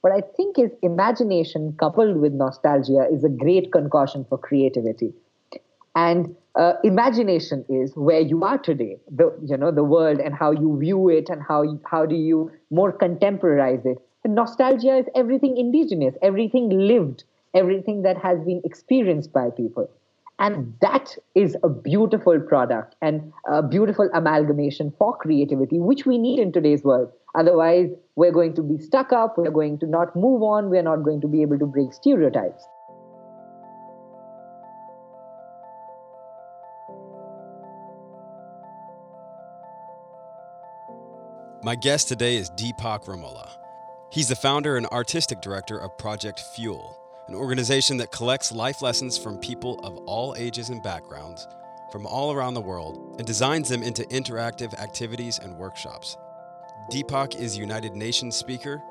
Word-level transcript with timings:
what 0.00 0.12
I 0.12 0.22
think 0.36 0.58
is 0.58 0.70
imagination 0.82 1.74
coupled 1.78 2.16
with 2.16 2.32
nostalgia 2.32 3.06
is 3.12 3.24
a 3.24 3.28
great 3.28 3.72
concoction 3.72 4.24
for 4.28 4.38
creativity. 4.38 5.12
And 5.94 6.34
uh, 6.54 6.74
imagination 6.84 7.64
is 7.68 7.92
where 7.96 8.20
you 8.20 8.42
are 8.44 8.58
today, 8.58 8.98
the 9.10 9.32
you 9.44 9.56
know 9.56 9.70
the 9.70 9.84
world 9.84 10.18
and 10.18 10.34
how 10.34 10.52
you 10.52 10.78
view 10.78 11.08
it 11.08 11.28
and 11.28 11.42
how 11.46 11.64
how 11.84 12.06
do 12.06 12.14
you 12.14 12.50
more 12.70 12.92
contemporize 12.92 13.84
it. 13.84 13.98
And 14.24 14.34
nostalgia 14.34 14.98
is 14.98 15.06
everything 15.14 15.56
indigenous, 15.56 16.14
everything 16.22 16.68
lived, 16.70 17.24
everything 17.54 18.02
that 18.02 18.16
has 18.18 18.38
been 18.40 18.60
experienced 18.64 19.32
by 19.32 19.50
people. 19.50 19.90
And 20.38 20.74
that 20.80 21.16
is 21.34 21.56
a 21.62 21.68
beautiful 21.68 22.40
product 22.40 22.96
and 23.02 23.30
a 23.46 23.62
beautiful 23.62 24.08
amalgamation 24.14 24.92
for 24.98 25.16
creativity, 25.16 25.78
which 25.78 26.06
we 26.06 26.16
need 26.16 26.40
in 26.40 26.50
today's 26.50 26.82
world. 26.82 27.12
Otherwise, 27.34 27.90
we're 28.20 28.30
going 28.30 28.52
to 28.52 28.62
be 28.62 28.76
stuck 28.76 29.14
up, 29.14 29.38
we're 29.38 29.50
going 29.50 29.78
to 29.78 29.86
not 29.86 30.14
move 30.14 30.42
on, 30.42 30.68
we're 30.68 30.82
not 30.82 31.02
going 31.02 31.22
to 31.22 31.26
be 31.26 31.40
able 31.40 31.58
to 31.58 31.64
break 31.64 31.90
stereotypes. 31.94 32.68
My 41.62 41.74
guest 41.74 42.08
today 42.08 42.36
is 42.36 42.50
Deepak 42.50 43.06
Ramola. 43.06 43.48
He's 44.12 44.28
the 44.28 44.36
founder 44.36 44.76
and 44.76 44.86
artistic 44.88 45.40
director 45.40 45.78
of 45.78 45.96
Project 45.96 46.40
Fuel, 46.54 47.00
an 47.28 47.34
organization 47.34 47.96
that 47.98 48.12
collects 48.12 48.52
life 48.52 48.82
lessons 48.82 49.16
from 49.16 49.38
people 49.38 49.80
of 49.82 49.96
all 50.04 50.34
ages 50.36 50.68
and 50.68 50.82
backgrounds 50.82 51.48
from 51.90 52.06
all 52.06 52.32
around 52.32 52.52
the 52.52 52.60
world 52.60 53.14
and 53.16 53.26
designs 53.26 53.70
them 53.70 53.82
into 53.82 54.02
interactive 54.08 54.78
activities 54.78 55.38
and 55.38 55.56
workshops. 55.56 56.18
Deepak 56.90 57.38
is 57.38 57.56
United 57.56 57.94
Nations 57.94 58.34
speaker, 58.34 58.82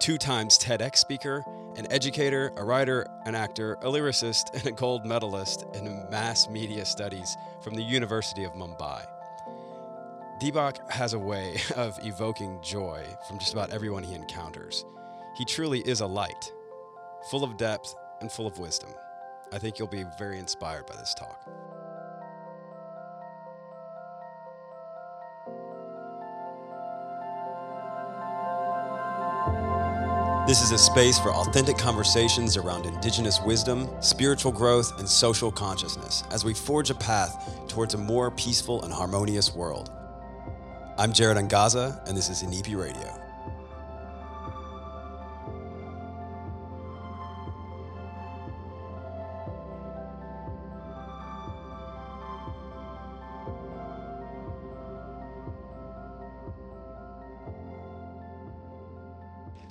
two 0.00 0.18
times 0.18 0.58
TEDx 0.58 0.96
speaker, 0.96 1.42
an 1.78 1.90
educator, 1.90 2.52
a 2.58 2.64
writer, 2.64 3.06
an 3.24 3.34
actor, 3.34 3.78
a 3.80 3.86
lyricist, 3.86 4.50
and 4.54 4.66
a 4.66 4.70
gold 4.70 5.06
medalist 5.06 5.64
in 5.72 6.06
mass 6.10 6.50
media 6.50 6.84
studies 6.84 7.38
from 7.62 7.72
the 7.72 7.82
University 7.82 8.44
of 8.44 8.52
Mumbai. 8.52 9.02
Deepak 10.42 10.90
has 10.90 11.14
a 11.14 11.18
way 11.18 11.56
of 11.74 11.98
evoking 12.02 12.60
joy 12.62 13.02
from 13.26 13.38
just 13.38 13.54
about 13.54 13.70
everyone 13.70 14.02
he 14.02 14.14
encounters. 14.14 14.84
He 15.34 15.46
truly 15.46 15.80
is 15.80 16.02
a 16.02 16.06
light, 16.06 16.52
full 17.30 17.44
of 17.44 17.56
depth 17.56 17.94
and 18.20 18.30
full 18.30 18.46
of 18.46 18.58
wisdom. 18.58 18.90
I 19.54 19.58
think 19.58 19.78
you'll 19.78 19.88
be 19.88 20.04
very 20.18 20.38
inspired 20.38 20.84
by 20.84 20.96
this 20.96 21.14
talk. 21.14 21.48
This 30.48 30.62
is 30.62 30.72
a 30.72 30.78
space 30.78 31.18
for 31.18 31.30
authentic 31.30 31.76
conversations 31.76 32.56
around 32.56 32.86
Indigenous 32.86 33.38
wisdom, 33.42 33.86
spiritual 34.00 34.50
growth, 34.50 34.98
and 34.98 35.06
social 35.06 35.52
consciousness 35.52 36.24
as 36.30 36.42
we 36.42 36.54
forge 36.54 36.88
a 36.88 36.94
path 36.94 37.54
towards 37.68 37.92
a 37.92 37.98
more 37.98 38.30
peaceful 38.30 38.82
and 38.82 38.90
harmonious 38.90 39.54
world. 39.54 39.90
I'm 40.96 41.12
Jared 41.12 41.36
Angaza, 41.36 42.02
and 42.08 42.16
this 42.16 42.30
is 42.30 42.42
Inipi 42.42 42.82
Radio. 42.82 43.27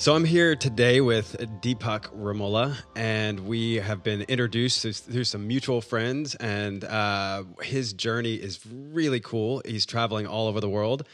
So 0.08 0.16
I'm 0.16 0.24
here 0.24 0.56
today 0.56 1.02
with 1.02 1.36
Deepak 1.62 2.18
Ramola, 2.18 2.78
and 2.96 3.42
we 3.42 3.76
have 3.76 4.04
been 4.04 4.22
introduced 4.22 5.04
through 5.04 5.26
some 5.26 5.46
mutual 5.46 5.82
friends. 5.82 6.34
And 6.36 6.86
uh, 6.86 7.44
his 7.62 7.92
journey 7.92 8.36
is 8.36 8.62
really 8.66 9.20
cool. 9.20 9.62
He's 9.66 9.86
traveling 9.86 10.26
all 10.26 10.48
over 10.48 10.62
the 10.62 10.70
world 10.70 11.06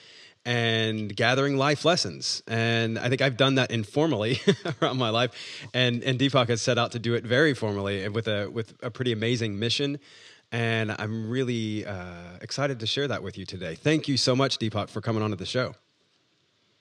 and 0.46 1.16
gathering 1.16 1.58
life 1.58 1.86
lessons. 1.86 2.44
And 2.48 3.00
I 3.00 3.10
think 3.10 3.24
I've 3.24 3.36
done 3.36 3.56
that 3.56 3.72
informally 3.72 4.40
around 4.84 4.98
my 4.98 5.10
life. 5.10 5.32
And 5.74 6.04
and 6.04 6.20
Deepak 6.20 6.50
has 6.50 6.62
set 6.62 6.78
out 6.78 6.92
to 6.92 7.00
do 7.00 7.16
it 7.16 7.24
very 7.24 7.56
formally 7.56 8.08
with 8.10 8.28
a 8.28 8.48
with 8.48 8.76
a 8.84 8.92
pretty 8.92 9.12
amazing 9.12 9.58
mission. 9.58 9.98
And 10.52 10.96
I'm 11.00 11.32
really 11.32 11.84
uh, 11.84 12.38
excited 12.42 12.80
to 12.82 12.86
share 12.86 13.08
that 13.08 13.24
with 13.24 13.40
you 13.40 13.46
today. 13.48 13.74
Thank 13.74 14.08
you 14.08 14.18
so 14.18 14.36
much, 14.36 14.60
Deepak, 14.60 14.90
for 14.90 15.02
coming 15.02 15.24
on 15.24 15.32
to 15.32 15.36
the 15.36 15.48
show. 15.48 15.74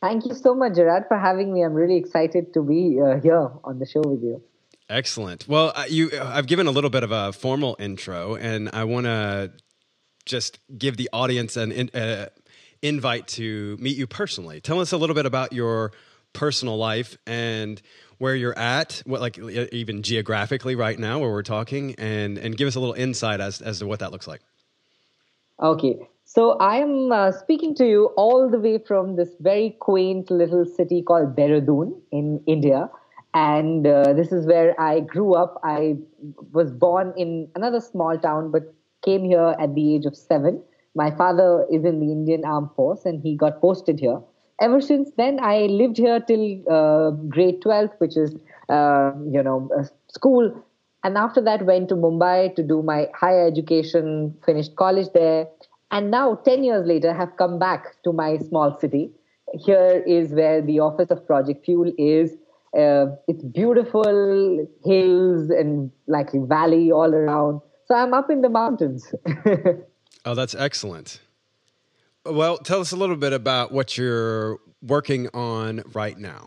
Thank 0.03 0.27
you 0.27 0.35
so 0.35 0.53
much, 0.53 0.75
Gerard, 0.75 1.05
for 1.07 1.17
having 1.17 1.55
me. 1.55 1.63
I'm 1.63 1.75
really 1.75 1.97
excited 1.97 2.53
to 2.55 2.63
be 2.63 3.01
uh, 3.01 3.21
here 3.21 3.53
on 3.63 3.79
the 3.79 3.87
show 3.87 4.03
with 4.05 4.21
you. 4.21 4.43
Excellent. 4.89 5.47
Well, 5.47 5.73
uh, 5.77 5.85
you, 5.89 6.11
I've 6.21 6.49
given 6.49 6.67
a 6.67 6.73
little 6.73 6.91
bit 6.91 7.05
of 7.05 7.13
a 7.13 7.33
formal 7.33 7.77
intro, 7.79 8.35
and 8.35 8.69
I 8.73 8.83
want 8.83 9.07
to 9.07 9.53
just 10.27 10.59
give 10.77 10.97
the 10.97 11.09
audience 11.13 11.57
an 11.57 11.71
in, 11.71 11.91
uh, 11.91 12.31
invite 12.83 13.29
to 13.29 13.77
meet 13.79 13.97
you 13.97 14.09
personally. 14.09 14.61
Tell 14.61 14.81
us 14.81 14.91
a 14.91 14.97
little 14.97 15.15
bit 15.15 15.25
about 15.25 15.53
your 15.53 15.93
personal 16.33 16.77
life 16.77 17.17
and 17.25 17.81
where 18.19 18.35
you're 18.35 18.59
at, 18.59 19.05
what 19.07 19.21
like 19.21 19.39
even 19.39 20.03
geographically 20.03 20.75
right 20.75 20.99
now, 20.99 21.21
where 21.21 21.31
we're 21.31 21.43
talking, 21.43 21.95
and 21.97 22.39
and 22.39 22.57
give 22.57 22.67
us 22.67 22.75
a 22.75 22.81
little 22.81 22.95
insight 22.95 23.41
as 23.41 23.63
as 23.63 23.79
to 23.79 23.87
what 23.87 24.01
that 24.01 24.11
looks 24.11 24.27
like. 24.27 24.41
Okay. 25.63 26.09
So 26.35 26.53
I 26.53 26.77
am 26.77 27.13
uh, 27.13 27.31
speaking 27.31 27.75
to 27.75 27.87
you 27.87 28.07
all 28.17 28.49
the 28.49 28.59
way 28.59 28.79
from 28.79 29.17
this 29.17 29.35
very 29.41 29.77
quaint 29.81 30.31
little 30.31 30.65
city 30.65 31.03
called 31.03 31.37
Dehradun 31.37 31.93
in 32.11 32.43
India. 32.47 32.89
And 33.35 33.87
uh, 33.87 34.15
this 34.15 34.33
is 34.33 34.47
where 34.47 34.75
I 34.81 35.01
grew 35.01 35.35
up. 35.35 35.61
I 35.63 35.99
was 36.53 36.71
born 36.73 37.13
in 37.19 37.49
another 37.55 37.81
small 37.81 38.17
town, 38.17 38.51
but 38.51 38.75
came 39.05 39.25
here 39.25 39.55
at 39.61 39.75
the 39.75 39.95
age 39.95 40.07
of 40.07 40.17
seven. 40.17 40.63
My 40.95 41.11
father 41.11 41.67
is 41.71 41.85
in 41.85 42.01
the 42.01 42.11
Indian 42.11 42.47
Armed 42.47 42.71
Force 42.77 43.05
and 43.05 43.21
he 43.21 43.37
got 43.37 43.61
posted 43.61 44.01
here. 44.01 44.19
Ever 44.59 44.81
since 44.81 45.11
then, 45.19 45.39
I 45.39 45.67
lived 45.67 45.99
here 45.99 46.19
till 46.19 46.63
uh, 46.71 47.11
grade 47.11 47.61
12, 47.61 47.91
which 47.99 48.17
is, 48.17 48.35
uh, 48.71 49.13
you 49.31 49.43
know, 49.43 49.69
school. 50.09 50.65
And 51.05 51.19
after 51.19 51.43
that, 51.43 51.67
went 51.67 51.91
to 51.91 51.95
Mumbai 51.95 52.57
to 52.57 52.63
do 52.63 52.83
my 52.83 53.09
higher 53.15 53.47
education, 53.47 54.35
finished 54.47 54.77
college 54.77 55.09
there 55.13 55.49
and 55.93 56.11
now 56.11 56.35
10 56.35 56.65
years 56.65 56.87
later 56.87 57.11
I 57.11 57.17
have 57.17 57.37
come 57.37 57.59
back 57.59 58.03
to 58.05 58.13
my 58.13 58.39
small 58.39 58.77
city. 58.81 59.13
Here 59.55 60.03
is 60.07 60.33
where 60.33 60.63
the 60.63 60.81
office 60.81 61.11
of 61.11 61.27
project 61.27 61.65
fuel 61.65 61.93
is. 61.99 62.33
Uh, 62.77 63.15
it's 63.29 63.45
beautiful 63.45 64.67
hills 64.85 65.51
and 65.51 65.91
like 66.07 66.31
valley 66.33 66.91
all 66.91 67.15
around. 67.15 67.61
So 67.85 67.95
i'm 67.95 68.15
up 68.15 68.31
in 68.31 68.41
the 68.43 68.49
mountains. 68.49 69.15
Oh 70.25 70.37
that's 70.37 70.55
excellent. 70.55 71.21
Well 72.25 72.57
tell 72.59 72.81
us 72.81 72.93
a 72.93 72.97
little 72.97 73.17
bit 73.17 73.33
about 73.33 73.73
what 73.73 73.99
you're 73.99 74.61
working 74.81 75.29
on 75.35 75.83
right 75.93 76.17
now 76.17 76.47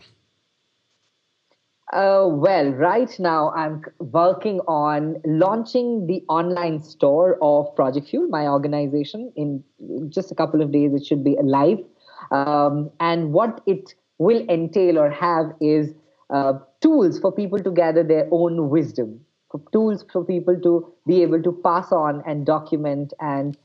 uh, 1.93 2.25
well, 2.27 2.71
right 2.71 3.19
now 3.19 3.51
I'm 3.51 3.83
working 3.99 4.59
on 4.61 5.21
launching 5.25 6.07
the 6.07 6.23
online 6.27 6.81
store 6.81 7.37
of 7.41 7.75
Project 7.75 8.09
Fuel, 8.09 8.27
my 8.27 8.47
organization. 8.47 9.31
In 9.35 9.63
just 10.09 10.31
a 10.31 10.35
couple 10.35 10.61
of 10.61 10.71
days, 10.71 10.93
it 10.93 11.05
should 11.05 11.23
be 11.23 11.37
live. 11.43 11.79
Um, 12.31 12.89
and 12.99 13.33
what 13.33 13.61
it 13.67 13.93
will 14.17 14.47
entail 14.49 14.97
or 14.97 15.11
have 15.11 15.53
is 15.61 15.93
uh, 16.33 16.53
tools 16.81 17.19
for 17.19 17.31
people 17.31 17.59
to 17.59 17.71
gather 17.71 18.03
their 18.03 18.27
own 18.31 18.69
wisdom, 18.69 19.19
for 19.51 19.61
tools 19.71 20.03
for 20.11 20.25
people 20.25 20.59
to 20.61 20.91
be 21.05 21.21
able 21.21 21.41
to 21.43 21.51
pass 21.63 21.91
on 21.91 22.23
and 22.25 22.47
document 22.47 23.13
and 23.19 23.57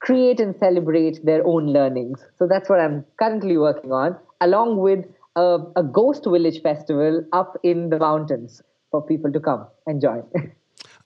create 0.00 0.40
and 0.40 0.54
celebrate 0.56 1.24
their 1.24 1.46
own 1.46 1.68
learnings. 1.68 2.20
So 2.38 2.46
that's 2.46 2.68
what 2.68 2.80
I'm 2.80 3.06
currently 3.18 3.56
working 3.56 3.92
on, 3.92 4.18
along 4.40 4.78
with 4.78 5.06
a, 5.36 5.58
a 5.76 5.82
ghost 5.82 6.24
village 6.24 6.60
festival 6.62 7.24
up 7.32 7.56
in 7.62 7.90
the 7.90 7.98
mountains 7.98 8.62
for 8.90 9.02
people 9.02 9.32
to 9.32 9.40
come 9.40 9.66
and 9.86 10.00
join. 10.00 10.24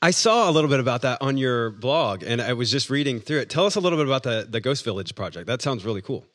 I 0.03 0.11
saw 0.11 0.51
a 0.51 0.53
little 0.53 0.69
bit 0.69 0.81
about 0.81 1.03
that 1.03 1.23
on 1.23 1.39
your 1.39 1.71
blog, 1.71 2.23
and 2.23 2.43
I 2.43 2.53
was 2.53 2.71
just 2.71 2.91
reading 2.91 3.19
through 3.19 3.39
it. 3.41 3.51
Tell 3.51 3.65
us 3.65 3.77
a 3.77 3.81
little 3.81 3.99
bit 3.99 4.07
about 4.07 4.25
the, 4.25 4.47
the 4.49 4.61
Ghost 4.61 4.85
Village 4.85 5.15
project. 5.15 5.47
That 5.47 5.63
sounds 5.63 5.85
really 5.85 6.03
cool. 6.03 6.27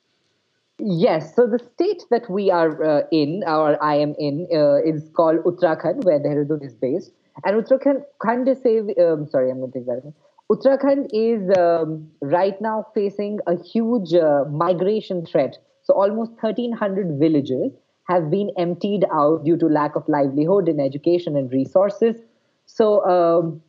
Yes, 0.79 1.35
so 1.35 1.45
the 1.45 1.59
state 1.59 2.03
that 2.09 2.27
we 2.27 2.49
are 2.49 2.83
uh, 2.83 3.01
in, 3.11 3.43
or 3.45 3.81
I 3.83 3.95
am 3.95 4.15
in, 4.17 4.47
uh, 4.51 4.77
is 4.77 5.07
called 5.13 5.43
Uttarakhand, 5.43 6.03
where 6.03 6.19
Dehradun 6.19 6.65
is 6.65 6.73
based. 6.73 7.11
And 7.45 7.63
Uttarakhand, 7.63 8.03
Khand 8.19 8.47
is, 8.47 8.57
um, 8.97 9.29
sorry, 9.29 9.51
I'm 9.51 9.59
going 9.59 9.71
to 9.71 9.77
take 9.77 9.85
that 9.85 9.99
again. 9.99 10.13
Uttarakhand 10.51 11.09
is 11.13 11.55
um, 11.55 12.09
right 12.19 12.59
now 12.61 12.87
facing 12.95 13.39
a 13.45 13.55
huge 13.63 14.13
uh, 14.13 14.45
migration 14.49 15.23
threat. 15.25 15.59
So 15.83 15.93
almost 15.93 16.31
1,300 16.41 17.19
villages 17.19 17.71
have 18.11 18.29
been 18.29 18.51
emptied 18.57 19.05
out 19.13 19.45
due 19.45 19.57
to 19.57 19.67
lack 19.67 19.95
of 19.95 20.07
livelihood 20.07 20.67
in 20.67 20.79
education 20.79 21.35
and 21.35 21.51
resources. 21.51 22.17
So 22.65 23.05
um, 23.05 23.61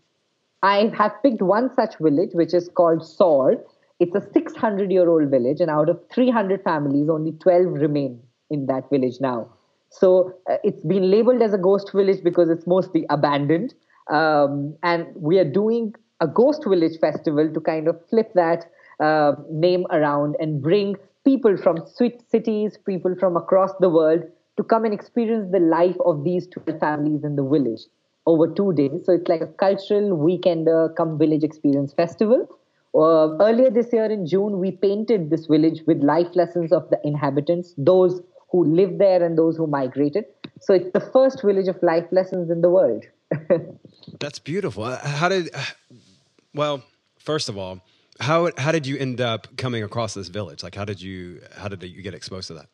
I 0.62 0.92
have 0.96 1.12
picked 1.22 1.42
one 1.42 1.72
such 1.74 1.96
village, 1.98 2.30
which 2.32 2.54
is 2.54 2.68
called 2.74 3.06
Saur. 3.06 3.56
It's 4.00 4.14
a 4.14 4.22
600 4.32 4.90
year 4.90 5.08
old 5.08 5.30
village, 5.30 5.60
and 5.60 5.70
out 5.70 5.88
of 5.88 6.00
300 6.12 6.62
families, 6.62 7.08
only 7.08 7.32
12 7.32 7.72
remain 7.86 8.20
in 8.50 8.66
that 8.66 8.90
village 8.90 9.20
now. 9.20 9.48
So 9.90 10.34
uh, 10.50 10.56
it's 10.64 10.84
been 10.84 11.10
labeled 11.10 11.42
as 11.42 11.52
a 11.52 11.58
ghost 11.58 11.92
village 11.92 12.22
because 12.24 12.48
it's 12.48 12.66
mostly 12.66 13.04
abandoned. 13.10 13.74
Um, 14.10 14.74
and 14.82 15.06
we 15.14 15.38
are 15.38 15.44
doing 15.44 15.94
a 16.20 16.26
ghost 16.26 16.64
village 16.66 16.98
festival 17.00 17.52
to 17.52 17.60
kind 17.60 17.88
of 17.88 18.00
flip 18.08 18.32
that 18.34 18.70
uh, 19.00 19.32
name 19.50 19.86
around 19.90 20.36
and 20.40 20.62
bring 20.62 20.96
people 21.24 21.56
from 21.56 21.78
sweet 21.86 22.22
cities, 22.30 22.78
people 22.84 23.14
from 23.18 23.36
across 23.36 23.72
the 23.80 23.88
world 23.88 24.22
to 24.56 24.62
come 24.62 24.84
and 24.84 24.94
experience 24.94 25.50
the 25.50 25.60
life 25.60 25.96
of 26.04 26.24
these 26.24 26.46
12 26.48 26.78
families 26.80 27.24
in 27.24 27.36
the 27.36 27.42
village 27.42 27.80
over 28.26 28.46
two 28.52 28.72
days. 28.72 29.04
So 29.04 29.12
it's 29.12 29.28
like 29.28 29.40
a 29.40 29.46
cultural 29.46 30.16
weekender 30.16 30.94
come 30.96 31.18
village 31.18 31.42
experience 31.42 31.92
festival. 31.92 32.48
Uh, 32.94 33.36
earlier 33.40 33.70
this 33.70 33.92
year 33.92 34.04
in 34.04 34.26
June, 34.26 34.58
we 34.58 34.70
painted 34.70 35.30
this 35.30 35.46
village 35.46 35.80
with 35.86 36.02
life 36.02 36.28
lessons 36.34 36.72
of 36.72 36.88
the 36.90 37.00
inhabitants, 37.04 37.74
those 37.78 38.20
who 38.50 38.64
live 38.64 38.98
there 38.98 39.22
and 39.24 39.38
those 39.38 39.56
who 39.56 39.66
migrated. 39.66 40.26
So 40.60 40.74
it's 40.74 40.92
the 40.92 41.00
first 41.00 41.42
village 41.42 41.68
of 41.68 41.82
life 41.82 42.04
lessons 42.12 42.50
in 42.50 42.60
the 42.60 42.68
world. 42.68 43.04
That's 44.20 44.38
beautiful. 44.38 44.84
Uh, 44.84 44.98
how 44.98 45.30
did, 45.30 45.48
uh, 45.54 45.64
well, 46.54 46.82
first 47.18 47.48
of 47.48 47.56
all, 47.56 47.80
how 48.22 48.50
how 48.56 48.72
did 48.72 48.86
you 48.86 48.96
end 48.96 49.20
up 49.20 49.56
coming 49.56 49.82
across 49.82 50.14
this 50.14 50.28
village? 50.28 50.62
Like, 50.62 50.74
how 50.74 50.84
did 50.84 51.02
you 51.02 51.40
how 51.56 51.68
did 51.68 51.82
you 51.82 52.02
get 52.02 52.14
exposed 52.14 52.48
to 52.48 52.54
that? 52.54 52.68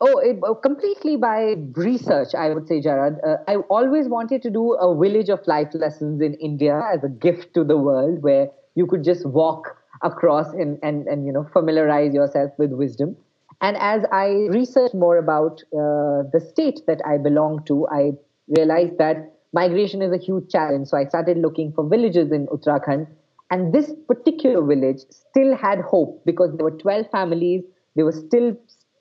Oh, 0.00 0.18
it, 0.18 0.38
uh, 0.42 0.54
completely 0.54 1.16
by 1.16 1.54
research, 1.72 2.34
I 2.34 2.52
would 2.52 2.68
say, 2.68 2.80
Jared. 2.80 3.16
Uh, 3.26 3.36
I 3.48 3.56
always 3.76 4.06
wanted 4.08 4.42
to 4.42 4.50
do 4.50 4.74
a 4.74 4.94
village 4.98 5.30
of 5.30 5.40
life 5.46 5.68
lessons 5.72 6.20
in 6.20 6.34
India 6.34 6.82
as 6.92 7.02
a 7.04 7.08
gift 7.08 7.54
to 7.54 7.64
the 7.64 7.78
world, 7.78 8.22
where 8.22 8.48
you 8.74 8.86
could 8.86 9.02
just 9.02 9.24
walk 9.24 9.76
across 10.02 10.52
and 10.52 10.78
and 10.82 11.06
and 11.06 11.26
you 11.26 11.32
know 11.32 11.48
familiarize 11.52 12.12
yourself 12.12 12.52
with 12.58 12.72
wisdom. 12.72 13.16
And 13.62 13.76
as 13.78 14.04
I 14.12 14.26
researched 14.50 14.94
more 14.94 15.16
about 15.16 15.62
uh, 15.72 16.28
the 16.34 16.44
state 16.52 16.80
that 16.86 17.00
I 17.06 17.16
belong 17.16 17.64
to, 17.66 17.86
I 17.88 18.12
realized 18.48 18.98
that 18.98 19.32
migration 19.54 20.02
is 20.02 20.12
a 20.12 20.18
huge 20.18 20.50
challenge. 20.50 20.88
So 20.88 20.98
I 20.98 21.06
started 21.06 21.38
looking 21.38 21.72
for 21.72 21.88
villages 21.88 22.32
in 22.32 22.46
Uttarakhand 22.48 23.06
and 23.50 23.72
this 23.72 23.92
particular 24.08 24.62
village 24.62 25.00
still 25.10 25.56
had 25.56 25.80
hope 25.80 26.22
because 26.24 26.56
there 26.56 26.64
were 26.64 26.78
12 26.78 27.10
families. 27.10 27.62
They 27.96 28.02
were 28.02 28.12
still 28.12 28.56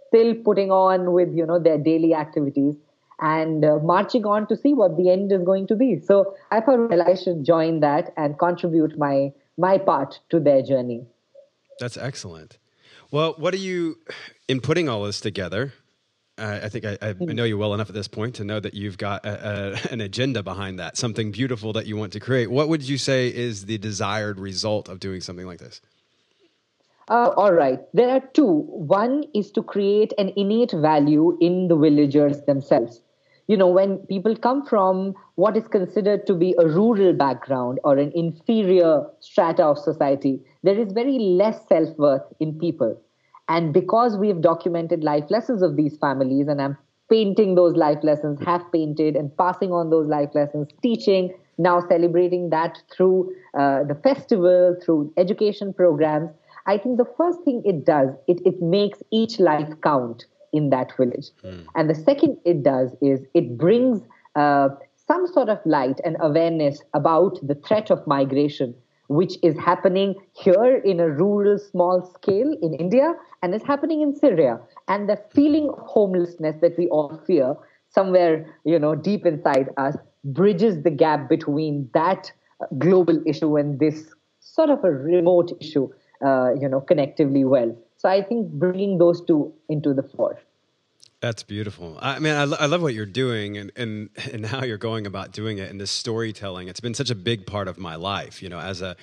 still 0.07 0.35
putting 0.35 0.71
on 0.71 1.11
with 1.11 1.33
you 1.33 1.45
know 1.45 1.59
their 1.59 1.77
daily 1.77 2.13
activities 2.13 2.75
and 3.19 3.63
uh, 3.63 3.77
marching 3.79 4.25
on 4.25 4.47
to 4.47 4.55
see 4.55 4.73
what 4.73 4.97
the 4.97 5.09
end 5.09 5.31
is 5.31 5.43
going 5.43 5.67
to 5.67 5.75
be. 5.75 5.99
So 5.99 6.35
I 6.51 6.59
thought 6.59 6.89
well, 6.89 7.01
I 7.01 7.15
should 7.15 7.43
join 7.43 7.79
that 7.79 8.13
and 8.17 8.37
contribute 8.37 8.97
my 8.97 9.31
my 9.57 9.77
part 9.77 10.19
to 10.29 10.39
their 10.39 10.61
journey. 10.61 11.05
That's 11.79 11.97
excellent. 11.97 12.57
Well, 13.11 13.35
what 13.37 13.53
are 13.53 13.57
you 13.57 13.99
in 14.47 14.59
putting 14.59 14.89
all 14.89 15.03
this 15.03 15.21
together? 15.21 15.73
Uh, 16.37 16.61
I 16.63 16.69
think 16.69 16.85
I, 16.85 16.97
I, 16.99 17.11
hmm. 17.11 17.25
know 17.25 17.43
you 17.43 17.59
well 17.59 17.75
enough 17.75 17.89
at 17.89 17.95
this 17.95 18.07
point 18.07 18.35
to 18.35 18.43
know 18.43 18.59
that 18.59 18.73
you've 18.73 18.97
got 18.97 19.23
a, 19.23 19.75
a, 19.89 19.91
an 19.93 20.01
agenda 20.01 20.41
behind 20.41 20.79
that, 20.79 20.97
something 20.97 21.31
beautiful 21.31 21.73
that 21.73 21.85
you 21.85 21.95
want 21.95 22.13
to 22.13 22.19
create. 22.19 22.49
What 22.49 22.69
would 22.69 22.81
you 22.81 22.97
say 22.97 23.27
is 23.27 23.65
the 23.65 23.77
desired 23.77 24.39
result 24.39 24.89
of 24.89 24.99
doing 24.99 25.21
something 25.21 25.45
like 25.45 25.59
this? 25.59 25.79
Uh, 27.07 27.29
all 27.35 27.53
right. 27.53 27.79
There 27.93 28.09
are 28.09 28.21
two. 28.33 28.65
One 28.67 29.25
is 29.35 29.51
to 29.51 29.61
create 29.61 30.13
an 30.17 30.31
innate 30.35 30.71
value 30.71 31.37
in 31.39 31.67
the 31.67 31.75
villagers 31.75 32.41
themselves. 32.43 33.01
You 33.47 33.57
know, 33.57 33.67
when 33.67 33.97
people 34.07 34.35
come 34.35 34.65
from 34.65 35.13
what 35.35 35.57
is 35.57 35.67
considered 35.67 36.25
to 36.27 36.33
be 36.33 36.55
a 36.57 36.65
rural 36.65 37.13
background 37.13 37.79
or 37.83 37.97
an 37.97 38.11
inferior 38.15 39.05
strata 39.19 39.65
of 39.65 39.77
society, 39.77 40.39
there 40.63 40.79
is 40.79 40.93
very 40.93 41.19
less 41.19 41.67
self 41.67 41.95
worth 41.97 42.23
in 42.39 42.57
people 42.57 42.99
and 43.49 43.73
because 43.73 44.17
we've 44.17 44.41
documented 44.41 45.03
life 45.03 45.25
lessons 45.29 45.61
of 45.61 45.75
these 45.75 45.97
families, 45.97 46.47
and 46.47 46.61
I'm 46.61 46.77
painting 47.09 47.55
those 47.55 47.75
life 47.75 47.99
lessons, 48.03 48.39
have 48.45 48.63
painted 48.71 49.15
and 49.15 49.35
passing 49.37 49.71
on 49.71 49.89
those 49.89 50.07
life 50.07 50.29
lessons, 50.33 50.69
teaching, 50.81 51.33
now 51.57 51.85
celebrating 51.87 52.49
that 52.49 52.81
through 52.91 53.33
uh, 53.57 53.83
the 53.83 53.95
festival, 53.95 54.75
through 54.83 55.13
education 55.17 55.73
programs. 55.73 56.29
I 56.65 56.77
think 56.77 56.97
the 56.97 57.07
first 57.17 57.41
thing 57.43 57.61
it 57.65 57.85
does, 57.85 58.09
it, 58.27 58.41
it 58.45 58.61
makes 58.61 59.03
each 59.11 59.39
life 59.39 59.69
count 59.83 60.25
in 60.53 60.69
that 60.69 60.95
village. 60.95 61.29
Mm. 61.43 61.65
And 61.75 61.89
the 61.89 61.95
second 61.95 62.37
it 62.45 62.63
does 62.63 62.95
is 63.01 63.19
it 63.33 63.57
brings 63.57 64.01
uh, 64.35 64.69
some 65.07 65.27
sort 65.27 65.49
of 65.49 65.59
light 65.65 65.99
and 66.05 66.15
awareness 66.21 66.81
about 66.93 67.37
the 67.45 67.55
threat 67.55 67.91
of 67.91 68.05
migration 68.07 68.73
which 69.07 69.37
is 69.43 69.57
happening 69.57 70.15
here 70.33 70.81
in 70.83 70.99
a 70.99 71.09
rural 71.09 71.57
small 71.57 72.01
scale 72.13 72.55
in 72.61 72.73
India 72.73 73.13
and 73.41 73.53
is 73.53 73.63
happening 73.63 74.01
in 74.01 74.15
Syria. 74.15 74.59
And 74.87 75.09
the 75.09 75.19
feeling 75.33 75.69
of 75.69 75.79
homelessness 75.79 76.55
that 76.61 76.77
we 76.77 76.87
all 76.87 77.21
fear 77.27 77.55
somewhere, 77.89 78.57
you 78.63 78.79
know, 78.79 78.95
deep 78.95 79.25
inside 79.25 79.69
us 79.77 79.95
bridges 80.23 80.83
the 80.83 80.89
gap 80.89 81.29
between 81.29 81.89
that 81.93 82.31
global 82.77 83.21
issue 83.25 83.57
and 83.57 83.79
this 83.79 84.13
sort 84.39 84.69
of 84.69 84.83
a 84.83 84.91
remote 84.91 85.51
issue, 85.59 85.89
uh, 86.25 86.53
you 86.59 86.67
know, 86.67 86.81
connectively 86.81 87.45
well. 87.45 87.75
So 87.97 88.09
I 88.09 88.21
think 88.21 88.51
bringing 88.51 88.97
those 88.97 89.23
two 89.25 89.53
into 89.69 89.93
the 89.93 90.03
fore. 90.03 90.39
That's 91.23 91.41
beautiful. 91.41 91.97
I 92.01 92.19
mean, 92.19 92.33
I, 92.33 92.41
I 92.41 92.65
love 92.65 92.81
what 92.81 92.93
you're 92.93 93.05
doing 93.05 93.55
and, 93.57 93.71
and, 93.77 94.09
and 94.33 94.45
how 94.45 94.65
you're 94.65 94.77
going 94.77 95.07
about 95.07 95.31
doing 95.31 95.57
it 95.57 95.71
and 95.71 95.79
this 95.79 95.89
storytelling. 95.89 96.67
It's 96.67 96.81
been 96.81 96.93
such 96.93 97.09
a 97.09 97.15
big 97.15 97.47
part 97.47 97.69
of 97.69 97.77
my 97.77 97.95
life, 97.95 98.43
you 98.43 98.49
know, 98.49 98.59
as 98.59 98.81
a, 98.81 98.97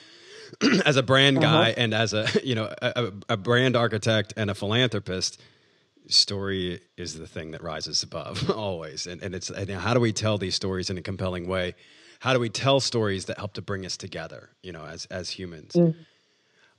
as 0.85 0.99
a 0.99 1.03
brand 1.03 1.39
uh-huh. 1.39 1.47
guy 1.47 1.71
uh-huh. 1.71 1.75
and 1.79 1.95
as 1.95 2.13
a, 2.13 2.29
you 2.45 2.55
know, 2.55 2.71
a, 2.83 3.11
a 3.31 3.39
brand 3.39 3.75
architect 3.75 4.35
and 4.37 4.51
a 4.51 4.55
philanthropist, 4.55 5.41
story 6.09 6.83
is 6.99 7.19
the 7.19 7.27
thing 7.27 7.53
that 7.53 7.63
rises 7.63 8.03
above 8.03 8.51
always. 8.55 9.07
And, 9.07 9.23
and 9.23 9.35
it's, 9.35 9.49
and 9.49 9.71
how 9.71 9.95
do 9.95 10.01
we 10.01 10.13
tell 10.13 10.37
these 10.37 10.55
stories 10.55 10.91
in 10.91 10.99
a 10.99 11.03
compelling 11.03 11.49
way? 11.49 11.75
How 12.19 12.35
do 12.35 12.39
we 12.39 12.51
tell 12.51 12.81
stories 12.81 13.25
that 13.27 13.39
help 13.39 13.55
to 13.55 13.63
bring 13.63 13.87
us 13.87 13.97
together, 13.97 14.51
you 14.63 14.73
know, 14.73 14.85
as, 14.85 15.07
as 15.07 15.31
humans? 15.31 15.73
Mm. 15.73 15.95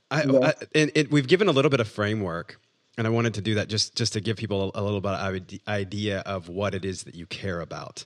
I, 0.08 0.22
I, 0.22 0.54
and 0.72 0.92
it, 0.94 1.10
we've 1.10 1.26
given 1.26 1.48
a 1.48 1.52
little 1.52 1.70
bit 1.70 1.80
of 1.80 1.88
framework 1.88 2.60
and 2.98 3.06
I 3.06 3.10
wanted 3.10 3.34
to 3.34 3.40
do 3.40 3.54
that 3.54 3.68
just 3.68 3.94
just 3.94 4.12
to 4.14 4.20
give 4.20 4.36
people 4.36 4.72
a, 4.74 4.80
a 4.80 4.82
little 4.82 5.00
bit 5.00 5.12
of 5.12 5.42
idea 5.68 6.20
of 6.20 6.48
what 6.48 6.74
it 6.74 6.84
is 6.84 7.04
that 7.04 7.14
you 7.14 7.26
care 7.26 7.60
about. 7.60 8.04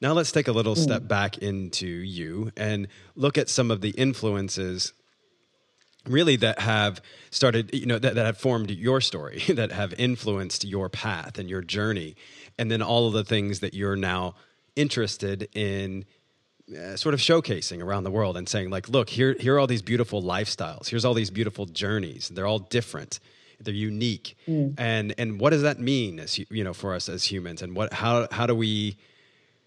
Now 0.00 0.12
let's 0.12 0.32
take 0.32 0.48
a 0.48 0.52
little 0.52 0.74
mm. 0.74 0.82
step 0.82 1.06
back 1.06 1.38
into 1.38 1.86
you 1.86 2.50
and 2.56 2.88
look 3.14 3.38
at 3.38 3.48
some 3.48 3.70
of 3.70 3.80
the 3.80 3.90
influences 3.90 4.92
really 6.06 6.36
that 6.36 6.58
have 6.58 7.00
started 7.30 7.72
you 7.74 7.86
know 7.86 7.98
that, 7.98 8.14
that 8.14 8.26
have 8.26 8.38
formed 8.38 8.70
your 8.70 9.00
story 9.00 9.38
that 9.48 9.72
have 9.72 9.94
influenced 9.94 10.64
your 10.64 10.88
path 10.88 11.38
and 11.38 11.48
your 11.48 11.62
journey 11.62 12.16
and 12.58 12.70
then 12.70 12.82
all 12.82 13.06
of 13.06 13.12
the 13.12 13.24
things 13.24 13.60
that 13.60 13.74
you're 13.74 13.96
now 13.96 14.34
interested 14.74 15.48
in 15.54 16.04
uh, 16.76 16.96
sort 16.96 17.14
of 17.14 17.20
showcasing 17.20 17.82
around 17.82 18.04
the 18.04 18.10
world 18.10 18.36
and 18.36 18.48
saying 18.48 18.70
like 18.70 18.88
look 18.88 19.10
here 19.10 19.36
here 19.38 19.54
are 19.54 19.60
all 19.60 19.66
these 19.66 19.82
beautiful 19.82 20.22
lifestyles 20.22 20.88
here's 20.88 21.04
all 21.04 21.14
these 21.14 21.30
beautiful 21.30 21.66
journeys 21.66 22.28
they're 22.30 22.46
all 22.46 22.58
different 22.58 23.20
they're 23.64 23.74
unique. 23.74 24.36
Mm. 24.46 24.74
and 24.78 25.14
and 25.18 25.40
what 25.40 25.50
does 25.50 25.62
that 25.62 25.78
mean 25.78 26.20
as 26.20 26.38
you 26.38 26.64
know 26.64 26.74
for 26.74 26.94
us 26.94 27.08
as 27.08 27.24
humans? 27.24 27.62
And 27.62 27.74
what 27.76 27.92
how 27.92 28.28
how 28.30 28.46
do 28.46 28.54
we 28.54 28.96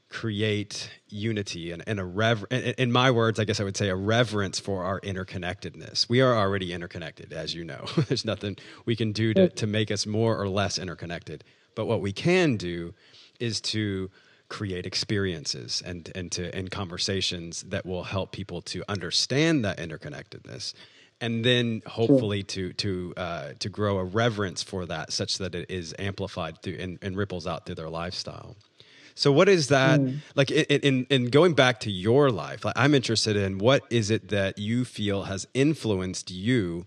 create 0.09 0.89
unity 1.09 1.71
and, 1.71 1.83
and 1.87 1.99
a 1.99 2.05
rever 2.05 2.45
in 2.47 2.91
my 2.91 3.09
words 3.09 3.39
i 3.39 3.43
guess 3.43 3.59
i 3.59 3.63
would 3.63 3.75
say 3.75 3.89
a 3.89 3.95
reverence 3.95 4.59
for 4.59 4.83
our 4.83 5.01
interconnectedness. 5.01 6.07
We 6.07 6.21
are 6.21 6.33
already 6.35 6.71
interconnected 6.71 7.33
as 7.33 7.53
you 7.53 7.65
know. 7.65 7.85
There's 8.07 8.23
nothing 8.23 8.55
we 8.85 8.95
can 8.95 9.11
do 9.11 9.33
to, 9.33 9.49
to 9.49 9.67
make 9.67 9.91
us 9.91 10.05
more 10.05 10.39
or 10.39 10.47
less 10.47 10.77
interconnected. 10.77 11.43
But 11.75 11.85
what 11.85 12.01
we 12.01 12.13
can 12.13 12.55
do 12.55 12.93
is 13.39 13.59
to 13.61 14.09
create 14.47 14.85
experiences 14.85 15.81
and 15.85 16.11
and 16.13 16.31
to 16.31 16.55
and 16.55 16.69
conversations 16.69 17.63
that 17.63 17.85
will 17.85 18.03
help 18.03 18.31
people 18.31 18.61
to 18.61 18.83
understand 18.87 19.65
that 19.65 19.79
interconnectedness 19.79 20.73
and 21.21 21.43
then 21.43 21.81
hopefully 21.85 22.43
to 22.43 22.73
to 22.73 23.13
uh, 23.17 23.49
to 23.59 23.69
grow 23.69 23.97
a 23.97 24.03
reverence 24.03 24.63
for 24.63 24.85
that, 24.85 25.13
such 25.13 25.37
that 25.37 25.55
it 25.55 25.69
is 25.69 25.95
amplified 25.97 26.61
through 26.61 26.77
and, 26.79 26.99
and 27.01 27.17
ripples 27.17 27.47
out 27.47 27.65
through 27.65 27.75
their 27.75 27.89
lifestyle. 27.89 28.55
So, 29.15 29.31
what 29.31 29.47
is 29.47 29.69
that 29.69 29.99
mm. 29.99 30.17
like? 30.35 30.51
In, 30.51 30.79
in, 30.81 31.07
in 31.09 31.25
going 31.29 31.53
back 31.53 31.79
to 31.81 31.91
your 31.91 32.29
life, 32.31 32.65
like, 32.65 32.77
I'm 32.77 32.93
interested 32.93 33.35
in 33.37 33.59
what 33.59 33.83
is 33.89 34.11
it 34.11 34.29
that 34.29 34.57
you 34.57 34.83
feel 34.83 35.23
has 35.23 35.47
influenced 35.53 36.31
you 36.31 36.85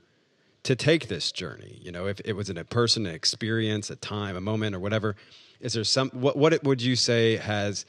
to 0.65 0.77
take 0.77 1.09
this 1.09 1.33
journey. 1.33 1.79
You 1.81 1.91
know, 1.91 2.07
if 2.07 2.21
it 2.25 2.35
was 2.35 2.51
in 2.51 2.59
a 2.59 2.65
person, 2.65 3.07
an 3.07 3.15
experience, 3.15 3.89
a 3.89 3.97
time, 3.97 4.37
a 4.37 4.41
moment, 4.41 4.77
or 4.77 4.81
whatever. 4.81 5.17
Is 5.61 5.73
there 5.73 5.85
some 5.85 6.11
what 6.11 6.37
what 6.37 6.63
would 6.65 6.83
you 6.83 6.97
say 6.97 7.37
has 7.37 7.87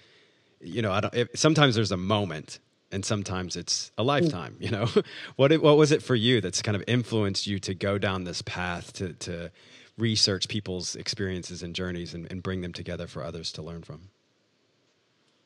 you 0.62 0.81
know? 0.81 0.91
I 0.91 1.01
don't. 1.01 1.13
If, 1.13 1.29
sometimes 1.36 1.75
there's 1.75 1.91
a 1.91 1.98
moment 1.98 2.60
and 2.91 3.05
sometimes 3.05 3.55
it's 3.55 3.91
a 3.98 4.03
lifetime 4.03 4.55
you 4.60 4.69
know? 4.69 4.88
What 5.36 5.51
what 5.62 5.77
was 5.77 5.91
it 5.91 6.01
for 6.01 6.15
you 6.15 6.41
that's 6.41 6.62
kind 6.62 6.75
of 6.75 6.84
influenced 6.88 7.48
you 7.48 7.60
to 7.60 7.74
go 7.74 7.98
down 7.98 8.24
this 8.24 8.41
path 8.41 8.93
to 8.93 9.13
to 9.13 9.51
research 9.98 10.48
people's 10.48 10.96
experiences 10.96 11.62
and 11.62 11.75
journeys 11.75 12.13
and, 12.13 12.31
and 12.31 12.41
bring 12.41 12.62
them 12.62 12.72
together 12.74 13.08
for 13.08 13.24
others 13.24 13.51
to 13.53 13.62
learn 13.62 13.84
from? 13.84 14.10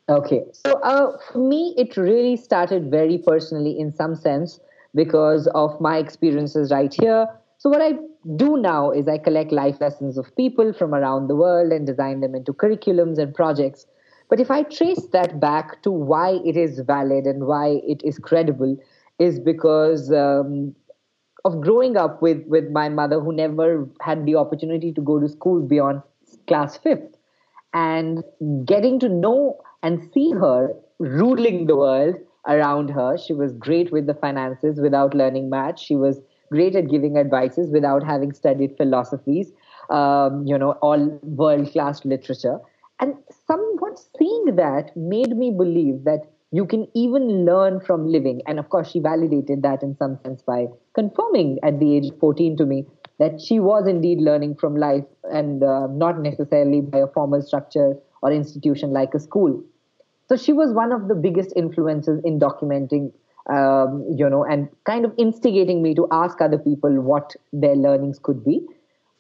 Okay 0.09 0.43
so 0.51 0.73
uh, 0.81 1.17
for 1.31 1.39
me 1.39 1.73
it 1.77 1.97
really 1.97 2.38
started 2.38 2.91
very 2.91 3.17
personally 3.17 3.79
in 3.79 3.91
some 3.91 4.15
sense 4.15 4.59
because 4.95 5.47
of 5.55 5.79
my 5.81 5.97
experiences 5.97 6.71
right 6.71 6.93
here. 6.93 7.27
So, 7.57 7.69
what 7.69 7.81
I 7.81 7.93
do 8.35 8.57
now 8.57 8.91
is 8.91 9.07
I 9.07 9.17
collect 9.17 9.51
life 9.51 9.79
lessons 9.79 10.17
of 10.17 10.35
people 10.35 10.73
from 10.73 10.93
around 10.93 11.27
the 11.27 11.35
world 11.35 11.71
and 11.71 11.85
design 11.85 12.21
them 12.21 12.35
into 12.35 12.53
curriculums 12.53 13.17
and 13.17 13.33
projects. 13.33 13.85
But 14.33 14.39
if 14.39 14.49
I 14.49 14.63
trace 14.63 15.05
that 15.11 15.39
back 15.39 15.83
to 15.83 15.91
why 15.91 16.39
it 16.43 16.57
is 16.57 16.79
valid 16.79 17.25
and 17.27 17.45
why 17.45 17.81
it 17.83 18.01
is 18.03 18.17
credible, 18.17 18.75
is 19.19 19.39
because 19.39 20.11
um, 20.11 20.73
of 21.45 21.61
growing 21.61 21.97
up 21.97 22.19
with, 22.19 22.43
with 22.47 22.71
my 22.71 22.89
mother, 22.89 23.19
who 23.19 23.31
never 23.31 23.87
had 24.01 24.25
the 24.25 24.33
opportunity 24.33 24.91
to 24.93 25.01
go 25.01 25.19
to 25.19 25.29
school 25.29 25.61
beyond 25.61 26.01
class 26.47 26.77
fifth, 26.77 27.15
and 27.75 28.23
getting 28.65 28.99
to 29.01 29.07
know 29.07 29.61
and 29.83 30.09
see 30.11 30.31
her 30.31 30.73
ruling 30.97 31.67
the 31.67 31.75
world 31.75 32.15
around 32.47 32.89
her. 32.89 33.15
She 33.19 33.33
was 33.33 33.53
great 33.53 33.91
with 33.91 34.07
the 34.07 34.15
finances 34.15 34.81
without 34.81 35.13
learning 35.13 35.51
math. 35.51 35.79
She 35.79 35.95
was 35.95 36.19
great 36.51 36.75
at 36.75 36.89
giving 36.89 37.19
advices 37.19 37.69
without 37.69 38.03
having 38.03 38.33
studied 38.33 38.77
philosophies, 38.77 39.51
um, 39.91 40.43
you 40.47 40.57
know, 40.57 40.71
all 40.81 41.07
world 41.21 41.71
class 41.71 42.03
literature. 42.03 42.57
And 42.99 43.15
somewhat 43.47 44.00
seeing 44.17 44.55
that 44.55 44.95
made 44.95 45.35
me 45.35 45.51
believe 45.51 46.03
that 46.03 46.21
you 46.51 46.65
can 46.65 46.88
even 46.93 47.45
learn 47.45 47.79
from 47.79 48.07
living. 48.07 48.41
And 48.45 48.59
of 48.59 48.69
course, 48.69 48.91
she 48.91 49.00
validated 49.00 49.63
that 49.63 49.81
in 49.81 49.97
some 49.97 50.19
sense 50.23 50.43
by 50.43 50.67
confirming 50.93 51.59
at 51.63 51.79
the 51.79 51.97
age 51.97 52.12
of 52.12 52.19
14 52.19 52.57
to 52.57 52.65
me 52.65 52.85
that 53.19 53.41
she 53.41 53.59
was 53.59 53.88
indeed 53.88 54.19
learning 54.19 54.55
from 54.55 54.75
life 54.75 55.05
and 55.31 55.63
uh, 55.63 55.88
not 55.88 56.19
necessarily 56.19 56.81
by 56.81 57.00
a 57.00 57.07
formal 57.07 57.41
structure 57.41 57.95
or 58.21 58.31
institution 58.31 58.91
like 58.91 59.13
a 59.13 59.19
school. 59.19 59.63
So 60.29 60.38
she 60.38 60.53
was 60.53 60.71
one 60.73 60.91
of 60.91 61.07
the 61.07 61.15
biggest 61.15 61.53
influences 61.55 62.21
in 62.23 62.39
documenting, 62.39 63.12
um, 63.50 64.05
you 64.15 64.29
know, 64.29 64.45
and 64.45 64.69
kind 64.85 65.05
of 65.05 65.13
instigating 65.17 65.81
me 65.81 65.93
to 65.95 66.07
ask 66.12 66.39
other 66.39 66.57
people 66.57 67.01
what 67.01 67.35
their 67.51 67.75
learnings 67.75 68.19
could 68.19 68.43
be. 68.43 68.65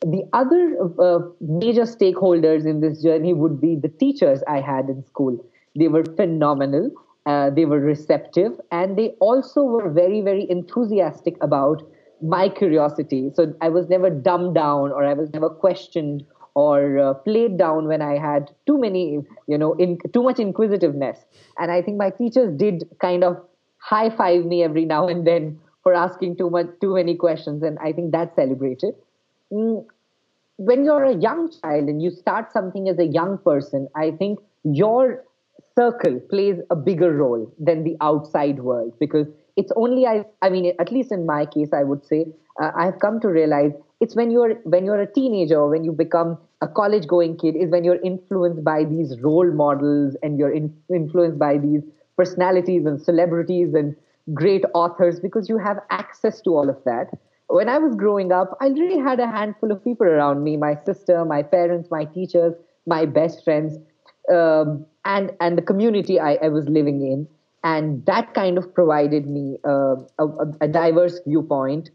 The 0.03 0.23
other 0.33 0.77
uh, 0.99 1.19
major 1.39 1.83
stakeholders 1.83 2.65
in 2.65 2.81
this 2.81 3.01
journey 3.01 3.33
would 3.33 3.61
be 3.61 3.75
the 3.75 3.87
teachers 3.87 4.43
I 4.47 4.59
had 4.59 4.89
in 4.89 5.03
school. 5.05 5.43
They 5.77 5.87
were 5.87 6.03
phenomenal. 6.03 6.91
Uh, 7.25 7.49
they 7.49 7.63
were 7.63 7.79
receptive 7.79 8.59
and 8.69 8.97
they 8.97 9.11
also 9.21 9.63
were 9.63 9.89
very, 9.89 10.19
very 10.19 10.45
enthusiastic 10.49 11.37
about 11.41 11.81
my 12.21 12.49
curiosity. 12.49 13.31
So 13.33 13.53
I 13.61 13.69
was 13.69 13.87
never 13.87 14.09
dumbed 14.09 14.55
down 14.55 14.91
or 14.91 15.05
I 15.05 15.13
was 15.13 15.31
never 15.33 15.49
questioned 15.49 16.25
or 16.53 16.99
uh, 16.99 17.13
played 17.13 17.57
down 17.57 17.87
when 17.87 18.01
I 18.01 18.17
had 18.17 18.51
too 18.67 18.77
many, 18.77 19.19
you 19.47 19.57
know, 19.57 19.73
in, 19.73 19.99
too 20.13 20.21
much 20.21 20.39
inquisitiveness. 20.39 21.25
And 21.57 21.71
I 21.71 21.81
think 21.81 21.97
my 21.97 22.09
teachers 22.09 22.53
did 22.57 22.83
kind 22.99 23.23
of 23.23 23.37
high 23.77 24.09
five 24.09 24.45
me 24.45 24.63
every 24.63 24.85
now 24.85 25.07
and 25.07 25.25
then 25.25 25.59
for 25.81 25.93
asking 25.93 26.37
too 26.37 26.49
much, 26.49 26.67
too 26.81 26.95
many 26.95 27.15
questions. 27.15 27.63
And 27.63 27.79
I 27.79 27.93
think 27.93 28.11
that's 28.11 28.35
celebrated. 28.35 28.95
When 30.57 30.85
you're 30.85 31.03
a 31.03 31.15
young 31.15 31.49
child 31.61 31.89
and 31.89 32.01
you 32.01 32.11
start 32.11 32.51
something 32.51 32.87
as 32.87 32.99
a 32.99 33.05
young 33.05 33.37
person, 33.39 33.87
I 33.95 34.11
think 34.11 34.39
your 34.63 35.23
circle 35.77 36.19
plays 36.29 36.57
a 36.69 36.75
bigger 36.75 37.11
role 37.11 37.51
than 37.59 37.83
the 37.83 37.97
outside 38.01 38.59
world 38.59 38.93
because 38.99 39.27
it's 39.55 39.71
only 39.75 40.05
I, 40.05 40.25
I 40.41 40.49
mean, 40.49 40.73
at 40.79 40.91
least 40.91 41.11
in 41.11 41.25
my 41.25 41.45
case, 41.45 41.69
I 41.73 41.83
would 41.83 42.05
say, 42.05 42.25
uh, 42.61 42.71
I 42.77 42.85
have 42.85 42.99
come 42.99 43.19
to 43.21 43.27
realize 43.27 43.71
it's 43.99 44.15
when 44.15 44.31
you're 44.31 44.55
when 44.63 44.85
you're 44.85 45.01
a 45.01 45.11
teenager 45.11 45.65
when 45.67 45.83
you 45.83 45.91
become 45.91 46.37
a 46.61 46.67
college 46.67 47.07
going 47.07 47.37
kid 47.37 47.55
is 47.55 47.71
when 47.71 47.83
you're 47.83 48.01
influenced 48.03 48.63
by 48.63 48.83
these 48.83 49.19
role 49.21 49.51
models 49.51 50.15
and 50.21 50.37
you're 50.37 50.51
in, 50.51 50.75
influenced 50.93 51.39
by 51.39 51.57
these 51.57 51.81
personalities 52.17 52.85
and 52.85 53.01
celebrities 53.01 53.73
and 53.73 53.95
great 54.33 54.63
authors 54.73 55.19
because 55.19 55.49
you 55.49 55.57
have 55.57 55.77
access 55.89 56.41
to 56.41 56.51
all 56.51 56.69
of 56.69 56.77
that 56.85 57.07
when 57.47 57.69
i 57.69 57.77
was 57.77 57.95
growing 57.95 58.31
up 58.31 58.57
i 58.61 58.67
really 58.67 58.99
had 58.99 59.19
a 59.19 59.27
handful 59.27 59.71
of 59.71 59.83
people 59.83 60.07
around 60.07 60.43
me 60.43 60.57
my 60.57 60.75
sister 60.85 61.23
my 61.25 61.41
parents 61.41 61.89
my 61.91 62.05
teachers 62.05 62.53
my 62.85 63.05
best 63.05 63.43
friends 63.43 63.77
um, 64.31 64.85
and 65.05 65.31
and 65.39 65.57
the 65.57 65.61
community 65.61 66.19
I, 66.19 66.35
I, 66.35 66.49
was 66.49 66.67
living 66.69 67.01
in. 67.01 67.27
And 67.63 68.05
that 68.05 68.33
kind 68.33 68.57
of 68.57 68.73
provided 68.73 69.25
me 69.27 69.57
uh, 69.65 69.95
a, 70.19 70.27
a, 70.61 70.67
diverse 70.67 71.21
viewpoint 71.25 71.91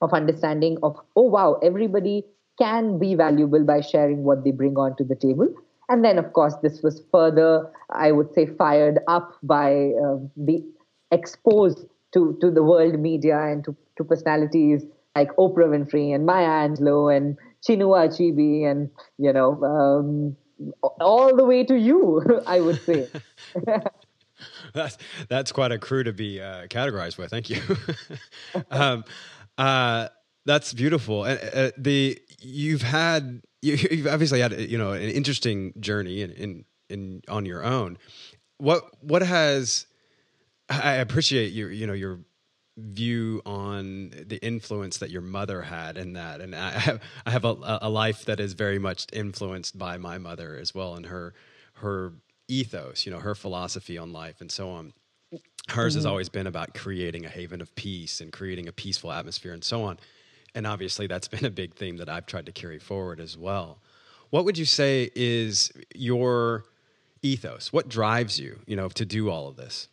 of 0.00 0.12
understanding 0.12 0.78
of 0.82 0.96
oh 1.16 1.22
wow 1.22 1.58
everybody 1.62 2.24
can 2.58 2.98
be 2.98 3.14
valuable 3.14 3.64
by 3.64 3.80
sharing 3.80 4.24
what 4.24 4.44
they 4.44 4.50
bring 4.50 4.76
onto 4.76 5.04
the 5.04 5.16
table. 5.16 5.48
And 5.88 6.04
then 6.04 6.18
of 6.18 6.32
course 6.32 6.54
this 6.62 6.82
was 6.82 7.02
further 7.12 7.70
i 7.90 8.12
would 8.12 8.32
say 8.32 8.46
fired 8.46 9.00
up 9.08 9.36
by 9.42 9.92
uh, 10.02 10.16
the 10.36 10.64
exposed 11.10 11.84
to 12.14 12.36
to 12.40 12.50
the 12.50 12.62
world 12.62 12.98
media 12.98 13.38
and 13.38 13.64
to, 13.64 13.76
to 13.96 14.04
personalities 14.04 14.84
like 15.16 15.34
oprah 15.36 15.68
winfrey 15.72 16.14
and 16.14 16.26
maya 16.26 16.68
angelou 16.68 17.14
and 17.14 17.36
chinua 17.66 18.08
achebe 18.08 18.70
and 18.70 18.90
you 19.18 19.32
know 19.32 19.50
um, 19.64 20.36
all 21.00 21.36
the 21.36 21.44
way 21.44 21.64
to 21.64 21.76
you 21.76 22.22
i 22.46 22.60
would 22.60 22.80
say 22.82 23.08
that's 24.74 24.98
that's 25.28 25.52
quite 25.52 25.72
a 25.72 25.78
crew 25.78 26.02
to 26.02 26.12
be 26.12 26.40
uh, 26.40 26.66
categorized 26.66 27.18
with 27.18 27.30
thank 27.30 27.50
you 27.50 27.60
um, 28.70 29.04
uh, 29.58 30.08
that's 30.44 30.72
beautiful. 30.72 31.24
And 31.24 31.40
uh, 31.54 31.70
the 31.76 32.18
you've 32.40 32.82
had 32.82 33.42
you, 33.60 33.76
have 33.76 34.14
obviously 34.14 34.40
had 34.40 34.52
you 34.52 34.78
know 34.78 34.92
an 34.92 35.02
interesting 35.02 35.72
journey 35.80 36.22
in, 36.22 36.30
in 36.32 36.64
in 36.88 37.22
on 37.28 37.46
your 37.46 37.64
own. 37.64 37.98
What 38.58 38.84
what 39.00 39.22
has 39.22 39.86
I 40.82 40.94
appreciate 40.94 41.52
your 41.52 41.70
you 41.70 41.86
know 41.86 41.92
your 41.92 42.20
view 42.78 43.42
on 43.44 44.10
the 44.26 44.38
influence 44.42 44.98
that 44.98 45.10
your 45.10 45.20
mother 45.20 45.60
had 45.60 45.98
in 45.98 46.14
that 46.14 46.40
and 46.40 46.56
i 46.56 46.70
have 46.86 47.02
i 47.26 47.30
have 47.30 47.44
a, 47.44 47.78
a 47.82 47.90
life 47.90 48.24
that 48.24 48.40
is 48.40 48.54
very 48.54 48.78
much 48.78 49.06
influenced 49.12 49.76
by 49.76 49.98
my 49.98 50.16
mother 50.16 50.56
as 50.56 50.74
well 50.74 50.94
and 50.94 51.04
her 51.04 51.34
her 51.74 52.14
ethos 52.48 53.04
you 53.04 53.12
know 53.12 53.18
her 53.18 53.34
philosophy 53.34 53.98
on 53.98 54.10
life 54.10 54.40
and 54.40 54.50
so 54.50 54.70
on 54.70 54.94
hers 55.68 55.92
mm-hmm. 55.92 55.98
has 55.98 56.06
always 56.06 56.28
been 56.28 56.46
about 56.46 56.74
creating 56.74 57.24
a 57.24 57.28
haven 57.28 57.60
of 57.60 57.74
peace 57.74 58.20
and 58.20 58.32
creating 58.32 58.68
a 58.68 58.72
peaceful 58.72 59.12
atmosphere 59.12 59.52
and 59.52 59.64
so 59.64 59.84
on. 59.84 59.98
And 60.54 60.66
obviously, 60.66 61.06
that's 61.06 61.28
been 61.34 61.44
a 61.44 61.50
big 61.50 61.74
theme 61.74 61.96
that 61.98 62.08
I've 62.08 62.26
tried 62.26 62.46
to 62.46 62.52
carry 62.52 62.78
forward 62.78 63.20
as 63.20 63.36
well. 63.36 63.78
What 64.30 64.44
would 64.44 64.56
you 64.56 64.64
say 64.64 65.10
is 65.14 65.72
your 65.94 66.64
ethos? 67.22 67.72
What 67.72 67.88
drives 67.88 68.38
you, 68.38 68.60
you 68.66 68.76
know, 68.76 68.88
to 68.90 69.04
do 69.04 69.30
all 69.30 69.48
of 69.48 69.56
this? 69.56 69.88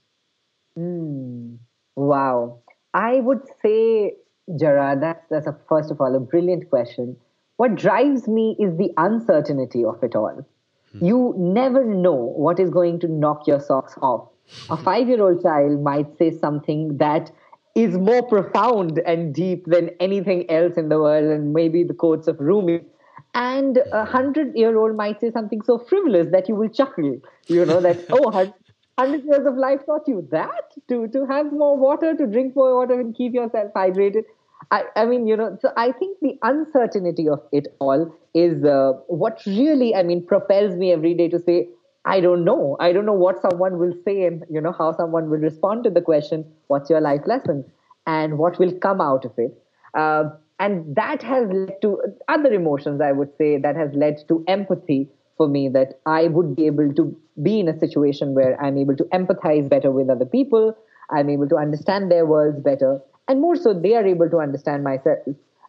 Mm, 0.80 1.58
wow. 1.96 2.60
I 2.94 3.20
would 3.20 3.42
say, 3.62 4.14
Gerard, 4.60 5.02
that's, 5.02 5.26
that's 5.30 5.48
a, 5.48 5.58
first 5.68 5.92
of 5.92 6.00
all 6.00 6.16
a 6.16 6.20
brilliant 6.20 6.70
question. 6.70 7.18
What 7.58 7.76
drives 7.76 8.28
me 8.28 8.56
is 8.60 8.78
the 8.78 8.92
uncertainty 8.98 9.84
of 9.84 10.02
it 10.04 10.16
all. 10.16 10.46
Hmm. 10.94 11.06
You 11.06 11.34
never 11.38 11.84
know 11.84 12.16
what 12.16 12.60
is 12.60 12.70
going 12.70 13.00
to 13.02 13.08
knock 13.08 13.46
your 13.48 13.60
socks 13.60 13.96
off 14.02 14.30
a 14.70 14.78
five 14.78 15.08
year 15.08 15.22
old 15.22 15.42
child 15.42 15.82
might 15.82 16.18
say 16.18 16.32
something 16.32 16.98
that 16.98 17.32
is 17.76 17.98
more 17.98 18.24
profound 18.24 19.00
and 19.06 19.34
deep 19.34 19.66
than 19.66 19.92
anything 20.00 20.50
else 20.50 20.76
in 20.76 20.90
the 20.90 21.00
world, 21.00 21.26
and 21.26 21.54
maybe 21.54 21.84
the 21.84 21.94
quotes 21.94 22.28
of 22.28 22.40
Rumi. 22.40 22.82
And 23.36 23.80
a 23.92 24.06
hundred 24.06 24.56
year 24.56 24.76
old 24.76 24.96
might 24.96 25.22
say 25.22 25.32
something 25.32 25.62
so 25.62 25.78
frivolous 25.78 26.30
that 26.32 26.50
you 26.50 26.56
will 26.56 26.70
chuckle, 26.70 27.20
you 27.48 27.66
know, 27.66 27.80
that, 27.80 28.06
oh, 28.10 28.54
hundred 29.00 29.26
years 29.26 29.46
of 29.46 29.56
life 29.56 29.86
taught 29.86 30.08
you 30.08 30.28
that 30.32 30.76
to, 30.90 31.08
to 31.08 31.26
have 31.26 31.52
more 31.52 31.78
water, 31.78 32.14
to 32.16 32.28
drink 32.28 32.56
more 32.56 32.76
water, 32.76 33.00
and 33.00 33.16
keep 33.16 33.34
yourself 33.34 33.72
hydrated. 33.74 34.24
I, 34.72 34.84
I 34.96 35.06
mean, 35.06 35.26
you 35.26 35.38
know, 35.38 35.58
so 35.62 35.72
I 35.78 35.92
think 35.92 36.18
the 36.22 36.38
uncertainty 36.44 37.28
of 37.28 37.42
it 37.52 37.68
all 37.80 38.14
is 38.34 38.64
uh, 38.64 38.94
what 39.08 39.42
really, 39.46 39.96
I 39.96 40.04
mean, 40.04 40.26
propels 40.26 40.76
me 40.76 40.92
every 40.92 41.14
day 41.14 41.30
to 41.30 41.40
say, 41.40 41.70
I 42.06 42.20
don't 42.20 42.44
know. 42.44 42.78
I 42.80 42.92
don't 42.94 43.06
know 43.06 43.14
what 43.14 43.42
someone 43.42 43.78
will 43.78 43.94
say 44.06 44.26
and 44.26 44.44
you 44.50 44.62
know 44.62 44.74
how 44.78 44.92
someone 44.96 45.30
will 45.30 45.38
respond 45.40 45.84
to 45.84 45.90
the 45.90 46.02
question, 46.02 46.46
"What's 46.68 46.90
your 46.90 47.02
life 47.02 47.22
lesson?" 47.26 47.66
and 48.08 48.38
what 48.38 48.58
will 48.58 48.72
come 48.86 49.02
out 49.02 49.26
of 49.26 49.34
it. 49.38 49.58
Uh, 49.94 50.30
and 50.60 50.96
that 50.96 51.22
has 51.22 51.50
led 51.52 51.82
to 51.82 52.02
other 52.28 52.54
emotions. 52.54 53.02
I 53.02 53.12
would 53.12 53.36
say 53.38 53.58
that 53.58 53.76
has 53.76 53.94
led 53.94 54.24
to 54.30 54.44
empathy 54.48 55.10
for 55.38 55.48
me. 55.48 55.68
That 55.70 56.00
I 56.06 56.28
would 56.28 56.56
be 56.56 56.68
able 56.68 56.94
to 56.94 57.06
be 57.42 57.60
in 57.60 57.68
a 57.68 57.78
situation 57.80 58.34
where 58.34 58.62
I'm 58.62 58.78
able 58.78 58.96
to 58.98 59.04
empathize 59.06 59.70
better 59.70 59.92
with 59.92 60.10
other 60.10 60.26
people. 60.26 60.78
I'm 61.10 61.30
able 61.30 61.50
to 61.50 61.56
understand 61.56 62.12
their 62.12 62.26
worlds 62.26 62.60
better, 62.60 63.02
and 63.28 63.42
more 63.42 63.56
so, 63.56 63.74
they 63.74 63.96
are 63.96 64.06
able 64.06 64.30
to 64.30 64.38
understand 64.40 64.84
myself 64.84 65.20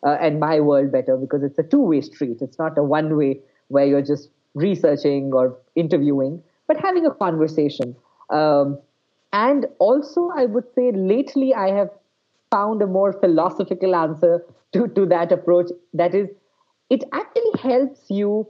uh, 0.03 0.17
and 0.21 0.41
my 0.41 0.61
world 0.61 0.91
better 0.91 1.17
because 1.17 1.43
it's 1.43 1.59
a 1.59 1.63
two-way 1.63 2.01
street. 2.01 2.39
It's 2.41 2.59
not 2.59 2.79
a 2.79 2.83
one-way 2.83 3.41
where 3.69 3.87
you're 3.87 4.03
just 4.03 4.31
researching 4.55 5.33
or 5.33 5.59
interviewing, 5.77 6.43
but 6.67 6.79
having 6.79 7.07
a 7.07 7.15
conversation. 7.15 7.95
Um, 8.31 8.79
and 9.33 9.67
also, 9.79 10.31
I 10.35 10.47
would 10.47 10.65
say 10.75 10.91
lately 10.93 11.55
I 11.55 11.69
have 11.69 11.91
found 12.51 12.83
a 12.83 12.87
more 12.87 13.13
philosophical 13.13 13.95
answer 13.95 14.43
to, 14.73 14.89
to 14.89 15.07
that 15.07 15.31
approach. 15.31 15.71
That 15.95 16.15
is, 16.15 16.29
it 16.89 17.05
actually 17.13 17.61
helps 17.61 18.01
you 18.09 18.49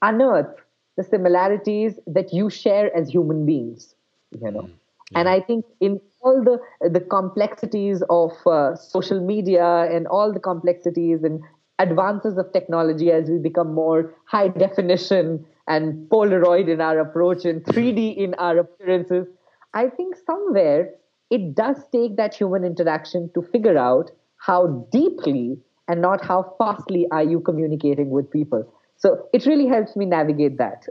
unearth 0.00 0.54
the 0.96 1.02
similarities 1.02 1.98
that 2.06 2.32
you 2.32 2.50
share 2.50 2.94
as 2.96 3.08
human 3.08 3.46
beings. 3.46 3.94
You 4.32 4.50
know, 4.50 4.62
mm, 4.62 4.70
Yeah. 5.10 5.20
And 5.20 5.28
I 5.28 5.40
think 5.40 5.64
in 5.80 6.00
all 6.22 6.42
the 6.42 6.58
the 6.88 7.00
complexities 7.00 8.02
of 8.10 8.32
uh, 8.46 8.74
social 8.76 9.20
media 9.20 9.66
and 9.96 10.06
all 10.06 10.32
the 10.32 10.40
complexities 10.40 11.22
and 11.24 11.42
advances 11.78 12.38
of 12.38 12.52
technology 12.52 13.10
as 13.10 13.28
we 13.28 13.38
become 13.38 13.74
more 13.74 14.14
high 14.26 14.48
definition 14.48 15.44
and 15.66 16.08
Polaroid 16.10 16.68
in 16.68 16.80
our 16.80 16.98
approach 17.00 17.44
and 17.44 17.64
3D 17.64 18.16
in 18.16 18.34
our 18.34 18.58
appearances, 18.58 19.26
I 19.74 19.88
think 19.88 20.16
somewhere 20.26 20.90
it 21.30 21.54
does 21.54 21.76
take 21.90 22.16
that 22.16 22.34
human 22.34 22.64
interaction 22.64 23.30
to 23.34 23.42
figure 23.42 23.76
out 23.78 24.10
how 24.36 24.86
deeply 24.92 25.58
and 25.88 26.00
not 26.00 26.24
how 26.24 26.54
fastly 26.58 27.06
are 27.10 27.22
you 27.22 27.40
communicating 27.40 28.10
with 28.10 28.30
people. 28.30 28.66
So 28.96 29.28
it 29.32 29.46
really 29.46 29.66
helps 29.66 29.96
me 29.96 30.06
navigate 30.06 30.58
that. 30.58 30.86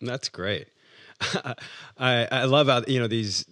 That's 0.00 0.28
great. 0.28 0.68
I 1.98 2.26
I 2.30 2.44
love 2.44 2.68
how 2.68 2.82
you 2.88 2.98
know 2.98 3.06
these 3.06 3.44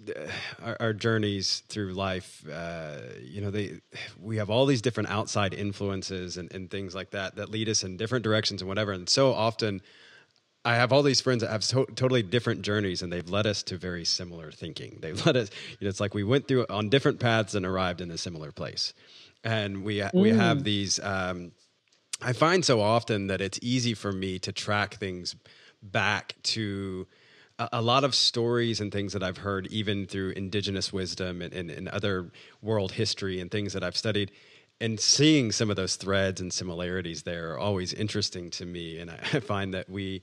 our, 0.62 0.76
our 0.80 0.92
journeys 0.92 1.62
through 1.68 1.92
life. 1.92 2.42
Uh, 2.50 2.96
you 3.22 3.40
know, 3.40 3.50
they 3.50 3.80
we 4.20 4.38
have 4.38 4.48
all 4.48 4.64
these 4.64 4.80
different 4.80 5.10
outside 5.10 5.52
influences 5.52 6.38
and, 6.38 6.52
and 6.52 6.70
things 6.70 6.94
like 6.94 7.10
that 7.10 7.36
that 7.36 7.50
lead 7.50 7.68
us 7.68 7.84
in 7.84 7.96
different 7.96 8.24
directions 8.24 8.62
and 8.62 8.68
whatever. 8.68 8.92
And 8.92 9.08
so 9.08 9.34
often, 9.34 9.82
I 10.64 10.76
have 10.76 10.92
all 10.92 11.02
these 11.02 11.20
friends 11.20 11.42
that 11.42 11.50
have 11.50 11.62
so, 11.62 11.84
totally 11.84 12.22
different 12.22 12.62
journeys, 12.62 13.02
and 13.02 13.12
they've 13.12 13.28
led 13.28 13.46
us 13.46 13.62
to 13.64 13.76
very 13.76 14.04
similar 14.04 14.50
thinking. 14.50 14.98
They've 15.00 15.24
led 15.26 15.36
us. 15.36 15.50
You 15.78 15.84
know, 15.84 15.90
it's 15.90 16.00
like 16.00 16.14
we 16.14 16.24
went 16.24 16.48
through 16.48 16.66
on 16.70 16.88
different 16.88 17.20
paths 17.20 17.54
and 17.54 17.66
arrived 17.66 18.00
in 18.00 18.10
a 18.10 18.18
similar 18.18 18.50
place. 18.50 18.94
And 19.44 19.84
we 19.84 19.98
mm. 19.98 20.14
we 20.14 20.30
have 20.30 20.64
these. 20.64 20.98
Um, 21.00 21.52
I 22.20 22.32
find 22.32 22.64
so 22.64 22.80
often 22.80 23.28
that 23.28 23.40
it's 23.40 23.58
easy 23.62 23.94
for 23.94 24.12
me 24.12 24.38
to 24.40 24.52
track 24.52 24.94
things 24.94 25.36
back 25.82 26.34
to 26.42 27.06
a, 27.58 27.82
lot 27.82 28.04
of 28.04 28.14
stories 28.14 28.80
and 28.80 28.92
things 28.92 29.12
that 29.12 29.22
I've 29.22 29.38
heard, 29.38 29.66
even 29.68 30.06
through 30.06 30.30
indigenous 30.30 30.92
wisdom 30.92 31.42
and, 31.42 31.52
and, 31.52 31.70
and 31.70 31.88
other 31.88 32.30
world 32.62 32.92
history 32.92 33.40
and 33.40 33.50
things 33.50 33.72
that 33.72 33.82
I've 33.82 33.96
studied, 33.96 34.30
and 34.80 34.98
seeing 35.00 35.50
some 35.50 35.70
of 35.70 35.76
those 35.76 35.96
threads 35.96 36.40
and 36.40 36.52
similarities 36.52 37.22
there 37.22 37.52
are 37.52 37.58
always 37.58 37.92
interesting 37.92 38.50
to 38.50 38.66
me. 38.66 38.98
And 38.98 39.10
I, 39.10 39.14
I 39.32 39.40
find 39.40 39.74
that 39.74 39.88
we 39.88 40.22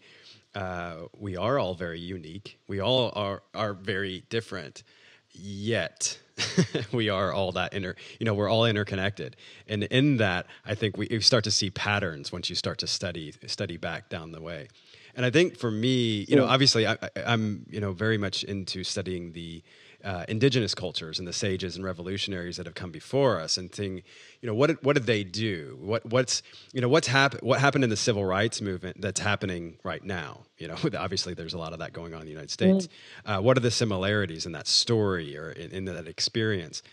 uh, 0.54 1.08
we 1.18 1.36
are 1.36 1.60
all 1.60 1.74
very 1.74 2.00
unique. 2.00 2.58
We 2.68 2.80
all 2.80 3.12
are 3.16 3.44
are 3.54 3.74
very 3.74 4.24
different. 4.30 4.84
Yet 5.32 6.18
we 6.92 7.10
are 7.10 7.32
all 7.32 7.52
that 7.54 7.74
inter. 7.74 7.96
You 8.20 8.26
know, 8.26 8.34
we're 8.34 8.50
all 8.50 8.66
interconnected, 8.66 9.36
and 9.68 9.84
in 9.84 10.18
that, 10.18 10.48
I 10.66 10.76
think 10.76 10.98
we, 10.98 11.08
we 11.10 11.22
start 11.22 11.44
to 11.46 11.52
see 11.52 11.70
patterns 11.70 12.32
once 12.32 12.50
you 12.50 12.56
start 12.56 12.78
to 12.80 12.88
study 12.88 13.34
study 13.48 13.78
back 13.78 14.10
down 14.10 14.32
the 14.32 14.42
way. 14.42 14.68
And 15.16 15.26
I 15.26 15.30
think 15.30 15.58
for 15.58 15.72
me, 15.72 16.26
you 16.28 16.36
know, 16.36 16.46
obviously 16.46 16.86
I, 16.86 16.98
am 17.16 17.66
you 17.70 17.80
know 17.80 17.94
very 17.94 18.18
much 18.18 18.44
into 18.44 18.84
studying 18.84 19.32
the 19.32 19.64
uh, 20.06 20.24
indigenous 20.28 20.76
cultures 20.76 21.18
and 21.18 21.28
the 21.28 21.34
sages 21.34 21.76
and 21.76 21.84
revolutionaries 21.84 22.58
that 22.58 22.68
have 22.68 22.76
come 22.76 22.92
before 22.92 23.40
us, 23.40 23.58
and 23.58 23.72
think, 23.72 24.04
you 24.40 24.48
know, 24.48 24.54
what 24.54 24.68
did, 24.68 24.78
what 24.84 24.94
did 24.94 25.08
they 25.08 25.24
do? 25.24 25.78
What 25.82 26.06
what's 26.06 26.44
you 26.74 26.80
know 26.80 26.88
what's 26.88 27.08
happened? 27.08 27.42
What 27.42 27.60
happened 27.60 27.84
in 27.84 27.90
the 27.90 27.98
civil 27.98 28.24
rights 28.24 28.62
movement 28.62 29.02
that's 29.02 29.20
happening 29.20 29.78
right 29.84 30.04
now? 30.04 30.42
You 30.60 30.68
know, 30.68 30.78
obviously 30.98 31.34
there's 31.34 31.56
a 31.56 31.58
lot 31.58 31.74
of 31.74 31.80
that 31.80 31.92
going 31.92 32.14
on 32.14 32.20
in 32.22 32.26
the 32.28 32.32
United 32.32 32.52
States. 32.52 32.88
Mm. 33.26 33.40
Uh, 33.40 33.42
what 33.42 33.58
are 33.58 33.62
the 33.62 33.72
similarities 33.72 34.46
in 34.46 34.52
that 34.52 34.68
story 34.68 35.36
or 35.36 35.50
in, 35.50 35.72
in 35.72 35.86
that 35.86 36.08
experience? 36.08 36.84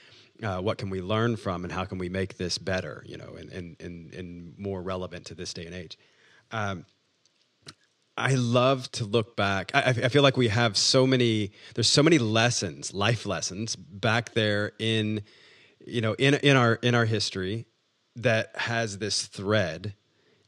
Uh, 0.43 0.61
what 0.61 0.79
can 0.79 0.89
we 0.89 1.03
learn 1.03 1.37
from, 1.37 1.65
and 1.65 1.73
how 1.73 1.85
can 1.85 1.99
we 1.99 2.09
make 2.09 2.39
this 2.39 2.57
better? 2.57 3.05
You 3.07 3.19
know, 3.19 3.35
and 3.39 3.53
and 3.53 3.77
and, 3.79 4.15
and 4.15 4.59
more 4.59 4.81
relevant 4.81 5.27
to 5.27 5.35
this 5.35 5.53
day 5.53 5.67
and 5.67 5.75
age. 5.75 5.99
Um, 6.51 6.87
I 8.17 8.35
love 8.35 8.91
to 8.93 9.05
look 9.05 9.37
back. 9.37 9.71
I, 9.75 9.81
I, 9.89 10.09
feel 10.09 10.23
like 10.23 10.37
we 10.37 10.49
have 10.49 10.77
so 10.77 11.07
many. 11.07 11.53
There's 11.75 11.89
so 11.89 12.03
many 12.03 12.19
lessons, 12.19 12.93
life 12.93 13.25
lessons, 13.25 13.75
back 13.75 14.35
there 14.35 14.73
in, 14.79 15.23
you 15.87 16.03
know, 16.03 16.13
in 16.15 16.35
in 16.35 16.57
our 16.57 16.75
in 16.75 16.95
our 16.95 17.07
history, 17.07 17.67
that 18.17 18.55
has 18.57 18.99
this 18.99 19.27
thread, 19.27 19.95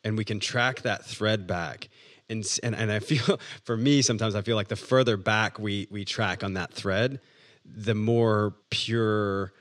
and 0.05 0.19
we 0.19 0.25
can 0.25 0.41
track 0.41 0.83
that 0.83 1.07
thread 1.07 1.47
back. 1.47 1.89
And 2.29 2.47
and 2.63 2.75
and 2.75 2.93
I 2.93 2.99
feel 2.99 3.41
for 3.65 3.77
me 3.77 4.03
sometimes 4.03 4.35
I 4.35 4.43
feel 4.43 4.57
like 4.57 4.69
the 4.69 4.77
further 4.77 5.17
back 5.17 5.59
we 5.59 5.89
we 5.91 6.05
track 6.05 6.45
on 6.45 6.55
that 6.55 6.73
thread, 6.73 7.21
the 7.65 7.95
more 7.95 8.57
pure 8.71 9.53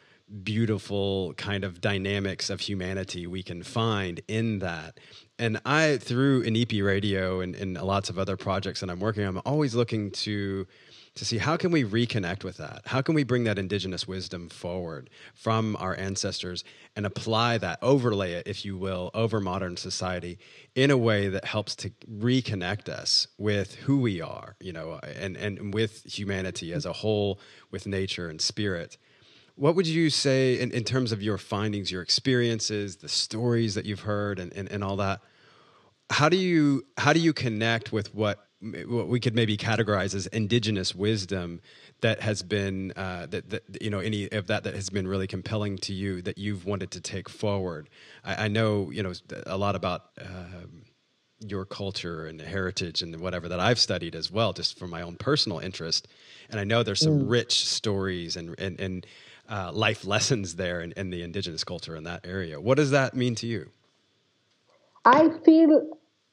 beautiful 0.43 1.33
kind 1.35 1.63
of 1.63 1.79
dynamics 1.79 2.49
of 2.49 2.61
humanity 2.61 3.27
we 3.27 3.43
can 3.43 3.61
find 3.63 4.21
in 4.27 4.59
that. 4.59 4.99
And 5.43 5.59
I, 5.65 5.97
through 5.97 6.45
Inipi 6.45 6.81
Radio 6.81 7.41
and, 7.41 7.53
and 7.53 7.73
lots 7.73 8.09
of 8.09 8.17
other 8.17 8.37
projects 8.37 8.79
that 8.79 8.89
I'm 8.89 9.01
working 9.01 9.23
on, 9.23 9.35
I'm 9.35 9.41
always 9.45 9.75
looking 9.75 10.09
to 10.11 10.65
to 11.15 11.25
see 11.25 11.37
how 11.37 11.57
can 11.57 11.69
we 11.69 11.83
reconnect 11.83 12.43
with 12.43 12.57
that 12.57 12.81
how 12.85 12.99
can 12.99 13.13
we 13.13 13.23
bring 13.23 13.43
that 13.43 13.59
indigenous 13.59 14.07
wisdom 14.07 14.49
forward 14.49 15.11
from 15.35 15.75
our 15.79 15.95
ancestors 15.95 16.63
and 16.95 17.05
apply 17.05 17.59
that 17.59 17.77
overlay 17.83 18.31
it 18.31 18.47
if 18.47 18.65
you 18.65 18.75
will 18.75 19.11
over 19.13 19.39
modern 19.39 19.77
society 19.77 20.39
in 20.73 20.89
a 20.89 20.97
way 20.97 21.27
that 21.29 21.45
helps 21.45 21.75
to 21.75 21.91
reconnect 22.11 22.89
us 22.89 23.27
with 23.37 23.75
who 23.75 23.99
we 23.99 24.21
are 24.21 24.55
you 24.59 24.73
know 24.73 24.99
and 25.19 25.37
and 25.37 25.71
with 25.71 26.03
humanity 26.05 26.73
as 26.73 26.83
a 26.83 26.93
whole 26.93 27.39
with 27.69 27.85
nature 27.85 28.27
and 28.27 28.41
spirit 28.41 28.97
what 29.55 29.75
would 29.75 29.85
you 29.85 30.09
say 30.09 30.59
in, 30.59 30.71
in 30.71 30.83
terms 30.83 31.11
of 31.11 31.21
your 31.21 31.37
findings, 31.37 31.91
your 31.91 32.01
experiences, 32.01 32.95
the 32.95 33.07
stories 33.07 33.75
that 33.75 33.85
you've 33.85 33.99
heard, 33.99 34.39
and, 34.39 34.51
and, 34.53 34.67
and 34.71 34.83
all 34.83 34.95
that? 34.95 35.21
How 36.09 36.29
do 36.29 36.37
you 36.37 36.85
how 36.97 37.13
do 37.13 37.19
you 37.19 37.33
connect 37.33 37.91
with 37.91 38.13
what 38.13 38.45
what 38.61 39.07
we 39.07 39.19
could 39.19 39.35
maybe 39.35 39.57
categorize 39.57 40.15
as 40.15 40.27
indigenous 40.27 40.95
wisdom 40.95 41.59
that 42.01 42.21
has 42.21 42.43
been 42.43 42.93
uh, 42.95 43.27
that, 43.29 43.49
that 43.49 43.81
you 43.81 43.89
know 43.89 43.99
any 43.99 44.31
of 44.31 44.47
that 44.47 44.63
that 44.63 44.73
has 44.73 44.89
been 44.89 45.07
really 45.07 45.27
compelling 45.27 45.77
to 45.79 45.93
you 45.93 46.21
that 46.21 46.37
you've 46.37 46.65
wanted 46.65 46.91
to 46.91 47.01
take 47.01 47.29
forward? 47.29 47.89
I, 48.23 48.45
I 48.45 48.47
know 48.47 48.91
you 48.91 49.03
know 49.03 49.13
a 49.45 49.57
lot 49.57 49.75
about. 49.75 50.03
Um, 50.19 50.83
your 51.45 51.65
culture 51.65 52.25
and 52.25 52.39
heritage 52.39 53.01
and 53.01 53.19
whatever 53.19 53.49
that 53.49 53.59
I've 53.59 53.79
studied 53.79 54.15
as 54.15 54.31
well, 54.31 54.53
just 54.53 54.79
for 54.79 54.87
my 54.87 55.01
own 55.01 55.17
personal 55.17 55.59
interest. 55.59 56.07
And 56.49 56.57
I 56.57 56.63
know 56.63 56.83
there's 56.83 57.01
some 57.01 57.23
mm. 57.23 57.29
rich 57.29 57.65
stories 57.67 58.37
and, 58.37 58.57
and, 58.57 58.79
and 58.79 59.05
uh, 59.49 59.71
life 59.73 60.05
lessons 60.05 60.55
there 60.55 60.81
in, 60.81 60.93
in, 60.93 61.09
the 61.09 61.21
indigenous 61.21 61.63
culture 61.63 61.95
in 61.95 62.05
that 62.05 62.25
area. 62.25 62.61
What 62.61 62.77
does 62.77 62.91
that 62.91 63.13
mean 63.13 63.35
to 63.35 63.47
you? 63.47 63.69
I 65.05 65.29
feel, 65.43 65.87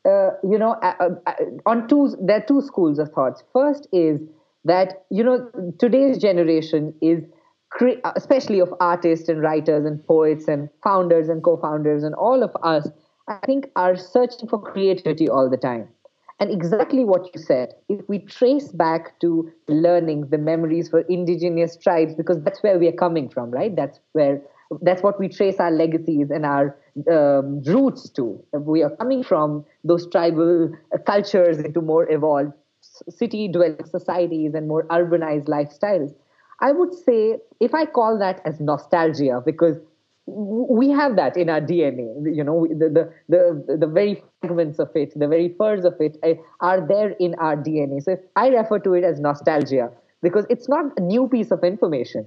uh, 0.04 0.30
you 0.42 0.58
know, 0.58 0.72
uh, 0.82 1.10
uh 1.26 1.32
on 1.66 1.88
two, 1.88 2.14
there 2.20 2.38
are 2.38 2.46
two 2.46 2.60
schools 2.60 2.98
of 2.98 3.10
thoughts. 3.12 3.42
First 3.52 3.88
is 3.92 4.20
that, 4.64 5.04
you 5.10 5.24
know, 5.24 5.50
today's 5.78 6.18
generation 6.18 6.94
is, 7.00 7.24
cre- 7.70 8.00
especially 8.16 8.60
of 8.60 8.72
artists 8.80 9.28
and 9.28 9.42
writers 9.42 9.84
and 9.84 10.04
poets 10.04 10.48
and 10.48 10.68
founders 10.82 11.28
and 11.28 11.42
co 11.42 11.56
founders 11.56 12.02
and 12.02 12.14
all 12.14 12.42
of 12.42 12.54
us, 12.62 12.88
I 13.28 13.38
think 13.46 13.70
are 13.76 13.96
searching 13.96 14.48
for 14.48 14.60
creativity 14.60 15.28
all 15.28 15.48
the 15.48 15.56
time. 15.56 15.88
And 16.40 16.50
exactly 16.50 17.04
what 17.04 17.28
you 17.34 17.40
said, 17.42 17.74
if 17.90 18.08
we 18.08 18.20
trace 18.20 18.68
back 18.68 19.20
to 19.20 19.52
learning 19.68 20.28
the 20.28 20.38
memories 20.38 20.88
for 20.88 21.00
indigenous 21.00 21.76
tribes, 21.76 22.14
because 22.14 22.42
that's 22.42 22.62
where 22.62 22.78
we 22.78 22.88
are 22.88 22.92
coming 22.92 23.28
from, 23.28 23.50
right? 23.50 23.76
That's 23.76 24.00
where 24.12 24.40
that's 24.82 25.02
what 25.02 25.18
we 25.18 25.28
trace 25.28 25.56
our 25.58 25.70
legacies 25.70 26.30
and 26.30 26.46
our 26.46 26.76
um, 27.10 27.62
roots 27.62 28.08
to. 28.10 28.42
We 28.52 28.82
are 28.82 28.94
coming 28.96 29.22
from 29.22 29.64
those 29.84 30.08
tribal 30.10 30.72
uh, 30.94 30.98
cultures 30.98 31.58
into 31.58 31.80
more 31.80 32.10
evolved 32.10 32.52
city 33.08 33.48
dwelling 33.48 33.84
societies 33.84 34.54
and 34.54 34.68
more 34.68 34.86
urbanized 34.86 35.46
lifestyles. 35.46 36.14
I 36.60 36.72
would 36.72 36.94
say, 36.94 37.38
if 37.58 37.74
I 37.74 37.86
call 37.86 38.18
that 38.18 38.40
as 38.44 38.60
nostalgia, 38.60 39.42
because 39.44 39.78
we 40.26 40.90
have 40.90 41.16
that 41.16 41.36
in 41.36 41.48
our 41.48 41.60
DNA. 41.60 42.34
You 42.34 42.44
know, 42.44 42.66
the, 42.68 42.88
the, 42.88 43.12
the, 43.28 43.76
the 43.78 43.86
very 43.86 44.22
fragments 44.40 44.78
of 44.78 44.90
it, 44.94 45.18
the 45.18 45.26
very 45.26 45.54
furs 45.58 45.84
of 45.84 45.94
it 46.00 46.18
eh, 46.22 46.34
are 46.60 46.86
there 46.86 47.10
in 47.18 47.34
our 47.36 47.56
DNA. 47.56 48.02
So 48.02 48.16
I 48.36 48.48
refer 48.48 48.78
to 48.80 48.94
it 48.94 49.04
as 49.04 49.18
nostalgia 49.18 49.90
because 50.22 50.46
it's 50.48 50.68
not 50.68 50.86
a 50.96 51.00
new 51.00 51.28
piece 51.28 51.50
of 51.50 51.64
information. 51.64 52.26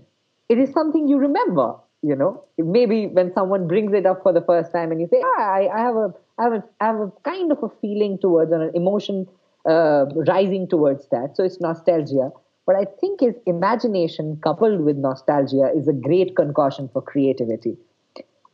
It 0.50 0.58
is 0.58 0.72
something 0.74 1.08
you 1.08 1.18
remember. 1.18 1.76
You 2.06 2.16
know, 2.16 2.44
maybe 2.58 3.08
when 3.08 3.34
someone 3.34 3.68
brings 3.68 3.94
it 3.94 4.06
up 4.06 4.24
for 4.24 4.34
the 4.34 4.42
first 4.42 4.74
time 4.74 4.92
and 4.92 5.00
you 5.00 5.08
say, 5.08 5.22
ah, 5.24 5.42
I, 5.42 5.70
I, 5.74 5.80
have 5.80 5.96
a, 5.96 6.14
I, 6.38 6.44
have 6.44 6.54
a, 6.54 6.64
I 6.82 6.86
have 6.88 7.00
a 7.00 7.12
kind 7.24 7.50
of 7.50 7.64
a 7.64 7.70
feeling 7.82 8.18
towards 8.20 8.52
or 8.52 8.62
an 8.62 8.76
emotion 8.76 9.26
uh, 9.66 10.06
rising 10.28 10.68
towards 10.68 11.08
that. 11.12 11.38
So 11.38 11.46
it's 11.46 11.62
nostalgia. 11.62 12.32
What 12.66 12.76
I 12.76 12.86
think 13.00 13.24
is 13.24 13.36
imagination 13.46 14.38
coupled 14.44 14.82
with 14.82 14.98
nostalgia 14.98 15.72
is 15.74 15.88
a 15.88 15.94
great 15.94 16.36
concoction 16.36 16.90
for 16.92 17.02
creativity. 17.02 17.78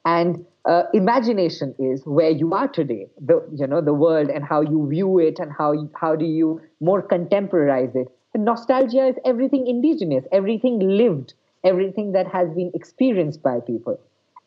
And 0.05 0.45
uh, 0.65 0.83
imagination 0.93 1.75
is 1.79 2.05
where 2.05 2.29
you 2.29 2.53
are 2.53 2.67
today, 2.67 3.07
the 3.19 3.43
you 3.53 3.67
know 3.67 3.81
the 3.81 3.93
world 3.93 4.29
and 4.29 4.43
how 4.43 4.61
you 4.61 4.87
view 4.87 5.19
it 5.19 5.39
and 5.39 5.51
how 5.51 5.73
how 5.99 6.15
do 6.15 6.25
you 6.25 6.61
more 6.79 7.01
contemporize 7.01 7.95
it. 7.95 8.07
And 8.33 8.45
nostalgia 8.45 9.07
is 9.07 9.15
everything 9.25 9.67
indigenous, 9.67 10.25
everything 10.31 10.79
lived, 10.79 11.33
everything 11.63 12.13
that 12.13 12.27
has 12.27 12.49
been 12.53 12.71
experienced 12.73 13.41
by 13.43 13.59
people. 13.59 13.99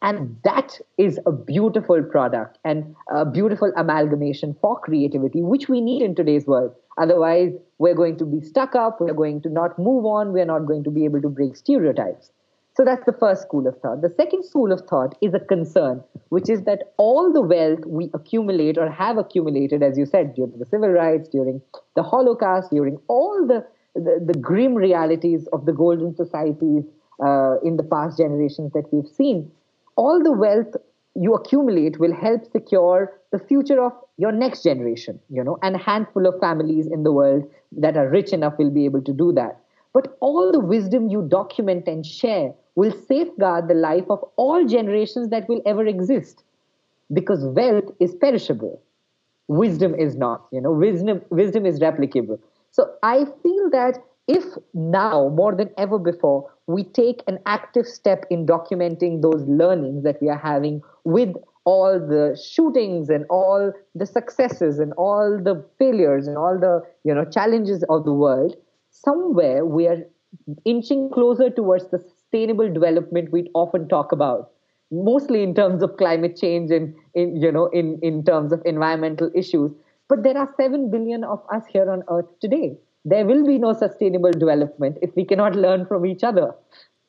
And 0.03 0.19
hmm. 0.19 0.33
that 0.45 0.81
is 0.99 1.19
a 1.27 1.33
beautiful 1.33 2.03
product 2.03 2.59
and 2.65 2.95
a 3.11 3.25
beautiful 3.25 3.73
amalgamation 3.77 4.57
for 4.61 4.79
creativity, 4.81 5.43
which 5.43 5.69
we 5.69 5.81
need 5.81 6.03
in 6.03 6.15
today's 6.15 6.47
world. 6.47 6.75
Otherwise, 6.99 7.53
we're 7.79 7.95
going 7.95 8.19
to 8.19 8.27
be 8.27 8.41
stuck 8.43 8.75
up, 8.75 9.01
we're 9.01 9.15
going 9.15 9.41
to 9.43 9.49
not 9.49 9.79
move 9.79 10.05
on, 10.05 10.33
we're 10.33 10.45
not 10.45 10.67
going 10.67 10.85
to 10.85 10.91
be 10.91 11.05
able 11.05 11.23
to 11.23 11.29
break 11.29 11.57
stereotypes. 11.57 12.31
So 12.75 12.85
that's 12.85 13.05
the 13.05 13.13
first 13.13 13.43
school 13.43 13.67
of 13.67 13.79
thought. 13.81 14.01
The 14.01 14.15
second 14.17 14.45
school 14.45 14.73
of 14.73 14.81
thought 14.89 15.15
is 15.21 15.35
a 15.35 15.41
concern, 15.41 16.03
which 16.31 16.49
is 16.49 16.63
that 16.63 16.95
all 16.97 17.31
the 17.31 17.43
wealth 17.43 17.81
we 17.87 18.11
accumulate 18.15 18.79
or 18.79 18.91
have 18.91 19.19
accumulated, 19.19 19.83
as 19.83 19.99
you 19.99 20.07
said, 20.07 20.35
during 20.35 20.59
the 20.59 20.65
civil 20.65 20.89
rights, 20.89 21.29
during 21.29 21.61
the 21.97 22.03
Holocaust, 22.03 22.71
during 22.71 22.99
all 23.09 23.47
the, 23.47 23.67
the, 23.95 24.25
the 24.27 24.39
grim 24.39 24.75
realities 24.75 25.47
of 25.53 25.67
the 25.67 25.73
golden 25.73 26.15
societies 26.15 26.85
uh, 27.25 27.57
in 27.63 27.77
the 27.77 27.83
past 27.83 28.19
generations 28.19 28.73
that 28.73 28.93
we've 28.93 29.09
seen, 29.09 29.51
all 29.97 30.23
the 30.23 30.33
wealth 30.33 30.75
you 31.15 31.35
accumulate 31.35 31.99
will 31.99 32.15
help 32.15 32.51
secure 32.51 33.13
the 33.33 33.39
future 33.39 33.83
of 33.83 33.93
your 34.17 34.33
next 34.33 34.63
generation 34.63 35.19
you 35.31 35.43
know 35.45 35.59
and 35.63 35.75
a 35.77 35.79
handful 35.79 36.27
of 36.27 36.39
families 36.41 36.87
in 36.87 37.03
the 37.03 37.13
world 37.13 37.45
that 37.73 37.97
are 37.97 38.09
rich 38.09 38.33
enough 38.33 38.55
will 38.59 38.71
be 38.71 38.85
able 38.85 39.03
to 39.03 39.13
do 39.13 39.33
that. 39.33 39.59
But 39.95 40.17
all 40.21 40.53
the 40.53 40.61
wisdom 40.61 41.09
you 41.09 41.23
document 41.29 41.87
and 41.87 42.05
share 42.05 42.55
will 42.77 42.93
safeguard 42.93 43.69
the 43.69 43.75
life 43.75 44.05
of 44.09 44.25
all 44.37 44.67
generations 44.67 45.29
that 45.29 45.49
will 45.49 45.61
ever 45.67 45.87
exist 45.87 46.45
because 47.13 47.45
wealth 47.45 47.91
is 48.01 48.15
perishable. 48.15 48.81
Wisdom 49.49 49.95
is 49.95 50.17
not 50.17 50.47
you 50.51 50.61
know 50.61 50.73
wisdom 50.73 51.21
wisdom 51.31 51.67
is 51.67 51.81
replicable. 51.81 52.39
So 52.71 52.91
i 53.03 53.25
feel 53.43 53.71
that 53.71 54.03
if 54.29 54.45
now 54.75 55.29
more 55.29 55.55
than 55.55 55.71
ever 55.79 55.99
before 55.99 56.51
we 56.67 56.85
take 56.85 57.23
an 57.27 57.39
active 57.47 57.87
step 57.87 58.25
in 58.31 58.47
documenting 58.47 59.21
those 59.21 59.43
learnings 59.49 60.05
that 60.05 60.21
we 60.23 60.29
are 60.29 60.39
having 60.39 60.81
with 61.05 61.35
all 61.65 61.99
the 61.99 62.41
shootings 62.41 63.09
and 63.09 63.25
all 63.31 63.73
the 63.95 64.07
successes 64.07 64.79
and 64.79 64.93
all 64.95 65.41
the 65.43 65.65
failures 65.79 66.27
and 66.27 66.37
all 66.37 66.59
the 66.59 66.81
you 67.05 67.15
know 67.15 67.25
challenges 67.25 67.85
of 67.89 68.05
the 68.05 68.13
world 68.13 68.57
somewhere 68.91 69.65
we 69.65 69.87
are 69.87 69.99
inching 70.65 71.11
closer 71.11 71.51
towards 71.51 71.89
the 71.91 71.99
sustainable 71.99 72.73
development 72.73 73.31
we 73.33 73.51
often 73.55 73.89
talk 73.89 74.13
about 74.13 74.51
mostly 74.93 75.43
in 75.43 75.55
terms 75.55 75.83
of 75.83 75.97
climate 75.97 76.37
change 76.37 76.71
and 76.71 76.95
in 77.15 77.35
you 77.37 77.51
know 77.51 77.67
in 77.69 77.99
in 78.03 78.25
terms 78.25 78.53
of 78.53 78.63
environmental 78.65 79.31
issues. 79.35 79.73
But 80.09 80.23
there 80.23 80.37
are 80.37 80.49
7 80.57 80.91
billion 80.91 81.25
of 81.25 81.43
us 81.51 81.65
here 81.67 81.91
on 81.91 82.03
earth 82.11 82.27
today 82.41 82.77
there 83.05 83.27
will 83.27 83.47
be 83.47 83.59
no 83.59 83.73
sustainable 83.73 84.33
development 84.33 84.99
if 85.03 85.15
we 85.17 85.25
cannot 85.25 85.55
learn 85.55 85.87
from 85.87 86.07
each 86.07 86.23
other 86.23 86.55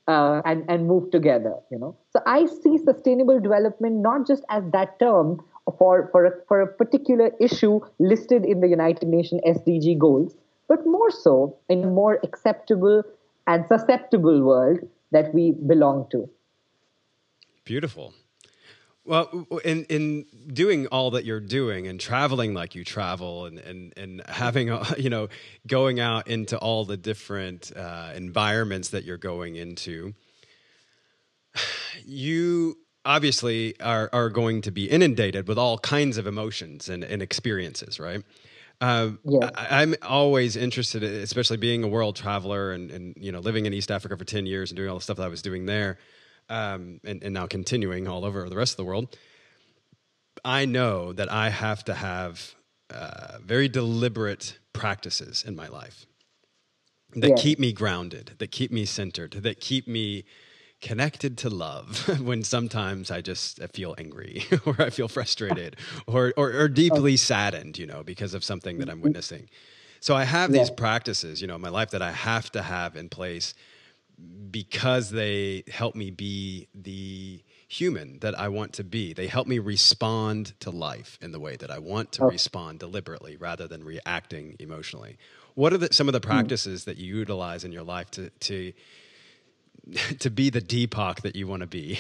uh, 0.08 0.42
and 0.46 0.66
and 0.70 0.88
move 0.88 1.10
together 1.12 1.56
you 1.72 1.80
know. 1.80 1.96
So 2.12 2.22
i 2.26 2.46
see 2.46 2.78
sustainable 2.78 3.40
development 3.40 3.96
not 3.96 4.28
just 4.28 4.44
as 4.50 4.64
that 4.72 5.00
term 5.00 5.42
for 5.78 6.10
for 6.12 6.26
a, 6.26 6.32
for 6.48 6.62
a 6.62 6.68
particular 6.68 7.32
issue 7.40 7.80
listed 8.00 8.44
in 8.44 8.60
the 8.60 8.68
united 8.68 9.08
nations 9.08 9.42
sdg 9.46 9.98
goals 9.98 10.36
but 10.68 10.86
more 10.86 11.12
so 11.12 11.58
in 11.70 11.84
a 11.84 11.88
more 11.88 12.20
acceptable 12.24 13.04
and 13.48 13.66
susceptible 13.68 14.42
world 14.42 14.80
that 15.12 15.34
we 15.34 15.52
belong 15.52 16.08
to. 16.12 16.30
Beautiful 17.66 18.14
well, 19.06 19.48
in 19.66 19.84
in 19.86 20.26
doing 20.48 20.88
all 20.88 21.12
that 21.12 21.26
you're 21.26 21.42
doing 21.42 21.88
and 21.88 22.00
traveling 22.00 22.54
like 22.54 22.74
you 22.74 22.84
travel 22.84 23.46
and 23.46 23.60
and 23.60 23.94
and 23.98 24.22
having 24.28 24.68
you 24.98 25.10
know 25.10 25.28
going 25.68 26.00
out 26.00 26.28
into 26.28 26.58
all 26.58 26.86
the 26.86 26.98
different 26.98 27.72
uh, 27.76 28.12
environments 28.16 28.90
that 28.90 29.04
you're 29.04 29.18
going 29.18 29.56
into, 29.56 30.14
you 32.06 32.78
obviously 33.06 33.80
are 33.82 34.10
are 34.14 34.30
going 34.30 34.62
to 34.62 34.72
be 34.72 34.90
inundated 34.90 35.48
with 35.48 35.58
all 35.58 35.78
kinds 35.78 36.18
of 36.18 36.26
emotions 36.26 36.88
and, 36.88 37.04
and 37.04 37.22
experiences, 37.22 38.00
right? 38.00 38.24
Uh, 38.82 39.12
yeah. 39.24 39.50
I, 39.56 39.84
am 39.84 39.96
always 40.02 40.58
interested, 40.58 41.04
especially 41.04 41.56
being 41.58 41.84
a 41.84 41.88
world 41.88 42.16
traveler 42.16 42.72
and, 42.72 42.90
and 42.90 43.16
you 43.18 43.34
know 43.34 43.40
living 43.40 43.66
in 43.66 43.74
East 43.74 43.92
Africa 43.92 44.18
for 44.18 44.26
ten 44.26 44.46
years 44.46 44.72
and 44.72 44.78
doing 44.78 44.90
all 44.90 44.96
the 44.96 45.04
stuff 45.04 45.18
that 45.18 45.24
I 45.24 45.30
was 45.30 45.42
doing 45.42 45.66
there 45.66 45.98
um, 46.50 47.00
and, 47.04 47.24
and 47.24 47.34
now 47.34 47.48
continuing 47.48 48.08
all 48.08 48.26
over 48.26 48.50
the 48.50 48.56
rest 48.56 48.74
of 48.74 48.78
the 48.78 48.86
world, 48.86 49.18
I 50.46 50.66
know 50.66 51.14
that 51.14 51.32
I 51.32 51.50
have 51.50 51.84
to 51.86 51.94
have 51.94 52.56
uh, 52.90 53.38
very 53.44 53.70
deliberate 53.70 54.60
practices 54.74 55.44
in 55.46 55.56
my 55.56 55.68
life 55.68 56.06
that 57.16 57.30
yeah. 57.30 57.36
keep 57.38 57.60
me 57.60 57.72
grounded, 57.72 58.32
that 58.40 58.52
keep 58.52 58.72
me 58.72 58.86
centered, 58.86 59.34
that 59.34 59.60
keep 59.60 59.88
me 59.88 60.26
connected 60.82 61.38
to 61.38 61.50
love 61.50 62.20
when 62.22 62.44
sometimes 62.44 63.10
I 63.10 63.22
just 63.22 63.64
feel 63.74 63.96
angry 63.98 64.44
or 64.66 64.76
I 64.82 64.90
feel 64.90 65.08
frustrated 65.08 65.78
or, 66.08 66.34
or, 66.36 66.52
or 66.52 66.68
deeply 66.68 67.16
saddened, 67.18 67.78
you 67.78 67.88
know, 67.88 68.04
because 68.04 68.34
of 68.34 68.44
something 68.44 68.80
that 68.80 68.90
I'm 68.90 68.98
mm-hmm. 68.98 69.04
witnessing. 69.04 69.50
So 70.02 70.16
I 70.16 70.26
have 70.26 70.52
yeah. 70.52 70.60
these 70.60 70.70
practices, 70.70 71.42
you 71.42 71.48
know, 71.48 71.56
in 71.56 71.62
my 71.62 71.70
life 71.70 71.92
that 71.92 72.02
I 72.02 72.12
have 72.12 72.52
to 72.52 72.62
have 72.62 72.98
in 72.98 73.08
place 73.08 73.54
because 74.52 75.10
they 75.10 75.64
help 75.68 75.96
me 75.96 76.12
be 76.12 76.68
the 76.76 77.44
human 77.68 78.20
that 78.20 78.38
I 78.40 78.50
want 78.50 78.74
to 78.74 78.84
be. 78.84 79.14
They 79.14 79.28
help 79.28 79.48
me 79.48 79.60
respond 79.60 80.54
to 80.60 80.70
life 80.70 81.18
in 81.22 81.32
the 81.32 81.40
way 81.40 81.56
that 81.56 81.72
I 81.72 81.80
want 81.80 82.12
to 82.14 82.24
oh. 82.24 82.28
respond 82.28 82.80
deliberately 82.80 83.36
rather 83.36 83.68
than 83.68 83.84
reacting 83.84 84.56
emotionally. 84.60 85.18
What 85.56 85.74
are 85.74 85.78
the, 85.78 85.92
some 85.92 86.08
of 86.08 86.14
the 86.14 86.20
hmm. 86.20 86.32
practices 86.32 86.84
mm. 86.84 86.86
that 86.86 86.98
you 86.98 87.16
utilize 87.16 87.64
in 87.64 87.72
your 87.72 87.84
life 87.84 88.10
to 88.12 88.30
to 88.30 88.74
to 90.20 90.30
be 90.30 90.50
the 90.50 90.62
Deepak 90.62 91.22
that 91.22 91.36
you 91.36 91.48
want 91.48 91.62
to 91.62 91.68
be? 91.68 92.00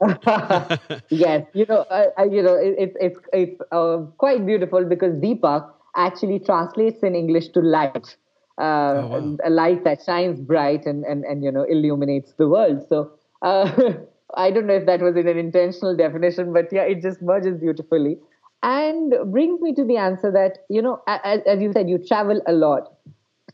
yes, 1.08 1.46
you 1.52 1.66
know, 1.66 1.84
uh, 1.90 2.24
you 2.30 2.42
know, 2.42 2.54
it, 2.54 2.74
it, 2.78 2.96
it's 3.00 3.18
it's 3.32 3.60
uh, 3.72 3.98
quite 4.16 4.46
beautiful 4.46 4.84
because 4.84 5.14
Deepak 5.14 5.70
actually 5.96 6.38
translates 6.38 7.02
in 7.02 7.14
English 7.14 7.48
to 7.48 7.60
light 7.60 8.16
uh, 8.58 8.62
oh, 8.62 9.06
wow. 9.06 9.36
a 9.44 9.50
light 9.50 9.84
that 9.84 10.02
shines 10.04 10.40
bright 10.40 10.86
and, 10.86 11.04
and, 11.04 11.24
and 11.24 11.44
you 11.44 11.52
know 11.52 11.64
illuminates 11.64 12.32
the 12.32 12.48
world. 12.48 12.86
So 12.88 13.12
uh, 13.42 13.70
I 14.34 14.50
don't 14.50 14.66
know 14.66 14.74
if 14.74 14.86
that 14.86 15.00
was 15.00 15.16
in 15.16 15.28
an 15.28 15.38
intentional 15.38 15.96
definition, 15.96 16.52
but 16.52 16.72
yeah, 16.72 16.82
it 16.82 17.02
just 17.02 17.22
merges 17.22 17.58
beautifully 17.58 18.18
and 18.62 19.14
brings 19.26 19.60
me 19.60 19.74
to 19.74 19.84
the 19.84 19.96
answer 19.96 20.30
that 20.32 20.64
you 20.68 20.82
know 20.82 21.00
as, 21.06 21.40
as 21.46 21.60
you 21.60 21.72
said 21.72 21.88
you 21.88 21.98
travel 21.98 22.40
a 22.46 22.52
lot 22.52 22.92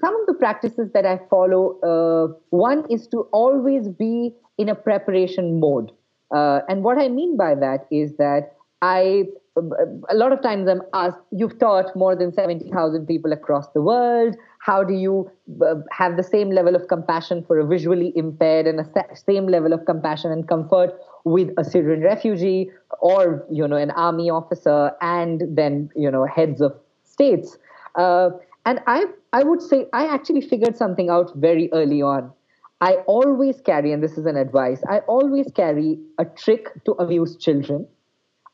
some 0.00 0.18
of 0.18 0.26
the 0.26 0.34
practices 0.34 0.90
that 0.94 1.04
i 1.04 1.18
follow 1.28 1.78
uh, 1.80 2.32
one 2.50 2.84
is 2.90 3.06
to 3.06 3.22
always 3.32 3.88
be 3.88 4.34
in 4.56 4.68
a 4.68 4.74
preparation 4.74 5.60
mode 5.60 5.92
uh, 6.34 6.60
and 6.68 6.82
what 6.82 6.98
i 6.98 7.08
mean 7.08 7.36
by 7.36 7.54
that 7.54 7.86
is 7.90 8.16
that 8.16 8.54
i 8.80 9.24
a 9.56 10.14
lot 10.14 10.32
of 10.32 10.42
times 10.42 10.68
i'm 10.68 10.82
asked 10.92 11.18
you've 11.30 11.58
taught 11.58 11.94
more 11.94 12.16
than 12.16 12.32
70000 12.32 13.06
people 13.06 13.32
across 13.32 13.68
the 13.70 13.80
world. 13.80 14.36
How 14.58 14.82
do 14.82 14.94
you 14.94 15.30
uh, 15.64 15.74
have 15.92 16.16
the 16.16 16.22
same 16.22 16.50
level 16.50 16.74
of 16.74 16.88
compassion 16.88 17.44
for 17.46 17.58
a 17.58 17.66
visually 17.66 18.12
impaired 18.16 18.66
and 18.66 18.80
a 18.80 18.86
same 19.14 19.46
level 19.46 19.72
of 19.72 19.84
compassion 19.84 20.32
and 20.32 20.48
comfort 20.48 20.94
with 21.24 21.50
a 21.56 21.64
syrian 21.64 22.02
refugee 22.02 22.70
or 23.00 23.46
you 23.50 23.68
know 23.68 23.76
an 23.76 23.90
army 23.92 24.28
officer 24.28 24.92
and 25.00 25.42
then 25.50 25.88
you 25.94 26.10
know 26.10 26.26
heads 26.26 26.60
of 26.60 26.74
states? 27.04 27.56
Uh, 27.94 28.30
and 28.66 28.80
i 28.88 29.04
i 29.32 29.44
would 29.44 29.62
say 29.62 29.86
i 29.92 30.06
actually 30.06 30.40
figured 30.40 30.76
something 30.76 31.10
out 31.10 31.30
very 31.36 31.68
early 31.72 32.02
on. 32.02 32.32
I 32.80 32.96
always 33.06 33.60
carry 33.60 33.92
and 33.92 34.02
this 34.02 34.18
is 34.18 34.26
an 34.26 34.36
advice 34.36 34.82
i 34.90 34.98
always 35.00 35.50
carry 35.54 35.98
a 36.18 36.24
trick 36.24 36.66
to 36.86 36.92
amuse 36.98 37.36
children 37.36 37.86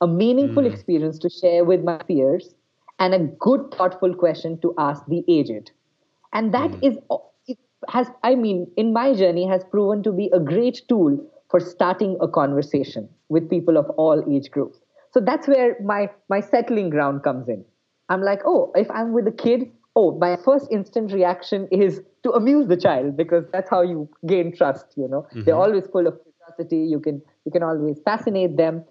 a 0.00 0.06
meaningful 0.06 0.62
mm. 0.62 0.72
experience 0.72 1.18
to 1.18 1.28
share 1.28 1.64
with 1.64 1.82
my 1.82 1.98
peers 1.98 2.54
and 2.98 3.14
a 3.14 3.18
good 3.18 3.72
thoughtful 3.76 4.14
question 4.14 4.60
to 4.60 4.74
ask 4.78 5.04
the 5.06 5.24
aged 5.28 5.70
and 6.32 6.54
that 6.54 6.70
mm. 6.70 6.82
is 6.82 6.98
has 7.88 8.10
i 8.22 8.34
mean 8.34 8.66
in 8.76 8.92
my 8.92 9.14
journey 9.14 9.46
has 9.46 9.64
proven 9.70 10.02
to 10.02 10.12
be 10.12 10.30
a 10.32 10.40
great 10.40 10.82
tool 10.88 11.18
for 11.50 11.60
starting 11.60 12.16
a 12.20 12.28
conversation 12.28 13.08
with 13.28 13.48
people 13.48 13.76
of 13.76 13.88
all 13.90 14.22
age 14.30 14.50
groups 14.50 14.78
so 15.12 15.20
that's 15.20 15.48
where 15.48 15.76
my 15.82 16.08
my 16.28 16.40
settling 16.40 16.90
ground 16.90 17.22
comes 17.22 17.48
in 17.48 17.64
i'm 18.10 18.22
like 18.22 18.40
oh 18.44 18.70
if 18.74 18.90
i'm 18.90 19.12
with 19.12 19.26
a 19.26 19.32
kid 19.32 19.70
oh 19.96 20.16
my 20.18 20.36
first 20.44 20.68
instant 20.70 21.12
reaction 21.12 21.66
is 21.70 22.00
to 22.22 22.30
amuse 22.32 22.68
the 22.68 22.76
child 22.76 23.16
because 23.16 23.44
that's 23.52 23.70
how 23.70 23.80
you 23.80 24.08
gain 24.26 24.54
trust 24.54 24.86
you 24.96 25.08
know 25.08 25.22
mm-hmm. 25.22 25.42
they're 25.44 25.56
always 25.56 25.86
full 25.86 26.06
of 26.06 26.18
curiosity 26.22 26.84
you 26.94 27.00
can 27.00 27.20
you 27.44 27.50
can 27.50 27.62
always 27.62 27.98
fascinate 28.04 28.56
them 28.56 28.84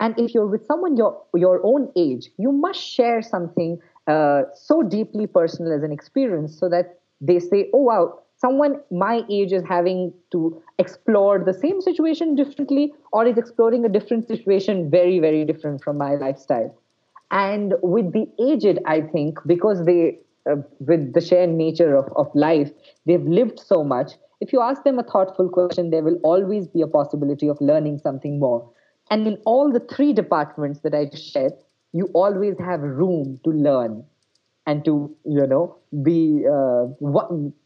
and 0.00 0.18
if 0.18 0.34
you're 0.34 0.46
with 0.46 0.66
someone 0.66 0.96
your 0.96 1.20
your 1.34 1.60
own 1.64 1.90
age 1.96 2.30
you 2.38 2.52
must 2.52 2.80
share 2.80 3.22
something 3.22 3.78
uh, 4.06 4.42
so 4.54 4.82
deeply 4.82 5.26
personal 5.26 5.72
as 5.72 5.82
an 5.82 5.92
experience 5.92 6.56
so 6.58 6.68
that 6.68 7.00
they 7.20 7.38
say, 7.40 7.68
oh, 7.72 7.82
wow, 7.82 8.18
someone 8.36 8.80
my 8.90 9.22
age 9.30 9.52
is 9.52 9.62
having 9.68 10.12
to 10.30 10.62
explore 10.78 11.42
the 11.42 11.54
same 11.54 11.80
situation 11.80 12.34
differently 12.34 12.92
or 13.12 13.26
is 13.26 13.36
exploring 13.36 13.84
a 13.84 13.88
different 13.88 14.28
situation 14.28 14.90
very, 14.90 15.18
very 15.18 15.44
different 15.44 15.82
from 15.82 15.98
my 15.98 16.14
lifestyle. 16.14 16.72
And 17.30 17.74
with 17.82 18.12
the 18.12 18.28
aged, 18.38 18.78
I 18.86 19.00
think, 19.00 19.38
because 19.46 19.84
they, 19.84 20.18
uh, 20.48 20.56
with 20.78 21.12
the 21.12 21.20
shared 21.20 21.50
nature 21.50 21.96
of, 21.96 22.12
of 22.14 22.32
life, 22.34 22.70
they've 23.06 23.24
lived 23.24 23.58
so 23.58 23.82
much, 23.82 24.12
if 24.40 24.52
you 24.52 24.60
ask 24.60 24.84
them 24.84 24.98
a 24.98 25.02
thoughtful 25.02 25.48
question, 25.48 25.90
there 25.90 26.02
will 26.04 26.20
always 26.22 26.68
be 26.68 26.82
a 26.82 26.86
possibility 26.86 27.48
of 27.48 27.60
learning 27.60 27.98
something 27.98 28.38
more. 28.38 28.70
And 29.10 29.26
in 29.26 29.38
all 29.44 29.72
the 29.72 29.80
three 29.80 30.12
departments 30.12 30.80
that 30.80 30.94
I 30.94 31.10
shared, 31.14 31.52
you 31.92 32.10
always 32.12 32.58
have 32.58 32.80
room 32.80 33.40
to 33.44 33.50
learn 33.50 34.04
and 34.66 34.84
to, 34.84 35.14
you 35.24 35.46
know, 35.46 35.76
be 36.02 36.44
uh, 36.46 36.86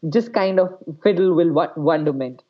just 0.09 0.33
kind 0.33 0.59
of 0.59 0.69
fiddle 1.03 1.35
with 1.35 1.47
wonderment. 1.75 2.43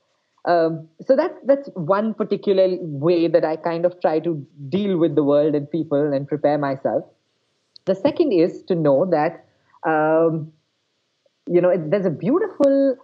Um, 0.46 0.90
so 1.06 1.16
that's 1.16 1.38
that's 1.46 1.70
one 1.76 2.14
particular 2.16 2.78
way 2.82 3.28
that 3.28 3.46
I 3.46 3.56
kind 3.56 3.86
of 3.86 4.00
try 4.02 4.20
to 4.20 4.46
deal 4.70 4.98
with 4.98 5.16
the 5.16 5.24
world 5.24 5.54
and 5.54 5.70
people 5.70 6.14
and 6.14 6.28
prepare 6.28 6.58
myself. 6.58 7.06
The 7.86 7.96
second 7.96 8.32
is 8.32 8.64
to 8.64 8.76
know 8.76 9.06
that 9.12 9.46
um, 9.88 10.52
you 11.48 11.62
know 11.62 11.70
it, 11.70 11.92
there's 11.92 12.08
a 12.08 12.12
beautiful 12.12 12.98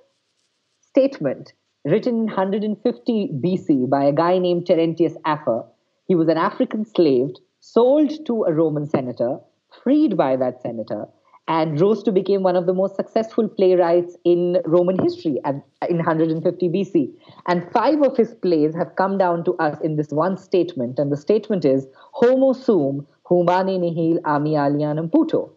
statement 0.82 1.54
written 1.86 2.22
in 2.22 2.26
150 2.26 3.30
BC 3.34 3.90
by 3.90 4.06
a 4.06 4.12
guy 4.12 4.40
named 4.40 4.66
Terentius 4.66 5.16
Afer. 5.26 5.64
He 6.08 6.16
was 6.16 6.30
an 6.30 6.38
African 6.38 6.86
slave 6.86 7.36
sold 7.60 8.26
to 8.26 8.44
a 8.46 8.54
Roman 8.54 8.86
senator, 8.88 9.40
freed 9.84 10.16
by 10.16 10.38
that 10.38 10.62
senator, 10.62 11.08
and 11.50 11.80
rose 11.80 12.02
to 12.04 12.12
become 12.12 12.44
one 12.44 12.56
of 12.56 12.66
the 12.66 12.74
most 12.74 12.96
successful 12.96 13.48
playwrights 13.48 14.18
in 14.24 14.58
Roman 14.66 14.98
history 15.00 15.40
at, 15.44 15.56
in 15.90 15.98
150 15.98 16.70
BC. 16.70 17.14
And 17.48 17.70
five 17.72 18.02
of 18.02 18.16
his 18.16 18.34
plays 18.36 18.74
have 18.76 18.96
come 18.96 19.18
down 19.18 19.44
to 19.46 19.56
us 19.56 19.80
in 19.82 19.98
this 19.98 20.10
one 20.10 20.38
statement, 20.38 20.98
and 20.98 21.12
the 21.12 21.18
statement 21.18 21.66
is 21.66 21.88
Homo 22.14 22.54
sum 22.54 23.06
humani 23.28 23.78
nihil 23.78 24.20
a 24.24 24.40
me 24.40 24.54
alienum 24.54 25.12
puto, 25.12 25.52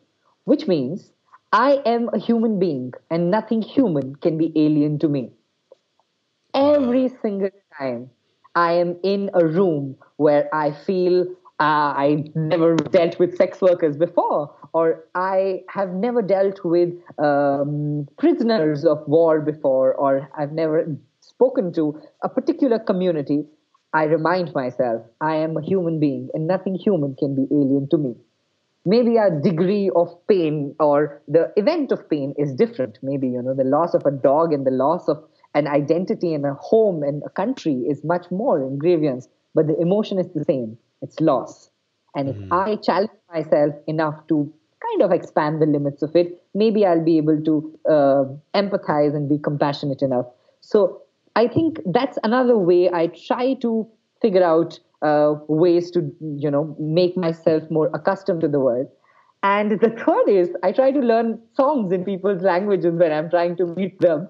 which 0.45 0.67
means 0.67 1.13
I 1.53 1.83
am 1.87 2.09
a 2.13 2.19
human 2.19 2.59
being 2.59 2.93
and 3.09 3.31
nothing 3.31 3.63
human 3.63 4.17
can 4.17 4.39
be 4.39 4.53
alien 4.57 4.99
to 5.01 5.09
me. 5.09 5.33
Every 6.55 7.09
single 7.09 7.51
time 7.77 8.11
I 8.55 8.73
am 8.73 8.97
in 9.03 9.31
a 9.35 9.47
room 9.47 9.97
where 10.17 10.53
I 10.55 10.73
feel 10.73 11.27
uh, 11.61 11.93
I 11.97 12.25
never 12.35 12.75
dealt 12.75 13.19
with 13.19 13.37
sex 13.37 13.61
workers 13.61 13.97
before, 13.97 14.55
or 14.73 15.05
I 15.15 15.63
have 15.69 15.91
never 15.91 16.23
dealt 16.23 16.65
with 16.65 16.95
um, 17.19 18.09
prisoners 18.19 18.85
of 18.85 19.07
war 19.07 19.41
before, 19.41 19.95
or 19.95 20.29
I've 20.37 20.53
never 20.53 20.87
spoken 21.21 21.73
to 21.75 22.01
a 22.23 22.29
particular 22.29 22.79
community, 22.79 23.45
I 23.93 24.05
remind 24.05 24.55
myself 24.55 25.03
I 25.21 25.37
am 25.37 25.57
a 25.57 25.63
human 25.63 25.99
being 25.99 26.29
and 26.33 26.47
nothing 26.47 26.77
human 26.77 27.15
can 27.15 27.35
be 27.35 27.47
alien 27.53 27.89
to 27.91 27.99
me. 27.99 28.15
Maybe 28.87 29.17
a 29.17 29.31
degree 29.31 29.91
of 29.95 30.09
pain 30.27 30.75
or 30.81 31.21
the 31.29 31.53
event 31.57 31.93
of 31.93 32.09
pain 32.09 32.35
is 32.39 32.55
different. 32.55 32.99
Maybe, 33.03 33.29
you 33.29 33.43
know, 33.43 33.55
the 33.55 33.65
loss 33.65 33.93
of 33.95 34.07
a 34.07 34.11
dog 34.11 34.53
and 34.53 34.67
the 34.67 34.71
loss 34.71 35.09
of 35.09 35.23
an 35.55 35.67
identity 35.67 36.35
and 36.35 36.45
a 36.47 36.55
home 36.55 37.03
and 37.03 37.23
a 37.25 37.31
country 37.31 37.75
is 37.89 38.05
much 38.05 38.31
more 38.31 38.63
in 38.63 38.79
grievance, 38.79 39.29
but 39.55 39.67
the 39.67 39.77
emotion 39.81 40.19
is 40.19 40.29
the 40.35 40.45
same. 40.45 40.79
It's 41.03 41.21
loss. 41.21 41.71
And 42.15 42.29
mm-hmm. 42.29 42.45
if 42.45 42.53
I 42.53 42.77
challenge 42.77 43.11
myself 43.33 43.75
enough 43.87 44.27
to 44.29 44.53
kind 44.91 45.03
of 45.03 45.13
expand 45.13 45.61
the 45.61 45.67
limits 45.67 46.03
of 46.03 46.15
it, 46.17 46.43
maybe 46.55 46.87
I'll 46.87 47.05
be 47.05 47.19
able 47.19 47.43
to 47.43 47.79
uh, 47.89 48.25
empathize 48.55 49.15
and 49.15 49.29
be 49.29 49.39
compassionate 49.39 50.03
enough. 50.03 50.27
So 50.61 51.03
I 51.37 51.47
think 51.49 51.81
that's 51.87 52.19
another 52.25 52.57
way 52.57 52.91
I 52.91 53.09
try 53.09 53.55
to 53.55 53.87
figure 54.21 54.43
out 54.43 54.79
uh, 55.03 55.35
ways 55.49 55.91
to, 55.93 56.11
you 56.21 56.51
know, 56.51 56.77
make 56.79 57.17
myself 57.17 57.63
more 57.71 57.91
accustomed 57.95 58.41
to 58.43 58.49
the 58.49 58.61
world. 58.61 58.89
And 59.43 59.81
the 59.81 59.91
third 59.91 60.29
is 60.29 60.51
I 60.63 60.73
try 60.73 60.91
to 60.91 61.01
learn 61.01 61.41
songs 61.55 61.93
in 61.93 62.05
people's 62.05 62.43
languages 62.43 62.95
when 62.95 63.11
I'm 63.11 63.31
trying 63.31 63.57
to 63.57 63.67
meet 63.67 63.99
them, 64.01 64.29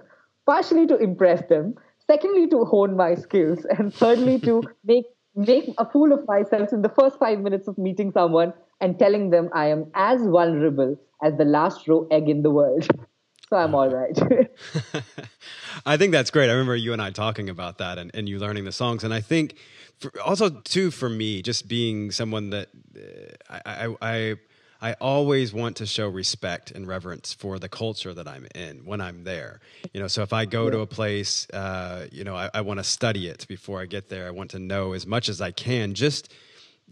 partially 0.51 0.85
to 0.85 0.97
impress 0.97 1.43
them, 1.49 1.75
secondly 2.09 2.49
to 2.49 2.65
hone 2.65 2.97
my 2.97 3.15
skills, 3.15 3.65
and 3.79 3.95
thirdly 3.95 4.39
to 4.41 4.63
make 4.85 5.05
make 5.37 5.73
a 5.79 5.89
fool 5.89 6.13
of 6.13 6.27
myself 6.27 6.73
in 6.73 6.83
the 6.83 6.89
first 6.89 7.21
five 7.21 7.39
minutes 7.39 7.69
of 7.69 7.79
meeting 7.79 8.11
someone 8.11 8.53
and 8.81 8.99
telling 8.99 9.31
them 9.31 9.49
I 9.55 9.67
am 9.67 9.85
as 9.95 10.21
vulnerable 10.21 10.97
as 11.23 11.37
the 11.37 11.45
last 11.45 11.87
row 11.87 12.09
egg 12.11 12.29
in 12.29 12.43
the 12.43 12.51
world. 12.51 12.89
So 13.51 13.57
I'm 13.57 13.75
all 13.75 13.91
right. 13.91 14.17
I 15.85 15.97
think 15.97 16.13
that's 16.13 16.31
great. 16.31 16.49
I 16.49 16.53
remember 16.53 16.77
you 16.77 16.93
and 16.93 17.03
I 17.03 17.11
talking 17.11 17.51
about 17.51 17.79
that 17.79 17.99
and, 17.99 18.13
and 18.15 18.29
you 18.29 18.39
learning 18.39 18.65
the 18.65 18.71
songs. 18.71 19.03
And 19.03 19.13
I 19.13 19.21
think 19.21 19.57
for, 19.99 20.13
also, 20.25 20.51
too, 20.51 20.93
for 20.93 21.09
me, 21.09 21.43
just 21.43 21.67
being 21.67 22.13
someone 22.13 22.51
that 22.51 22.69
uh, 22.97 23.59
I, 23.67 23.87
I, 23.87 23.97
I 24.01 24.37
I 24.83 24.95
always 24.95 25.53
want 25.53 25.77
to 25.77 25.87
show 25.87 26.09
respect 26.09 26.71
and 26.71 26.87
reverence 26.87 27.35
for 27.35 27.59
the 27.59 27.69
culture 27.69 28.15
that 28.15 28.27
I'm 28.27 28.47
in 28.55 28.85
when 28.85 29.01
I'm 29.01 29.25
there. 29.25 29.61
You 29.93 30.01
know, 30.01 30.09
so 30.09 30.23
if 30.23 30.33
I 30.33 30.47
go 30.47 30.65
yeah. 30.65 30.71
to 30.71 30.79
a 30.81 30.87
place, 30.87 31.47
uh, 31.51 32.07
you 32.11 32.25
know, 32.25 32.35
I, 32.35 32.51
I 32.55 32.61
want 32.63 32.79
to 32.81 32.85
study 32.85 33.29
it 33.29 33.47
before 33.47 33.81
I 33.81 33.87
get 33.87 34.09
there. 34.09 34.27
I 34.27 34.31
want 34.31 34.51
to 34.53 34.59
know 34.59 34.93
as 34.93 35.07
much 35.07 35.29
as 35.29 35.41
I 35.41 35.51
can, 35.51 35.95
just 35.95 36.33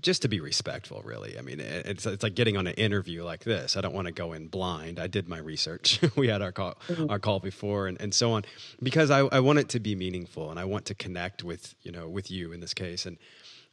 just 0.00 0.22
to 0.22 0.28
be 0.28 0.38
respectful. 0.38 1.02
Really, 1.04 1.38
I 1.38 1.42
mean, 1.42 1.60
it's 1.60 2.06
it's 2.06 2.22
like 2.22 2.34
getting 2.34 2.56
on 2.56 2.66
an 2.66 2.74
interview 2.74 3.24
like 3.24 3.44
this. 3.44 3.76
I 3.76 3.80
don't 3.80 3.94
want 3.94 4.06
to 4.06 4.12
go 4.12 4.32
in 4.32 4.48
blind. 4.48 5.00
I 5.00 5.06
did 5.06 5.28
my 5.28 5.38
research. 5.38 6.00
we 6.16 6.28
had 6.28 6.42
our 6.42 6.52
call 6.52 6.78
mm-hmm. 6.88 7.10
our 7.10 7.18
call 7.18 7.40
before 7.40 7.88
and, 7.88 8.00
and 8.00 8.14
so 8.14 8.32
on 8.32 8.44
because 8.82 9.10
I, 9.10 9.20
I 9.20 9.40
want 9.40 9.58
it 9.58 9.70
to 9.70 9.80
be 9.80 9.94
meaningful 9.94 10.50
and 10.50 10.60
I 10.60 10.64
want 10.64 10.84
to 10.86 10.94
connect 10.94 11.42
with 11.42 11.74
you 11.82 11.90
know 11.90 12.08
with 12.08 12.30
you 12.30 12.52
in 12.52 12.60
this 12.60 12.74
case 12.74 13.06
and 13.06 13.16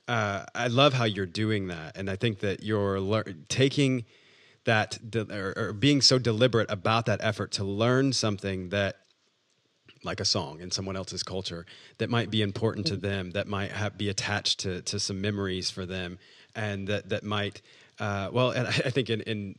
uh, 0.07 0.45
I 0.53 0.67
love 0.67 0.93
how 0.93 1.05
you're 1.05 1.25
doing 1.25 1.67
that, 1.67 1.97
and 1.97 2.09
I 2.09 2.15
think 2.15 2.39
that 2.39 2.63
you're 2.63 3.23
taking 3.49 4.05
that 4.65 4.99
de- 5.09 5.31
or, 5.31 5.53
or, 5.55 5.73
being 5.73 6.01
so 6.01 6.19
deliberate 6.19 6.69
about 6.69 7.05
that 7.05 7.19
effort 7.23 7.51
to 7.51 7.63
learn 7.63 8.11
something 8.11 8.69
that 8.69 8.97
like 10.03 10.19
a 10.19 10.25
song 10.25 10.59
in 10.59 10.69
someone 10.69 10.95
else's 10.95 11.23
culture 11.23 11.65
that 11.97 12.09
might 12.09 12.29
be 12.29 12.41
important 12.41 12.85
to 12.87 12.93
mm-hmm. 12.93 13.07
them 13.07 13.31
that 13.31 13.47
might 13.47 13.71
have, 13.71 13.97
be 13.97 14.09
attached 14.09 14.59
to, 14.59 14.81
to 14.83 14.99
some 14.99 15.19
memories 15.19 15.71
for 15.71 15.85
them 15.85 16.19
and 16.55 16.87
that, 16.87 17.09
that 17.09 17.23
might 17.23 17.61
uh, 17.99 18.29
well 18.31 18.51
and 18.51 18.67
I, 18.67 18.71
think 18.71 19.09
in, 19.09 19.21
in, 19.21 19.55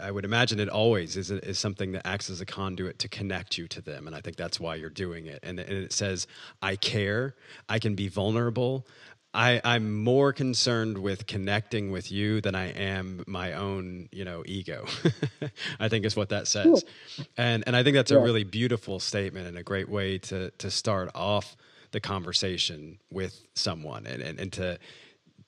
I 0.00 0.10
would 0.10 0.24
imagine 0.24 0.58
it 0.58 0.68
always 0.68 1.16
is, 1.16 1.30
is 1.30 1.58
something 1.58 1.92
that 1.92 2.06
acts 2.06 2.30
as 2.30 2.40
a 2.40 2.46
conduit 2.46 2.98
to 3.00 3.08
connect 3.08 3.58
you 3.58 3.68
to 3.68 3.80
them 3.80 4.06
and 4.06 4.16
I 4.16 4.20
think 4.20 4.36
that's 4.36 4.58
why 4.58 4.74
you're 4.74 4.90
doing 4.90 5.26
it. 5.26 5.40
And, 5.42 5.60
and 5.60 5.72
it 5.72 5.92
says 5.92 6.26
I 6.62 6.76
care. 6.76 7.34
I 7.68 7.78
can 7.78 7.94
be 7.94 8.08
vulnerable 8.08 8.86
I, 9.36 9.60
I'm 9.64 10.02
more 10.02 10.32
concerned 10.32 10.96
with 10.96 11.26
connecting 11.26 11.90
with 11.90 12.10
you 12.10 12.40
than 12.40 12.54
I 12.54 12.70
am 12.70 13.22
my 13.26 13.52
own, 13.52 14.08
you 14.10 14.24
know, 14.24 14.42
ego. 14.46 14.86
I 15.80 15.90
think 15.90 16.06
is 16.06 16.16
what 16.16 16.30
that 16.30 16.48
says, 16.48 16.84
and 17.36 17.62
and 17.66 17.76
I 17.76 17.82
think 17.82 17.94
that's 17.96 18.10
yeah. 18.10 18.16
a 18.16 18.22
really 18.22 18.44
beautiful 18.44 18.98
statement 18.98 19.46
and 19.46 19.58
a 19.58 19.62
great 19.62 19.90
way 19.90 20.16
to 20.18 20.50
to 20.50 20.70
start 20.70 21.10
off 21.14 21.54
the 21.90 22.00
conversation 22.00 22.98
with 23.10 23.46
someone 23.54 24.06
and 24.06 24.22
and, 24.22 24.40
and 24.40 24.52
to 24.54 24.78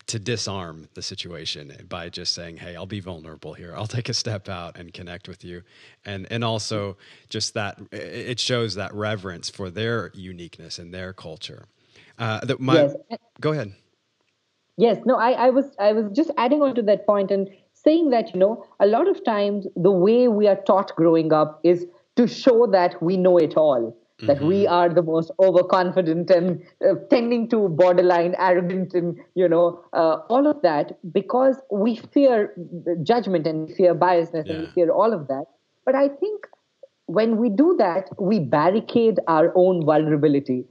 to 0.09 0.19
disarm 0.19 0.89
the 0.93 1.03
situation 1.03 1.73
by 1.89 2.11
just 2.11 2.35
saying, 2.35 2.59
"Hey, 2.59 2.77
I'll 2.77 2.85
be 2.85 3.01
vulnerable 3.01 3.55
here. 3.55 3.75
I'll 3.75 3.87
take 3.87 4.11
a 4.11 4.15
step 4.15 4.51
out 4.51 4.77
and 4.77 4.93
connect 4.93 5.29
with 5.29 5.45
you," 5.45 5.63
and 6.05 6.27
and 6.31 6.45
also 6.45 6.99
just 7.31 7.55
that 7.55 7.81
it 7.91 8.39
shows 8.39 8.75
that 8.75 8.93
reverence 8.93 9.49
for 9.49 9.71
their 9.71 10.11
uniqueness 10.13 10.79
and 10.79 10.93
their 10.93 11.15
culture. 11.15 11.69
Uh, 12.19 12.45
the, 12.45 12.57
my, 12.59 12.75
yes. 12.75 12.95
Go 13.41 13.53
ahead. 13.53 13.73
Yes, 14.77 14.99
no, 15.05 15.17
I, 15.17 15.33
I 15.33 15.51
was 15.51 15.67
I 15.81 15.93
was 15.93 16.11
just 16.13 16.31
adding 16.37 16.63
on 16.63 16.75
to 16.77 16.83
that 16.83 17.05
point 17.05 17.33
and 17.33 17.49
saying 17.75 18.11
that 18.11 18.33
you 18.33 18.41
know 18.41 18.65
a 18.81 18.87
lot 18.87 19.09
of 19.09 19.25
times 19.25 19.67
the 19.75 19.91
way 19.91 20.29
we 20.29 20.47
are 20.47 20.61
taught 20.67 20.95
growing 20.97 21.33
up 21.33 21.61
is 21.65 21.87
to 22.17 22.27
show 22.27 22.67
that 22.67 23.01
we 23.03 23.17
know 23.17 23.39
it 23.39 23.57
all, 23.57 23.83
mm-hmm. 23.91 24.27
that 24.27 24.41
we 24.41 24.63
mm-hmm. 24.63 24.73
are 24.73 24.89
the 24.89 25.03
most 25.03 25.33
overconfident 25.41 26.31
and 26.31 26.63
uh, 26.89 26.95
tending 27.11 27.49
to 27.49 27.69
borderline 27.69 28.37
arrogant 28.39 28.95
and 28.95 29.19
you 29.35 29.49
know 29.49 29.85
uh, 29.93 30.19
all 30.29 30.47
of 30.47 30.63
that 30.63 30.97
because 31.13 31.61
we 31.73 31.97
fear 31.97 32.55
judgment 33.03 33.49
and 33.49 33.75
fear 33.75 33.97
biasness 33.97 34.47
yeah. 34.47 34.53
and 34.53 34.61
we 34.61 34.73
fear 34.75 34.91
all 34.91 35.13
of 35.13 35.27
that. 35.27 35.47
But 35.85 35.97
I 35.97 36.09
think 36.09 36.47
when 37.07 37.37
we 37.37 37.49
do 37.49 37.75
that, 37.79 38.11
we 38.21 38.39
barricade 38.39 39.19
our 39.27 39.53
own 39.57 39.85
vulnerability 39.85 40.67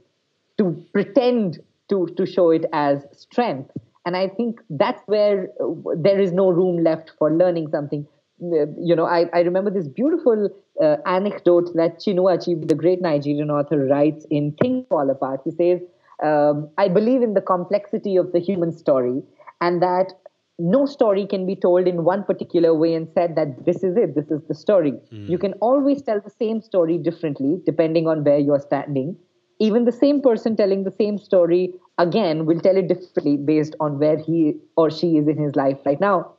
to 0.58 0.84
pretend 0.92 1.60
to, 1.88 2.08
to 2.16 2.26
show 2.26 2.50
it 2.50 2.66
as 2.72 3.06
strength. 3.12 3.70
And 4.04 4.16
I 4.16 4.28
think 4.28 4.60
that's 4.70 5.02
where 5.06 5.48
uh, 5.60 5.66
there 5.96 6.20
is 6.20 6.32
no 6.32 6.50
room 6.50 6.82
left 6.82 7.12
for 7.18 7.32
learning 7.32 7.68
something. 7.70 8.06
Uh, 8.42 8.66
you 8.80 8.94
know, 8.94 9.04
I, 9.04 9.26
I 9.32 9.40
remember 9.40 9.70
this 9.70 9.88
beautiful 9.88 10.50
uh, 10.82 10.96
anecdote 11.06 11.70
that 11.74 11.98
Chinua 11.98 12.38
Achebe, 12.38 12.68
the 12.68 12.74
great 12.74 13.02
Nigerian 13.02 13.50
author, 13.50 13.86
writes 13.86 14.26
in 14.30 14.52
Things 14.60 14.86
Fall 14.88 15.10
Apart. 15.10 15.40
He 15.44 15.50
says, 15.50 15.80
um, 16.22 16.70
I 16.78 16.88
believe 16.88 17.22
in 17.22 17.34
the 17.34 17.40
complexity 17.40 18.16
of 18.16 18.32
the 18.32 18.40
human 18.40 18.72
story 18.72 19.22
and 19.60 19.82
that 19.82 20.14
no 20.58 20.86
story 20.86 21.26
can 21.26 21.46
be 21.46 21.54
told 21.54 21.86
in 21.86 22.04
one 22.04 22.24
particular 22.24 22.74
way 22.74 22.94
and 22.94 23.08
said 23.14 23.36
that 23.36 23.64
this 23.64 23.84
is 23.84 23.96
it, 23.96 24.14
this 24.14 24.30
is 24.30 24.40
the 24.48 24.54
story. 24.54 24.92
Mm. 25.12 25.28
You 25.28 25.38
can 25.38 25.52
always 25.54 26.02
tell 26.02 26.20
the 26.20 26.30
same 26.30 26.60
story 26.60 26.98
differently 26.98 27.60
depending 27.64 28.08
on 28.08 28.24
where 28.24 28.38
you're 28.38 28.60
standing 28.60 29.16
even 29.58 29.84
the 29.84 29.92
same 29.92 30.20
person 30.20 30.56
telling 30.56 30.84
the 30.84 30.90
same 30.90 31.18
story 31.18 31.74
again 31.98 32.46
will 32.46 32.60
tell 32.60 32.76
it 32.76 32.88
differently 32.88 33.36
based 33.36 33.74
on 33.80 33.98
where 33.98 34.18
he 34.18 34.56
or 34.76 34.90
she 34.90 35.16
is 35.16 35.26
in 35.28 35.36
his 35.36 35.56
life 35.56 35.78
right 35.84 36.00
now. 36.00 36.32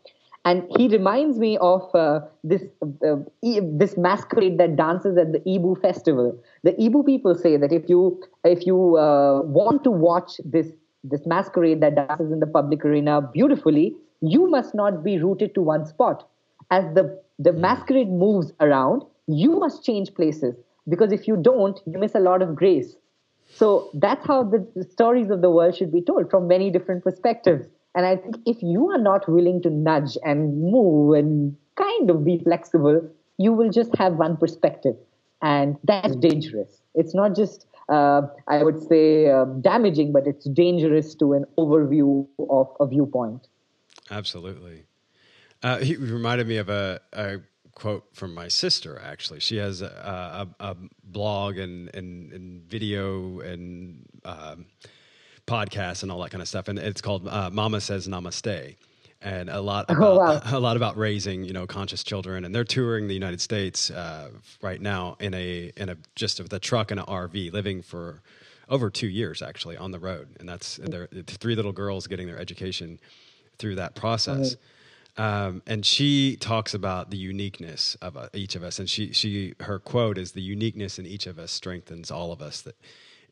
And 0.46 0.64
he 0.78 0.88
reminds 0.88 1.38
me 1.38 1.58
of 1.58 1.94
uh, 1.94 2.22
this 2.46 2.64
uh, 3.06 3.18
e- 3.44 3.60
this 3.62 3.98
masquerade 3.98 4.58
that 4.60 4.78
dances 4.78 5.18
at 5.18 5.34
the 5.34 5.40
Igbo 5.40 5.80
festival. 5.82 6.42
The 6.64 6.72
Igbo 6.74 7.06
people 7.06 7.36
say 7.36 7.58
that 7.58 7.74
if 7.74 7.90
you 7.90 8.22
if 8.46 8.66
you 8.66 8.98
uh, 8.98 9.42
want 9.42 9.84
to 9.84 9.92
watch 9.92 10.40
this 10.46 10.68
this 11.04 11.26
masquerade 11.26 11.82
that 11.82 11.96
dances 11.96 12.32
in 12.32 12.40
the 12.40 12.48
public 12.48 12.86
arena 12.86 13.22
beautifully, 13.22 13.96
you 14.22 14.50
must 14.50 14.74
not 14.74 15.04
be 15.04 15.20
rooted 15.20 15.54
to 15.56 15.62
one 15.62 15.86
spot. 15.86 16.26
As 16.72 16.86
the 16.96 17.22
the 17.38 17.52
masquerade 17.52 18.10
moves 18.10 18.54
around, 18.62 19.04
you 19.28 19.60
must 19.60 19.84
change 19.84 20.14
places 20.14 20.56
because 20.88 21.12
if 21.12 21.28
you 21.28 21.36
don't, 21.38 21.80
you 21.86 22.00
miss 22.00 22.16
a 22.16 22.20
lot 22.20 22.42
of 22.42 22.56
grace. 22.56 22.96
So 23.54 23.90
that's 23.94 24.26
how 24.26 24.44
the, 24.44 24.66
the 24.76 24.84
stories 24.84 25.30
of 25.30 25.42
the 25.42 25.50
world 25.50 25.76
should 25.76 25.92
be 25.92 26.02
told 26.02 26.30
from 26.30 26.48
many 26.48 26.70
different 26.70 27.04
perspectives. 27.04 27.68
And 27.96 28.06
I 28.06 28.16
think 28.16 28.38
if 28.46 28.62
you 28.62 28.90
are 28.92 28.98
not 28.98 29.28
willing 29.28 29.62
to 29.64 29.70
nudge 29.70 30.18
and 30.24 30.62
move 30.62 31.16
and 31.16 31.56
kind 31.76 32.10
of 32.10 32.24
be 32.24 32.40
flexible, 32.40 33.10
you 33.38 33.52
will 33.54 33.70
just 33.70 33.96
have 33.98 34.14
one 34.14 34.38
perspective. 34.38 34.96
And 35.42 35.78
that's 35.84 36.16
dangerous. 36.16 36.82
It's 36.96 37.16
not 37.16 37.36
just, 37.36 37.66
uh, 37.88 38.22
I 38.48 38.64
would 38.64 38.82
say, 38.88 39.30
uh, 39.30 39.46
damaging, 39.46 40.12
but 40.12 40.28
it's 40.28 40.46
dangerous 40.50 41.16
to 41.16 41.34
an 41.34 41.46
overview 41.58 42.28
of 42.50 42.68
a 42.80 42.86
viewpoint. 42.86 43.48
Absolutely. 44.12 44.84
Uh, 45.64 45.78
he 45.78 45.96
reminded 45.96 46.48
me 46.48 46.58
of 46.58 46.70
a, 46.70 47.02
a 47.14 47.40
quote 47.80 48.06
from 48.14 48.34
my 48.34 48.48
sister. 48.48 49.02
Actually, 49.04 49.40
she 49.40 49.58
has 49.58 49.82
a, 49.82 50.48
a, 50.60 50.72
a 50.72 50.76
blog 51.04 51.58
and, 51.58 51.90
and, 51.96 52.32
and 52.34 52.62
video 52.64 53.40
and 53.40 54.06
um, 54.26 54.66
podcast 55.48 56.04
and 56.04 56.12
all 56.12 56.22
that 56.22 56.30
kind 56.30 56.42
of 56.42 56.48
stuff, 56.48 56.68
and 56.68 56.78
it's 56.78 57.02
called 57.02 57.28
uh, 57.28 57.50
"Mama 57.52 57.82
Says 57.82 58.08
Namaste." 58.08 58.76
And 59.22 59.50
a 59.50 59.60
lot, 59.60 59.90
about, 59.90 60.02
oh, 60.02 60.18
wow. 60.18 60.42
a 60.46 60.60
lot 60.62 60.78
about 60.78 60.98
raising, 60.98 61.44
you 61.44 61.52
know, 61.52 61.68
conscious 61.68 62.06
children, 62.06 62.46
and 62.46 62.56
they're 62.56 62.64
touring 62.64 63.08
the 63.08 63.14
United 63.14 63.42
States 63.42 63.92
uh, 63.92 64.30
right 64.62 64.80
now 64.80 65.18
in 65.20 65.34
a 65.34 65.72
in 65.76 65.90
a 65.90 65.98
just 66.16 66.40
with 66.40 66.54
a 66.54 66.60
truck 66.60 66.92
and 66.92 67.00
an 67.00 67.06
RV, 67.06 67.52
living 67.52 67.82
for 67.82 68.22
over 68.70 68.90
two 68.90 69.08
years 69.08 69.42
actually 69.42 69.76
on 69.76 69.92
the 69.92 70.00
road, 70.00 70.30
and 70.40 70.48
that's 70.48 70.78
they're 70.78 71.08
three 71.26 71.56
little 71.56 71.74
girls 71.74 72.08
getting 72.08 72.28
their 72.28 72.40
education 72.40 73.00
through 73.58 73.76
that 73.76 73.96
process. 73.96 74.56
Um, 75.20 75.62
and 75.68 75.86
she 75.86 76.38
talks 76.38 76.74
about 76.74 77.12
the 77.12 77.18
uniqueness 77.18 77.96
of 78.02 78.16
uh, 78.16 78.30
each 78.34 78.56
of 78.56 78.64
us, 78.64 78.80
and 78.80 78.90
she 78.90 79.12
she 79.12 79.54
her 79.60 79.78
quote 79.78 80.18
is 80.18 80.32
the 80.32 80.42
uniqueness 80.42 80.98
in 80.98 81.06
each 81.06 81.28
of 81.28 81.38
us 81.38 81.52
strengthens 81.52 82.10
all 82.10 82.32
of 82.32 82.42
us. 82.42 82.62
That, 82.62 82.78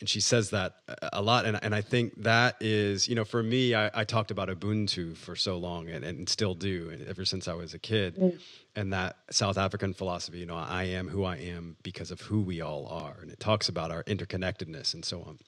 and 0.02 0.10
she 0.10 0.20
says 0.20 0.50
that 0.50 0.76
a 1.14 1.22
lot, 1.22 1.46
and 1.46 1.58
and 1.64 1.74
I 1.74 1.80
think 1.80 2.22
that 2.24 2.58
is 2.60 3.08
you 3.08 3.16
know 3.16 3.24
for 3.24 3.42
me, 3.42 3.74
I, 3.74 3.90
I 3.94 4.04
talked 4.04 4.32
about 4.32 4.50
Ubuntu 4.50 5.16
for 5.16 5.38
so 5.38 5.56
long, 5.56 5.88
and, 5.88 6.04
and 6.04 6.28
still 6.28 6.56
do, 6.56 6.90
and 6.90 7.08
ever 7.08 7.24
since 7.24 7.48
I 7.48 7.54
was 7.54 7.74
a 7.74 7.80
kid, 7.80 8.18
mm. 8.18 8.38
and 8.76 8.92
that 8.92 9.16
South 9.32 9.58
African 9.58 9.94
philosophy, 9.94 10.40
you 10.40 10.46
know, 10.46 10.58
I 10.58 10.84
am 10.84 11.08
who 11.08 11.24
I 11.24 11.38
am 11.38 11.78
because 11.84 12.12
of 12.12 12.20
who 12.20 12.42
we 12.42 12.60
all 12.60 12.88
are, 12.88 13.16
and 13.22 13.32
it 13.32 13.40
talks 13.40 13.70
about 13.70 13.92
our 13.92 14.04
interconnectedness 14.04 14.94
and 14.94 15.06
so 15.06 15.22
on. 15.22 15.40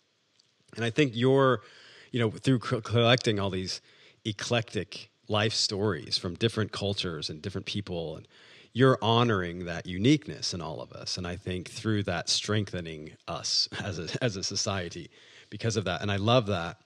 And 0.78 0.86
I 0.86 0.90
think 0.90 1.12
you're, 1.18 1.64
you 2.12 2.22
know, 2.22 2.32
through 2.32 2.60
collecting 2.60 3.42
all 3.42 3.50
these 3.50 3.82
eclectic 4.24 5.10
life 5.30 5.54
stories 5.54 6.18
from 6.18 6.36
different 6.36 6.72
cultures 6.72 7.30
and 7.30 7.42
different 7.42 7.66
people 7.66 8.18
and 8.18 8.28
you're 8.74 9.00
honoring 9.02 9.66
that 9.66 9.86
uniqueness 9.86 10.54
in 10.54 10.62
all 10.62 10.82
of 10.82 10.92
us. 10.92 11.18
And 11.18 11.26
i 11.26 11.36
think 11.36 11.70
through 11.70 12.04
that 12.04 12.30
strengthening 12.30 13.12
us 13.28 13.68
as 13.84 14.00
a, 14.00 14.24
as 14.24 14.36
a 14.36 14.44
society 14.44 15.10
because 15.50 15.78
of 15.78 15.86
that. 15.86 16.02
And 16.02 16.12
i 16.12 16.18
love 16.18 16.48
that. 16.48 16.78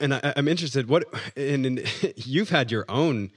And 0.00 0.14
I, 0.14 0.32
am 0.36 0.48
interested 0.48 0.88
what 0.88 1.04
and, 1.36 1.82
you've 2.16 2.50
had 2.50 2.70
your 2.70 2.84
own 2.88 3.30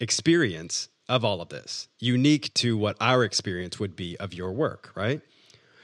experience 0.00 0.88
of 1.08 1.24
all 1.24 1.40
of 1.40 1.50
this 1.50 1.88
unique 1.98 2.52
to 2.54 2.76
what 2.76 2.96
our 3.00 3.24
experience 3.24 3.78
would 3.78 3.94
be 3.94 4.16
of 4.18 4.32
your 4.34 4.52
work 4.52 4.90
right? 4.94 5.20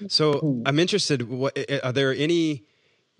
So 0.08 0.34
mm-hmm. 0.34 0.62
i'm 0.66 0.78
interested 0.78 1.28
what 1.28 1.58
are 1.84 1.92
there 1.92 2.12
any 2.14 2.64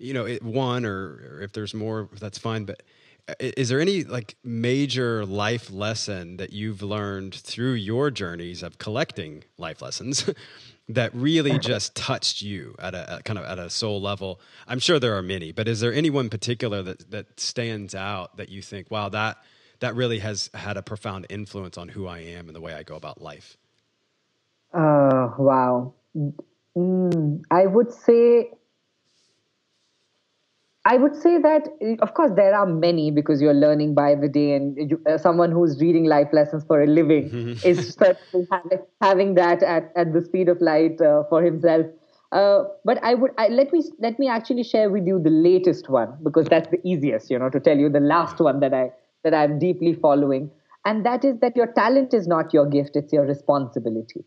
you 0.01 0.13
know 0.13 0.27
one 0.41 0.85
or, 0.85 0.91
or 0.91 1.41
if 1.41 1.53
there's 1.53 1.73
more 1.73 2.09
that's 2.19 2.37
fine 2.37 2.65
but 2.65 2.81
is 3.39 3.69
there 3.69 3.79
any 3.79 4.03
like 4.03 4.35
major 4.43 5.25
life 5.25 5.71
lesson 5.71 6.37
that 6.37 6.51
you've 6.51 6.81
learned 6.81 7.35
through 7.35 7.73
your 7.73 8.09
journeys 8.09 8.63
of 8.63 8.77
collecting 8.77 9.43
life 9.57 9.81
lessons 9.81 10.29
that 10.89 11.13
really 11.13 11.57
just 11.71 11.95
touched 11.95 12.41
you 12.41 12.75
at 12.79 12.95
a 12.95 13.13
at 13.13 13.25
kind 13.25 13.37
of 13.39 13.45
at 13.45 13.59
a 13.59 13.69
soul 13.69 14.01
level? 14.01 14.41
I'm 14.67 14.79
sure 14.79 14.99
there 14.99 15.15
are 15.15 15.21
many 15.21 15.51
but 15.51 15.67
is 15.67 15.79
there 15.79 15.93
any 15.93 16.09
one 16.09 16.29
particular 16.29 16.81
that 16.81 17.11
that 17.11 17.39
stands 17.39 17.93
out 17.95 18.37
that 18.37 18.49
you 18.49 18.61
think 18.61 18.89
wow 18.89 19.09
that 19.09 19.37
that 19.79 19.95
really 19.95 20.19
has 20.19 20.49
had 20.53 20.77
a 20.77 20.81
profound 20.81 21.25
influence 21.29 21.77
on 21.77 21.89
who 21.89 22.07
i 22.07 22.19
am 22.19 22.47
and 22.47 22.55
the 22.55 22.61
way 22.61 22.73
i 22.73 22.83
go 22.83 22.95
about 22.95 23.21
life? 23.21 23.57
Uh 24.73 25.29
wow. 25.37 25.93
Mm, 26.75 27.43
i 27.51 27.65
would 27.65 27.91
say 27.91 28.51
I 30.83 30.97
would 30.97 31.15
say 31.15 31.37
that, 31.37 31.67
of 32.01 32.15
course, 32.15 32.31
there 32.35 32.55
are 32.55 32.65
many 32.65 33.11
because 33.11 33.39
you're 33.39 33.53
learning 33.53 33.93
by 33.93 34.15
the 34.15 34.27
day, 34.27 34.55
and 34.55 34.89
you, 34.89 34.99
uh, 35.07 35.17
someone 35.19 35.51
who's 35.51 35.79
reading 35.79 36.05
life 36.05 36.29
lessons 36.33 36.63
for 36.63 36.81
a 36.81 36.87
living 36.87 37.57
is 37.63 37.93
certainly 37.93 38.47
having 38.99 39.35
that 39.35 39.61
at, 39.61 39.91
at 39.95 40.11
the 40.11 40.21
speed 40.21 40.49
of 40.49 40.59
light 40.59 40.99
uh, 40.99 41.23
for 41.29 41.43
himself. 41.43 41.85
Uh, 42.31 42.63
but 42.83 43.03
I 43.03 43.13
would 43.13 43.31
I, 43.37 43.49
let 43.49 43.71
me 43.73 43.83
let 43.99 44.17
me 44.17 44.27
actually 44.27 44.63
share 44.63 44.89
with 44.89 45.05
you 45.05 45.19
the 45.19 45.29
latest 45.29 45.89
one 45.89 46.17
because 46.23 46.47
that's 46.47 46.69
the 46.69 46.79
easiest, 46.87 47.29
you 47.29 47.37
know, 47.37 47.49
to 47.49 47.59
tell 47.59 47.77
you 47.77 47.89
the 47.89 47.99
last 47.99 48.39
one 48.39 48.61
that 48.61 48.73
I 48.73 48.91
that 49.23 49.33
I'm 49.33 49.59
deeply 49.59 49.93
following, 49.93 50.49
and 50.85 51.05
that 51.05 51.25
is 51.25 51.37
that 51.41 51.55
your 51.55 51.67
talent 51.73 52.13
is 52.13 52.27
not 52.27 52.53
your 52.53 52.65
gift; 52.65 52.95
it's 52.95 53.13
your 53.13 53.25
responsibility. 53.25 54.23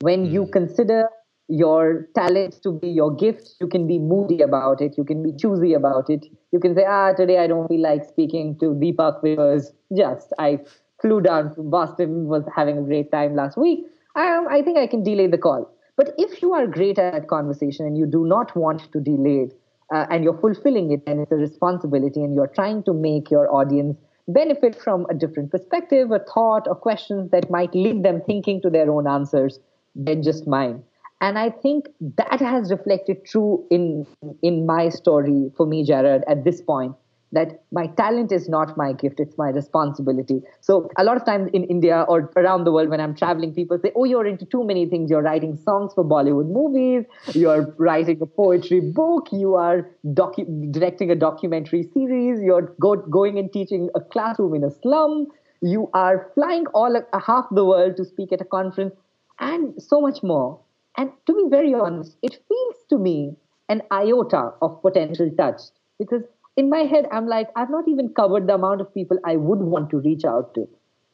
When 0.00 0.26
you 0.26 0.44
hmm. 0.44 0.50
consider 0.50 1.08
your 1.48 2.08
talent 2.14 2.60
to 2.62 2.72
be 2.72 2.88
your 2.88 3.14
gift. 3.14 3.54
You 3.60 3.68
can 3.68 3.86
be 3.86 3.98
moody 3.98 4.42
about 4.42 4.80
it. 4.80 4.96
You 4.96 5.04
can 5.04 5.22
be 5.22 5.32
choosy 5.32 5.74
about 5.74 6.10
it. 6.10 6.26
You 6.52 6.58
can 6.58 6.74
say, 6.74 6.84
ah, 6.86 7.12
today 7.12 7.38
I 7.38 7.46
don't 7.46 7.68
feel 7.68 7.80
like 7.80 8.04
speaking 8.04 8.58
to 8.58 8.66
Deepak 8.66 9.22
because 9.22 9.72
just 9.96 10.32
I 10.38 10.60
flew 11.00 11.20
down 11.20 11.54
from 11.54 11.70
Boston, 11.70 12.26
was 12.26 12.42
having 12.54 12.78
a 12.78 12.82
great 12.82 13.12
time 13.12 13.36
last 13.36 13.56
week. 13.56 13.86
I, 14.16 14.44
I 14.50 14.62
think 14.62 14.78
I 14.78 14.86
can 14.86 15.02
delay 15.02 15.26
the 15.26 15.38
call. 15.38 15.70
But 15.96 16.14
if 16.18 16.42
you 16.42 16.52
are 16.52 16.66
great 16.66 16.98
at 16.98 17.28
conversation 17.28 17.86
and 17.86 17.96
you 17.96 18.06
do 18.06 18.26
not 18.26 18.54
want 18.56 18.92
to 18.92 19.00
delay 19.00 19.44
it, 19.44 19.58
uh, 19.94 20.06
and 20.10 20.24
you're 20.24 20.38
fulfilling 20.38 20.90
it, 20.90 21.02
and 21.06 21.20
it's 21.20 21.30
a 21.30 21.36
responsibility, 21.36 22.20
and 22.20 22.34
you're 22.34 22.48
trying 22.48 22.82
to 22.82 22.92
make 22.92 23.30
your 23.30 23.54
audience 23.54 23.96
benefit 24.26 24.74
from 24.74 25.06
a 25.08 25.14
different 25.14 25.52
perspective, 25.52 26.10
a 26.10 26.18
thought, 26.18 26.66
or 26.66 26.74
questions 26.74 27.30
that 27.30 27.48
might 27.50 27.72
lead 27.72 28.02
them 28.02 28.20
thinking 28.26 28.60
to 28.62 28.68
their 28.68 28.90
own 28.90 29.06
answers 29.06 29.60
than 29.94 30.22
just 30.24 30.46
mine 30.46 30.82
and 31.20 31.38
i 31.38 31.48
think 31.50 31.86
that 32.16 32.40
has 32.40 32.70
reflected 32.70 33.24
true 33.24 33.66
in 33.70 34.06
in 34.42 34.66
my 34.66 34.88
story 34.88 35.50
for 35.56 35.66
me 35.66 35.84
jared 35.84 36.24
at 36.28 36.44
this 36.44 36.60
point 36.60 36.94
that 37.32 37.62
my 37.72 37.86
talent 38.00 38.30
is 38.32 38.48
not 38.48 38.76
my 38.76 38.92
gift 38.92 39.18
it's 39.18 39.36
my 39.36 39.48
responsibility. 39.50 40.42
So 40.60 40.88
a 40.96 41.02
lot 41.02 41.16
of 41.16 41.24
times 41.24 41.50
in 41.52 41.64
india 41.64 42.04
or 42.08 42.30
around 42.36 42.64
the 42.64 42.72
world 42.72 42.88
when 42.88 43.00
i'm 43.00 43.14
traveling 43.14 43.52
people 43.52 43.78
say 43.82 43.90
oh 43.96 44.04
you're 44.04 44.26
into 44.26 44.46
too 44.46 44.64
many 44.64 44.86
things. 44.86 45.10
You're 45.10 45.22
writing 45.22 45.56
songs 45.56 45.92
for 45.94 46.04
bollywood 46.04 46.48
movies. 46.48 47.04
You're 47.34 47.74
writing 47.78 48.20
a 48.22 48.26
poetry 48.26 48.80
book. 48.80 49.28
You 49.32 49.54
are 49.56 49.90
docu- 50.06 50.72
directing 50.72 51.10
a 51.10 51.16
documentary 51.16 51.82
series. 51.92 52.40
You're 52.40 52.74
go- 52.80 53.04
going 53.18 53.38
and 53.38 53.52
teaching 53.52 53.90
a 53.94 54.00
classroom 54.00 54.54
in 54.54 54.64
a 54.64 54.70
slum. 54.70 55.26
You 55.60 55.90
are 55.94 56.30
flying 56.34 56.66
all 56.68 57.00
half 57.26 57.46
the 57.50 57.64
world 57.64 57.96
to 57.96 58.04
speak 58.04 58.32
at 58.32 58.40
a 58.40 58.44
conference 58.44 58.94
and 59.40 59.82
so 59.82 60.00
much 60.00 60.22
more 60.22 60.60
and 60.96 61.10
to 61.26 61.34
be 61.34 61.44
very 61.50 61.74
honest, 61.74 62.16
it 62.22 62.38
feels 62.48 62.76
to 62.90 62.98
me 62.98 63.36
an 63.68 63.82
iota 63.90 64.52
of 64.62 64.80
potential 64.82 65.30
touched 65.36 65.72
because 65.98 66.22
in 66.56 66.70
my 66.70 66.80
head, 66.80 67.06
I'm 67.12 67.26
like, 67.26 67.48
I've 67.54 67.70
not 67.70 67.86
even 67.86 68.08
covered 68.14 68.46
the 68.46 68.54
amount 68.54 68.80
of 68.80 68.92
people 68.94 69.18
I 69.24 69.36
would 69.36 69.58
want 69.58 69.90
to 69.90 69.98
reach 69.98 70.24
out 70.24 70.54
to. 70.54 70.66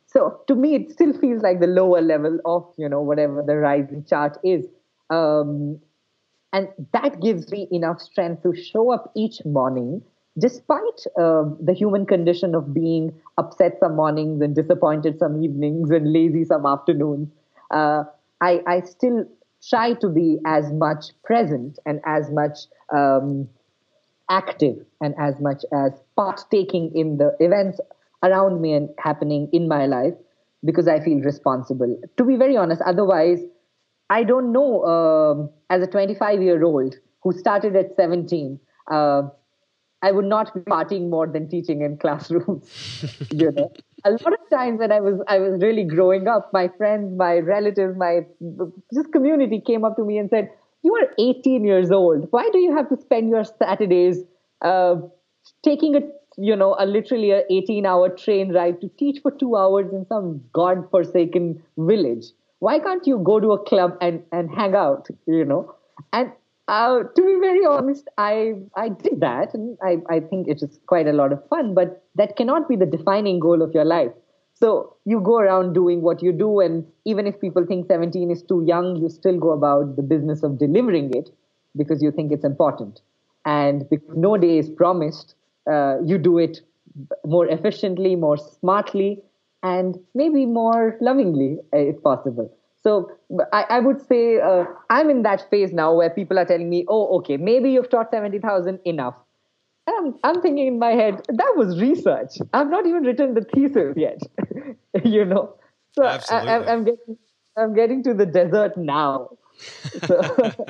So 0.07 0.41
to 0.47 0.55
me, 0.55 0.75
it 0.75 0.93
still 0.93 1.13
feels 1.13 1.43
like 1.43 1.61
the 1.61 1.67
lower 1.67 2.01
level 2.01 2.39
of, 2.45 2.73
you 2.77 2.89
know, 2.89 3.01
whatever 3.01 3.43
the 3.43 3.57
rising 3.57 4.05
chart 4.05 4.39
is. 4.45 4.67
Um, 5.11 5.81
and 6.53 6.69
that 6.93 7.21
gives 7.21 7.51
me 7.51 7.67
enough 7.73 8.01
strength 8.01 8.43
to 8.43 8.55
show 8.55 8.93
up 8.93 9.11
each 9.17 9.45
morning, 9.45 10.03
despite 10.39 11.07
uh, 11.19 11.45
the 11.61 11.75
human 11.75 12.07
condition 12.07 12.55
of 12.55 12.75
being 12.75 13.13
upset 13.39 13.79
some 13.81 13.97
mornings 13.97 14.43
and 14.43 14.55
disappointed 14.55 15.19
some 15.19 15.43
evenings 15.43 15.91
and 15.91 16.13
lazy 16.13 16.45
some 16.45 16.67
afternoons. 16.67 17.29
Uh, 17.71 18.05
I, 18.41 18.63
I 18.67 18.81
still 18.83 19.27
try 19.69 19.95
to 19.95 20.09
be 20.09 20.39
as 20.47 20.73
much 20.73 21.11
present 21.25 21.79
and 21.87 22.01
as 22.05 22.31
much 22.31 22.59
um, 22.95 23.49
active 24.31 24.77
and 25.01 25.15
as 25.19 25.39
much 25.41 25.65
as 25.73 25.93
partaking 26.17 26.91
in 26.95 27.19
the 27.19 27.37
events 27.41 27.81
around 28.23 28.61
me 28.61 28.73
and 28.73 28.89
happening 28.99 29.49
in 29.53 29.69
my 29.69 29.87
life 29.87 30.15
because 30.65 30.89
I 30.89 31.01
feel 31.01 31.21
responsible. 31.21 32.01
To 32.17 32.25
be 32.25 32.37
very 32.37 32.57
honest, 32.57 32.83
otherwise, 32.83 33.41
I 34.11 34.25
don't 34.25 34.53
know 34.53 34.85
um, 34.85 35.51
as 35.71 35.83
a 35.83 35.87
25 35.87 36.43
year 36.43 36.63
old 36.63 36.97
who 37.23 37.33
started 37.33 37.77
at 37.77 37.97
17. 37.97 38.59
Uh, 38.91 39.23
I 40.03 40.11
would 40.11 40.25
not 40.25 40.53
be 40.55 40.61
partying 40.61 41.09
more 41.09 41.27
than 41.27 41.49
teaching 41.49 41.83
in 41.83 41.97
classrooms. 42.05 42.69
you 43.31 43.53
know, 43.53 43.73
a 44.05 44.11
lot 44.11 44.33
of 44.33 44.51
times 44.51 44.79
when 44.81 44.93
I 44.93 45.01
was 45.01 45.21
I 45.29 45.39
was 45.39 45.61
really 45.63 45.85
growing 45.85 46.27
up, 46.29 46.53
my 46.53 46.69
friends, 46.77 47.17
my 47.17 47.39
relatives, 47.39 47.97
my 47.97 48.21
just 48.93 49.13
community 49.13 49.61
came 49.61 49.85
up 49.85 49.97
to 49.97 50.05
me 50.05 50.19
and 50.19 50.29
said, 50.31 50.51
"You 50.83 50.95
are 50.97 51.09
18 51.19 51.65
years 51.65 51.91
old. 51.91 52.29
Why 52.31 52.49
do 52.53 52.59
you 52.59 52.75
have 52.77 52.89
to 52.91 52.97
spend 52.97 53.29
your 53.31 53.45
Saturdays 53.45 54.25
uh, 54.61 54.97
taking 55.65 55.97
a 55.97 56.01
you 56.39 56.57
know 56.57 56.75
a 56.79 56.87
literally 56.87 57.31
a 57.31 57.43
18 57.51 57.87
hour 57.87 58.09
train 58.09 58.53
ride 58.53 58.81
to 58.81 58.89
teach 58.99 59.21
for 59.23 59.31
two 59.31 59.57
hours 59.57 59.93
in 59.93 60.07
some 60.07 60.43
god 60.53 60.89
forsaken 60.91 61.63
village? 61.77 62.27
Why 62.59 62.79
can't 62.79 63.07
you 63.07 63.19
go 63.19 63.41
to 63.41 63.53
a 63.53 63.65
club 63.65 63.97
and 64.01 64.25
and 64.33 64.51
hang 64.51 64.75
out? 64.75 65.09
You 65.27 65.45
know?" 65.45 65.75
And 66.13 66.33
uh, 66.73 67.03
to 67.03 67.23
be 67.23 67.39
very 67.39 67.67
honest, 67.67 68.09
I 68.17 68.55
I 68.75 68.89
did 68.89 69.21
that, 69.21 69.53
and 69.53 69.77
I, 69.83 69.97
I 70.09 70.21
think 70.21 70.49
it 70.49 70.63
is 70.63 70.81
quite 70.87 71.07
a 71.07 71.13
lot 71.13 71.33
of 71.33 71.47
fun. 71.49 71.75
But 71.75 72.03
that 72.15 72.37
cannot 72.37 72.67
be 72.69 72.77
the 72.77 72.87
defining 72.87 73.41
goal 73.41 73.61
of 73.61 73.75
your 73.75 73.85
life. 73.85 74.13
So 74.55 74.97
you 75.05 75.21
go 75.21 75.37
around 75.39 75.75
doing 75.75 76.01
what 76.01 76.23
you 76.23 76.33
do, 76.33 76.61
and 76.61 76.87
even 77.05 77.27
if 77.27 77.39
people 77.41 77.67
think 77.67 77.89
17 77.89 78.31
is 78.31 78.43
too 78.43 78.65
young, 78.67 78.97
you 78.97 79.11
still 79.11 79.39
go 79.39 79.51
about 79.51 79.97
the 79.97 80.03
business 80.03 80.43
of 80.43 80.59
delivering 80.59 81.15
it 81.15 81.29
because 81.77 82.03
you 82.03 82.11
think 82.11 82.33
it's 82.33 82.45
important. 82.45 83.01
And 83.45 83.85
no 84.15 84.37
day 84.39 84.57
is 84.57 84.71
promised, 84.71 85.35
uh, 85.71 85.97
you 86.03 86.17
do 86.17 86.39
it 86.39 86.61
more 87.27 87.47
efficiently, 87.49 88.15
more 88.17 88.39
smartly, 88.39 89.23
and 89.63 89.99
maybe 90.15 90.47
more 90.47 90.97
lovingly, 91.01 91.59
if 91.73 92.03
possible. 92.03 92.55
So 92.83 93.13
I, 93.53 93.65
I 93.71 93.79
would 93.81 94.07
say 94.07 94.41
uh, 94.41 94.65
I'm 94.91 95.09
in 95.09 95.23
that 95.23 95.49
phase 95.51 95.73
now 95.73 95.95
where 95.95 96.11
people 96.11 96.39
are 96.39 96.45
telling 96.45 96.69
me, 96.69 96.85
oh, 96.89 97.19
okay, 97.19 97.37
maybe 97.37 97.71
you've 97.71 97.89
taught 97.89 98.11
70,000 98.11 98.81
enough. 98.85 99.15
And 99.87 99.97
I'm, 99.97 100.15
I'm 100.25 100.43
thinking 100.43 100.67
in 100.67 100.79
my 100.79 100.91
head, 100.91 101.23
that 101.29 101.53
was 101.57 101.81
research. 101.81 102.39
I've 102.53 102.71
not 102.71 102.87
even 102.87 103.05
written 103.05 103.35
the 103.35 103.43
thesis 103.43 103.95
yet, 103.97 104.21
you 105.05 105.25
know? 105.25 105.55
So 105.93 106.05
Absolutely. 106.05 106.51
I, 106.51 106.73
am 106.73 106.85
getting, 106.85 107.19
I'm 107.57 107.75
getting 107.75 108.03
to 108.05 108.15
the 108.15 108.27
desert 108.27 108.77
now. 108.77 109.31
So. 110.07 110.67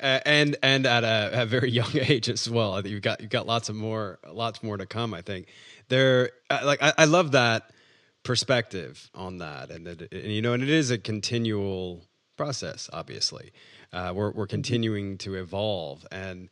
and 0.00 0.56
and 0.62 0.86
at 0.86 1.04
a, 1.04 1.42
a, 1.42 1.46
very 1.46 1.70
young 1.70 1.90
age 1.94 2.28
as 2.28 2.48
well. 2.48 2.84
You've 2.86 3.02
got 3.02 3.20
you've 3.20 3.30
got 3.30 3.46
lots 3.46 3.68
of 3.68 3.76
more 3.76 4.18
lots 4.30 4.62
more 4.62 4.76
to 4.76 4.86
come. 4.86 5.14
I 5.14 5.22
think 5.22 5.48
there 5.88 6.30
like 6.50 6.82
I, 6.82 6.92
I 6.98 7.04
love 7.04 7.32
that 7.32 7.70
perspective 8.22 9.10
on 9.14 9.38
that, 9.38 9.70
and 9.70 9.86
that 9.86 10.12
and, 10.12 10.32
you 10.32 10.42
know, 10.42 10.52
and 10.52 10.62
it 10.62 10.70
is 10.70 10.90
a 10.90 10.98
continual 10.98 12.06
process. 12.36 12.88
Obviously, 12.92 13.52
uh, 13.92 14.12
we're 14.14 14.30
we're 14.30 14.44
mm-hmm. 14.44 14.50
continuing 14.50 15.18
to 15.18 15.34
evolve, 15.34 16.06
and 16.10 16.48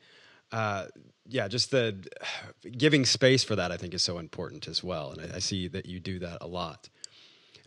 uh, 0.53 0.87
yeah, 1.27 1.49
just 1.49 1.71
the 1.71 2.05
giving 2.77 3.05
space 3.05 3.45
for 3.45 3.57
that, 3.57 3.71
I 3.73 3.77
think, 3.77 3.95
is 3.95 4.03
so 4.03 4.19
important 4.19 4.69
as 4.69 4.83
well. 4.83 5.13
And 5.13 5.33
I, 5.33 5.37
I 5.37 5.39
see 5.39 5.69
that 5.69 5.87
you 5.87 6.01
do 6.01 6.19
that 6.21 6.39
a 6.41 6.47
lot. 6.47 6.89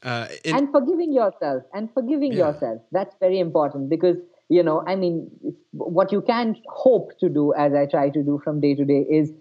Uh, 0.01 0.28
it, 0.43 0.54
and 0.54 0.70
forgiving 0.72 1.14
yourself, 1.14 1.64
and 1.74 1.89
forgiving 1.93 2.34
yeah. 2.34 2.49
yourself. 2.49 2.82
That's 2.91 3.16
very 3.20 3.39
important 3.39 3.89
because 3.89 4.18
you 4.49 4.62
know, 4.62 4.84
I 4.86 4.95
mean, 4.95 5.32
what 5.72 6.12
you 6.12 6.22
can 6.22 6.56
hope 6.68 7.18
to 7.20 7.30
do, 7.30 7.54
as 7.54 7.74
I 7.74 7.86
try 7.86 8.10
to 8.10 8.24
do 8.24 8.41
from 8.43 8.60
day 8.60 8.76
to 8.76 8.86
day, 8.86 9.06
is 9.10 9.32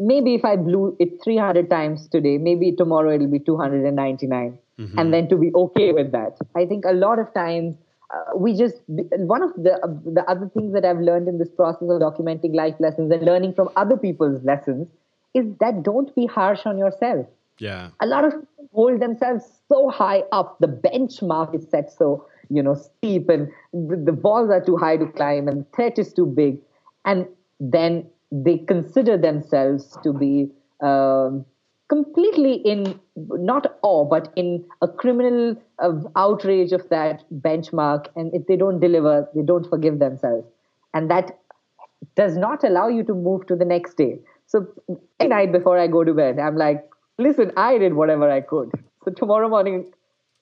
maybe 0.00 0.34
if 0.34 0.44
I 0.44 0.56
blew 0.56 0.96
it 0.98 1.22
300 1.22 1.68
times 1.68 2.08
today, 2.08 2.38
maybe 2.38 2.72
tomorrow 2.72 3.14
it'll 3.14 3.28
be 3.28 3.38
299. 3.38 4.58
Mm-hmm. 4.78 4.98
And 4.98 5.12
then 5.12 5.28
to 5.28 5.36
be 5.36 5.52
okay 5.54 5.92
with 5.92 6.10
that. 6.12 6.38
I 6.56 6.64
think 6.64 6.86
a 6.86 6.94
lot 6.94 7.18
of 7.18 7.32
times 7.34 7.76
uh, 8.12 8.36
we 8.36 8.56
just, 8.56 8.76
one 8.88 9.42
of 9.42 9.52
the, 9.56 9.74
uh, 9.74 9.88
the 10.06 10.24
other 10.26 10.50
things 10.54 10.72
that 10.72 10.86
I've 10.86 11.00
learned 11.00 11.28
in 11.28 11.38
this 11.38 11.50
process 11.50 11.82
of 11.82 12.00
documenting 12.00 12.54
life 12.54 12.74
lessons 12.80 13.12
and 13.12 13.22
learning 13.22 13.54
from 13.54 13.68
other 13.76 13.96
people's 13.96 14.42
lessons 14.42 14.88
is 15.34 15.44
that 15.60 15.82
don't 15.82 16.12
be 16.16 16.26
harsh 16.26 16.64
on 16.64 16.78
yourself. 16.78 17.26
Yeah. 17.58 17.90
A 18.00 18.06
lot 18.06 18.24
of 18.24 18.32
people 18.32 18.68
hold 18.72 19.00
themselves 19.00 19.44
so 19.68 19.90
high 19.90 20.24
up. 20.32 20.58
The 20.60 20.66
benchmark 20.66 21.54
is 21.54 21.68
set 21.68 21.92
so, 21.92 22.26
you 22.48 22.62
know, 22.62 22.74
steep 22.74 23.28
and 23.28 23.50
the 23.74 24.14
walls 24.14 24.50
are 24.50 24.64
too 24.64 24.78
high 24.78 24.96
to 24.96 25.06
climb 25.06 25.46
and 25.46 25.60
the 25.60 25.76
threat 25.76 25.98
is 25.98 26.14
too 26.14 26.24
big. 26.26 26.58
And 27.04 27.26
then 27.60 28.06
they 28.30 28.58
consider 28.58 29.18
themselves 29.18 29.96
to 30.02 30.12
be 30.12 30.50
um, 30.80 31.44
completely 31.88 32.54
in 32.54 32.98
not 33.16 33.78
awe, 33.82 34.04
but 34.04 34.32
in 34.36 34.64
a 34.80 34.88
criminal 34.88 35.56
uh, 35.82 35.92
outrage 36.16 36.72
of 36.72 36.88
that 36.88 37.24
benchmark. 37.32 38.06
And 38.16 38.32
if 38.34 38.46
they 38.46 38.56
don't 38.56 38.80
deliver, 38.80 39.28
they 39.34 39.42
don't 39.42 39.68
forgive 39.68 39.98
themselves. 39.98 40.46
And 40.94 41.10
that 41.10 41.38
does 42.16 42.36
not 42.36 42.64
allow 42.64 42.88
you 42.88 43.02
to 43.04 43.14
move 43.14 43.46
to 43.48 43.56
the 43.56 43.64
next 43.64 43.96
day. 43.96 44.20
So 44.46 44.66
every 45.18 45.28
night 45.28 45.52
before 45.52 45.78
I 45.78 45.86
go 45.86 46.04
to 46.04 46.14
bed, 46.14 46.38
I'm 46.38 46.56
like, 46.56 46.88
listen, 47.18 47.52
I 47.56 47.78
did 47.78 47.94
whatever 47.94 48.30
I 48.30 48.40
could. 48.40 48.70
So 49.04 49.10
tomorrow 49.12 49.48
morning, 49.48 49.92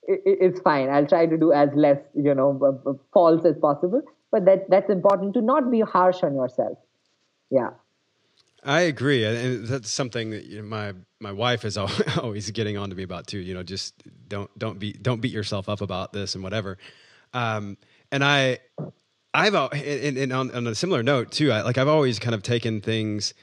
it's 0.07 0.61
fine. 0.61 0.89
I'll 0.89 1.07
try 1.07 1.27
to 1.27 1.37
do 1.37 1.53
as 1.53 1.69
less, 1.75 1.99
you 2.15 2.35
know, 2.35 3.01
false 3.13 3.45
as 3.45 3.57
possible. 3.59 4.03
But 4.31 4.45
that 4.45 4.69
that's 4.69 4.91
important 4.91 5.35
to 5.35 5.41
not 5.41 5.71
be 5.71 5.81
harsh 5.81 6.23
on 6.23 6.35
yourself. 6.35 6.79
Yeah. 7.51 7.71
I 8.65 8.81
agree, 8.83 9.25
and 9.25 9.67
that's 9.67 9.89
something 9.89 10.31
that 10.31 10.45
you 10.45 10.61
know, 10.61 10.69
my 10.69 10.93
my 11.21 11.33
wife 11.33 11.65
is 11.65 11.77
always 12.23 12.51
getting 12.51 12.77
on 12.77 12.91
to 12.91 12.97
me 12.97 13.03
about 13.03 13.27
too. 13.27 13.39
You 13.39 13.55
know, 13.55 13.63
just 13.63 13.95
don't 14.29 14.51
don't 14.59 14.79
be 14.79 14.93
don't 14.93 15.21
beat 15.21 15.33
yourself 15.33 15.69
up 15.69 15.81
about 15.81 16.13
this 16.13 16.35
and 16.35 16.43
whatever. 16.43 16.77
Um, 17.33 17.77
and 18.11 18.25
I, 18.25 18.59
I've 19.35 19.55
and, 19.55 20.17
and 20.17 20.33
on, 20.33 20.51
on, 20.51 20.67
a 20.67 20.75
similar 20.75 21.03
note 21.03 21.31
too. 21.31 21.53
I, 21.53 21.63
like 21.63 21.79
I've 21.79 21.89
always 21.89 22.19
kind 22.19 22.35
of 22.35 22.43
taken 22.43 22.81
things 22.81 23.35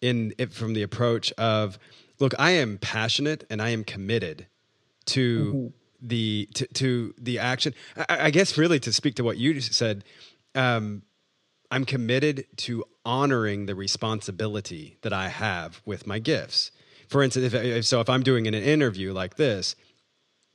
in 0.00 0.34
it 0.38 0.52
from 0.52 0.74
the 0.74 0.82
approach 0.82 1.32
of, 1.32 1.78
look, 2.18 2.34
I 2.38 2.52
am 2.52 2.78
passionate 2.78 3.44
and 3.48 3.62
I 3.62 3.70
am 3.70 3.84
committed 3.84 4.46
to 5.06 5.44
mm-hmm. 5.44 5.66
the 6.02 6.48
to, 6.54 6.66
to 6.66 7.14
the 7.18 7.38
action. 7.38 7.74
I, 7.96 8.26
I, 8.26 8.30
guess 8.30 8.58
really 8.58 8.80
to 8.80 8.92
speak 8.92 9.14
to 9.16 9.24
what 9.24 9.38
you 9.38 9.60
said. 9.60 10.04
Um, 10.54 11.02
I'm 11.70 11.84
committed 11.84 12.46
to 12.58 12.84
honoring 13.04 13.66
the 13.66 13.74
responsibility 13.74 14.98
that 15.02 15.12
I 15.12 15.28
have 15.28 15.80
with 15.84 16.06
my 16.06 16.18
gifts. 16.18 16.70
For 17.08 17.22
instance, 17.22 17.52
if, 17.52 17.54
if 17.54 17.84
so, 17.84 18.00
if 18.00 18.08
I'm 18.08 18.22
doing 18.22 18.46
an 18.46 18.54
interview 18.54 19.12
like 19.12 19.36
this, 19.36 19.76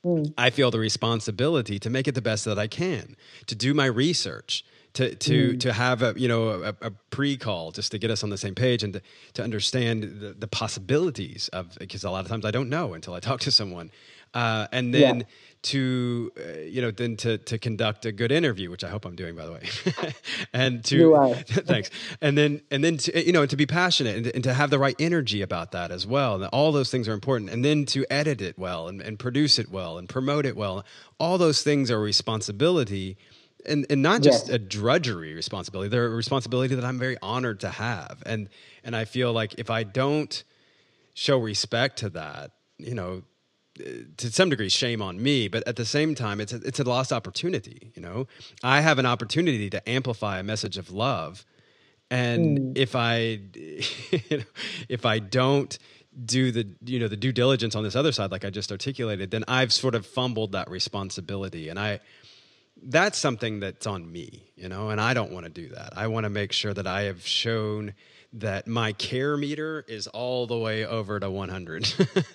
mm. 0.05 0.33
I 0.37 0.49
feel 0.49 0.71
the 0.71 0.79
responsibility 0.79 1.79
to 1.79 1.89
make 1.89 2.07
it 2.07 2.15
the 2.15 2.21
best 2.21 2.45
that 2.45 2.59
I 2.59 2.67
can, 2.67 3.15
to 3.47 3.55
do 3.55 3.73
my 3.73 3.85
research, 3.85 4.63
to 4.93 5.15
to 5.15 5.53
mm. 5.53 5.59
to 5.59 5.73
have 5.73 6.03
a 6.03 6.13
you 6.15 6.27
know 6.27 6.49
a, 6.49 6.75
a 6.81 6.91
pre-call 7.09 7.71
just 7.71 7.91
to 7.91 7.97
get 7.97 8.11
us 8.11 8.23
on 8.23 8.29
the 8.29 8.37
same 8.37 8.53
page 8.53 8.83
and 8.83 8.93
to, 8.93 9.01
to 9.33 9.43
understand 9.43 10.03
the, 10.03 10.35
the 10.37 10.47
possibilities 10.47 11.47
of 11.49 11.75
because 11.79 12.03
a 12.03 12.11
lot 12.11 12.23
of 12.23 12.29
times 12.29 12.45
I 12.45 12.51
don't 12.51 12.69
know 12.69 12.93
until 12.93 13.15
I 13.15 13.19
talk 13.19 13.39
to 13.41 13.51
someone, 13.51 13.91
uh, 14.33 14.67
and 14.71 14.93
then. 14.93 15.19
Yeah 15.19 15.25
to 15.63 16.31
uh, 16.37 16.59
you 16.59 16.81
know 16.81 16.91
then 16.91 17.17
to 17.17 17.37
to 17.39 17.57
conduct 17.57 18.05
a 18.05 18.11
good 18.11 18.31
interview 18.31 18.69
which 18.69 18.83
i 18.83 18.89
hope 18.89 19.05
i'm 19.05 19.15
doing 19.15 19.35
by 19.35 19.45
the 19.45 19.51
way. 19.51 19.63
And 20.53 20.85
to 20.85 21.33
thanks. 21.47 21.89
And 22.21 22.37
then 22.37 22.61
and 22.69 22.83
then 22.83 22.97
to 22.97 23.25
you 23.25 23.31
know 23.31 23.45
to 23.45 23.55
be 23.55 23.65
passionate 23.65 24.17
and, 24.17 24.27
and, 24.27 24.43
to 24.43 24.53
have 24.53 24.69
the 24.69 24.79
right 24.79 24.95
energy 24.99 25.41
about 25.41 25.71
that 25.71 25.91
as 25.91 26.05
well. 26.05 26.35
And 26.35 26.45
all 26.45 26.71
those 26.71 26.91
things 26.91 27.07
are 27.07 27.13
important. 27.13 27.49
And 27.49 27.65
then 27.65 27.85
to 27.87 28.05
edit 28.09 28.41
it 28.41 28.57
well 28.57 28.87
and, 28.87 29.01
and 29.01 29.17
produce 29.17 29.57
it 29.57 29.71
well 29.71 29.97
and 29.97 30.07
promote 30.07 30.45
it 30.45 30.55
well. 30.55 30.85
All 31.19 31.37
those 31.37 31.63
things 31.63 31.89
are 31.89 31.99
responsibility 31.99 33.17
and 33.65 33.85
and 33.89 34.01
not 34.01 34.21
just 34.21 34.47
yes. 34.47 34.55
a 34.55 34.59
drudgery 34.59 35.33
responsibility. 35.33 35.89
They're 35.89 36.05
a 36.05 36.09
responsibility 36.09 36.75
that 36.75 36.85
i'm 36.85 36.99
very 36.99 37.17
honored 37.21 37.61
to 37.61 37.69
have. 37.69 38.21
And 38.25 38.49
and 38.83 38.95
i 38.95 39.05
feel 39.05 39.33
like 39.33 39.55
if 39.57 39.69
i 39.69 39.83
don't 39.83 40.43
show 41.15 41.37
respect 41.37 41.99
to 41.99 42.09
that 42.09 42.51
you 42.79 42.95
know 42.95 43.21
to 44.17 44.31
some 44.31 44.49
degree 44.49 44.69
shame 44.69 45.01
on 45.01 45.21
me 45.21 45.47
but 45.47 45.67
at 45.67 45.75
the 45.75 45.85
same 45.85 46.13
time 46.15 46.39
it's 46.39 46.53
a, 46.53 46.57
it's 46.57 46.79
a 46.79 46.83
lost 46.83 47.11
opportunity 47.11 47.91
you 47.95 48.01
know? 48.01 48.27
I 48.63 48.81
have 48.81 48.99
an 48.99 49.05
opportunity 49.05 49.69
to 49.69 49.89
amplify 49.89 50.39
a 50.39 50.43
message 50.43 50.77
of 50.77 50.91
love 50.91 51.45
and 52.11 52.59
mm. 52.59 52.77
if 52.77 52.95
i 52.95 53.39
if 54.89 55.05
i 55.05 55.19
don't 55.19 55.77
do 56.25 56.51
the 56.51 56.67
you 56.85 56.99
know 56.99 57.07
the 57.07 57.17
due 57.17 57.31
diligence 57.31 57.75
on 57.75 57.83
this 57.83 57.95
other 57.95 58.11
side 58.11 58.31
like 58.31 58.45
i 58.45 58.49
just 58.49 58.71
articulated 58.71 59.31
then 59.31 59.43
i've 59.47 59.73
sort 59.73 59.95
of 59.95 60.05
fumbled 60.05 60.51
that 60.51 60.69
responsibility 60.69 61.69
and 61.69 61.79
i 61.79 61.99
that's 62.83 63.17
something 63.17 63.59
that's 63.59 63.87
on 63.87 64.11
me 64.11 64.43
you 64.55 64.69
know? 64.69 64.89
And 64.89 65.01
i 65.01 65.13
don't 65.13 65.31
want 65.31 65.45
to 65.45 65.51
do 65.51 65.69
that. 65.69 65.97
I 65.97 66.07
want 66.07 66.25
to 66.25 66.29
make 66.29 66.51
sure 66.51 66.73
that 66.73 66.87
i 66.87 67.03
have 67.03 67.25
shown 67.25 67.93
that 68.33 68.65
my 68.67 68.91
care 68.93 69.37
meter 69.37 69.85
is 69.87 70.07
all 70.07 70.47
the 70.47 70.57
way 70.57 70.85
over 70.85 71.19
to 71.19 71.29
100. 71.29 71.93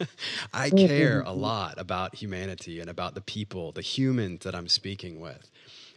I 0.55 0.71
care 0.71 1.23
a 1.23 1.33
lot 1.33 1.75
about 1.79 2.15
humanity 2.15 2.81
and 2.81 2.89
about 2.89 3.15
the 3.15 3.21
people, 3.21 3.73
the 3.73 3.83
humans 3.83 4.45
that 4.45 4.55
I'm 4.55 4.69
speaking 4.69 5.19
with. 5.19 5.51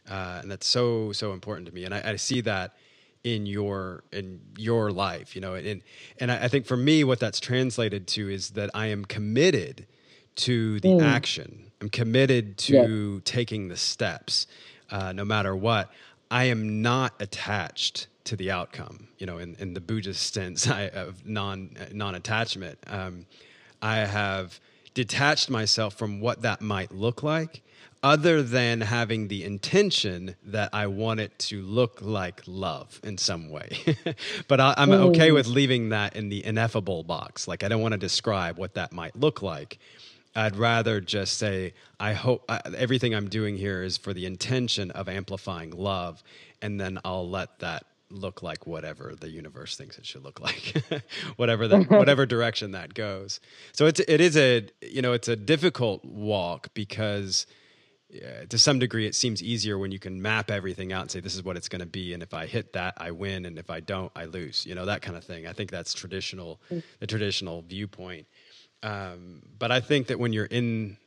Uh, 0.10 0.40
and 0.42 0.50
that's 0.50 0.66
so, 0.66 1.12
so 1.12 1.34
important 1.34 1.68
to 1.68 1.74
me. 1.74 1.86
And 1.86 1.94
I, 1.94 2.02
I, 2.04 2.16
see 2.16 2.42
that 2.42 2.74
in 3.24 3.46
your, 3.46 4.04
in 4.12 4.42
your 4.58 4.92
life, 4.92 5.36
you 5.36 5.42
know, 5.42 5.54
and, 5.54 5.84
and 6.20 6.32
I, 6.32 6.46
I, 6.46 6.48
think 6.48 6.66
for 6.66 6.76
me, 6.76 7.04
what 7.04 7.20
that's 7.20 7.40
translated 7.40 8.08
to 8.08 8.28
is 8.28 8.52
that 8.52 8.72
I 8.74 8.88
am 8.88 9.06
committed 9.06 9.86
to 10.38 10.80
the 10.80 10.90
mm. 10.90 11.04
action. 11.04 11.72
I'm 11.80 11.90
committed 11.90 12.58
to 12.60 12.74
yeah. 13.14 13.20
taking 13.24 13.68
the 13.68 13.78
steps, 13.78 14.48
uh, 14.90 15.14
no 15.14 15.24
matter 15.24 15.56
what. 15.56 15.92
I 16.32 16.46
am 16.46 16.82
not 16.82 17.14
attached 17.20 18.08
to 18.24 18.36
the 18.36 18.50
outcome. 18.50 19.10
You 19.20 19.28
know, 19.28 19.38
in, 19.38 19.56
in 19.60 19.74
the 19.74 19.82
Buddhist 19.82 20.34
sense 20.34 20.68
I, 20.70 20.88
of 20.88 21.28
non 21.28 21.78
non 21.92 22.16
attachment, 22.16 22.80
um, 22.88 23.26
I 23.82 23.98
have 23.98 24.60
detached 24.94 25.50
myself 25.50 25.94
from 25.94 26.20
what 26.20 26.42
that 26.42 26.62
might 26.62 26.92
look 26.92 27.22
like 27.22 27.62
other 28.04 28.42
than 28.42 28.82
having 28.82 29.28
the 29.28 29.44
intention 29.44 30.36
that 30.44 30.70
I 30.74 30.88
want 30.88 31.20
it 31.20 31.38
to 31.40 31.62
look 31.62 32.00
like 32.02 32.42
love 32.48 33.00
in 33.04 33.18
some 33.18 33.50
way. 33.50 33.78
but 34.48 34.60
I, 34.60 34.74
am 34.78 34.92
okay 34.92 35.30
mm. 35.30 35.36
with 35.36 35.48
leaving 35.48 35.90
that 35.90 36.16
in 36.16 36.30
the 36.30 36.44
ineffable 36.44 37.04
box. 37.04 37.48
Like, 37.48 37.64
I 37.64 37.68
don't 37.68 37.82
want 37.82 37.92
to 37.92 38.00
describe 38.00 38.58
what 38.58 38.74
that 38.74 38.92
might 38.92 39.16
look 39.16 39.42
like. 39.44 39.78
I'd 40.36 40.56
rather 40.56 41.02
just 41.02 41.38
say, 41.38 41.74
I 42.00 42.14
hope 42.14 42.46
uh, 42.48 42.60
everything 42.78 43.14
I'm 43.14 43.28
doing 43.28 43.58
here 43.58 43.84
is 43.84 43.98
for 43.98 44.14
the 44.14 44.26
intention 44.26 44.92
of 44.92 45.10
amplifying 45.10 45.72
love, 45.72 46.24
and 46.62 46.80
then 46.80 47.00
I'll 47.04 47.30
let 47.30 47.60
that 47.60 47.86
look 48.10 48.44
like 48.44 48.68
whatever 48.68 49.14
the 49.20 49.30
universe 49.30 49.78
thinks 49.78 49.98
it 49.98 50.06
should 50.06 50.24
look 50.24 50.40
like, 50.40 50.84
whatever 51.36 51.68
whatever 51.84 52.26
direction 52.26 52.72
that 52.72 52.94
goes. 52.94 53.40
So 53.74 53.86
it's 53.86 54.00
it 54.00 54.22
is 54.22 54.38
a 54.38 54.68
you 54.82 55.02
know 55.02 55.14
it's 55.14 55.28
a 55.28 55.36
difficult 55.36 56.06
walk 56.06 56.74
because 56.74 57.46
yeah, 58.10 58.44
to 58.50 58.58
some 58.58 58.80
degree 58.80 59.06
it 59.06 59.16
seems 59.16 59.42
easier 59.42 59.78
when 59.78 59.92
you 59.92 60.00
can 60.00 60.22
map 60.22 60.52
everything 60.52 60.92
out 60.92 61.04
and 61.04 61.12
say 61.12 61.20
this 61.22 61.36
is 61.36 61.44
what 61.44 61.56
it's 61.56 61.70
going 61.70 61.80
to 61.80 61.86
be 61.86 62.14
and 62.14 62.22
if 62.22 62.34
i 62.34 62.46
hit 62.46 62.74
that 62.74 62.94
i 62.98 63.10
win 63.10 63.46
and 63.46 63.58
if 63.58 63.70
i 63.70 63.80
don't 63.80 64.12
i 64.18 64.26
lose 64.26 64.66
you 64.66 64.76
know 64.76 64.86
that 64.86 65.02
kind 65.02 65.16
of 65.16 65.24
thing 65.24 65.48
i 65.48 65.54
think 65.54 65.72
that's 65.72 65.94
traditional 65.94 66.60
mm. 66.70 66.84
the 67.00 67.08
traditional 67.08 67.62
viewpoint 67.62 68.28
um, 68.84 69.42
but 69.58 69.72
i 69.72 69.80
think 69.80 70.08
that 70.08 70.20
when 70.20 70.34
you're 70.34 70.46
in 70.46 70.98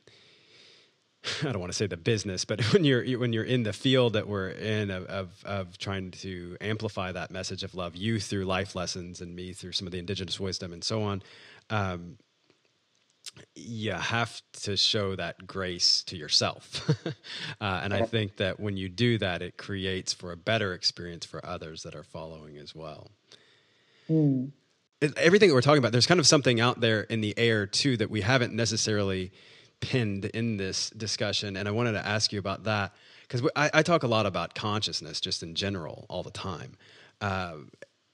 I 1.43 1.51
don't 1.51 1.59
want 1.59 1.71
to 1.71 1.77
say 1.77 1.87
the 1.87 1.97
business, 1.97 2.45
but 2.45 2.61
when 2.73 2.83
you're 2.83 3.03
when 3.19 3.33
you're 3.33 3.43
in 3.43 3.63
the 3.63 3.73
field 3.73 4.13
that 4.13 4.27
we're 4.27 4.49
in 4.49 4.91
of, 4.91 5.05
of, 5.05 5.43
of 5.45 5.77
trying 5.77 6.11
to 6.11 6.57
amplify 6.61 7.11
that 7.11 7.31
message 7.31 7.63
of 7.63 7.75
love, 7.75 7.95
you 7.95 8.19
through 8.19 8.45
life 8.45 8.75
lessons 8.75 9.21
and 9.21 9.35
me 9.35 9.53
through 9.53 9.71
some 9.71 9.87
of 9.87 9.91
the 9.91 9.99
indigenous 9.99 10.39
wisdom 10.39 10.73
and 10.73 10.83
so 10.83 11.03
on, 11.03 11.23
um, 11.69 12.17
you 13.55 13.91
have 13.91 14.41
to 14.53 14.77
show 14.77 15.15
that 15.15 15.47
grace 15.47 16.03
to 16.03 16.17
yourself. 16.17 16.89
uh, 17.61 17.81
and 17.83 17.93
I 17.93 18.03
think 18.03 18.37
that 18.37 18.59
when 18.59 18.77
you 18.77 18.87
do 18.87 19.17
that, 19.17 19.41
it 19.41 19.57
creates 19.57 20.13
for 20.13 20.31
a 20.31 20.37
better 20.37 20.73
experience 20.73 21.25
for 21.25 21.43
others 21.45 21.83
that 21.83 21.95
are 21.95 22.03
following 22.03 22.57
as 22.57 22.75
well. 22.75 23.09
Mm. 24.09 24.51
Everything 25.01 25.49
that 25.49 25.55
we're 25.55 25.61
talking 25.61 25.79
about, 25.79 25.91
there's 25.91 26.07
kind 26.07 26.19
of 26.19 26.27
something 26.27 26.59
out 26.59 26.79
there 26.79 27.01
in 27.01 27.21
the 27.21 27.37
air 27.37 27.65
too 27.65 27.97
that 27.97 28.09
we 28.09 28.21
haven't 28.21 28.53
necessarily 28.53 29.31
pinned 29.79 30.25
in 30.25 30.57
this 30.57 30.89
discussion. 30.91 31.57
And 31.57 31.67
I 31.67 31.71
wanted 31.71 31.93
to 31.93 32.05
ask 32.05 32.31
you 32.31 32.39
about 32.39 32.63
that 32.63 32.93
because 33.23 33.47
I, 33.55 33.69
I, 33.73 33.81
talk 33.81 34.03
a 34.03 34.07
lot 34.07 34.25
about 34.25 34.55
consciousness 34.55 35.19
just 35.19 35.43
in 35.43 35.55
general 35.55 36.05
all 36.09 36.23
the 36.23 36.31
time. 36.31 36.77
Uh, 37.21 37.57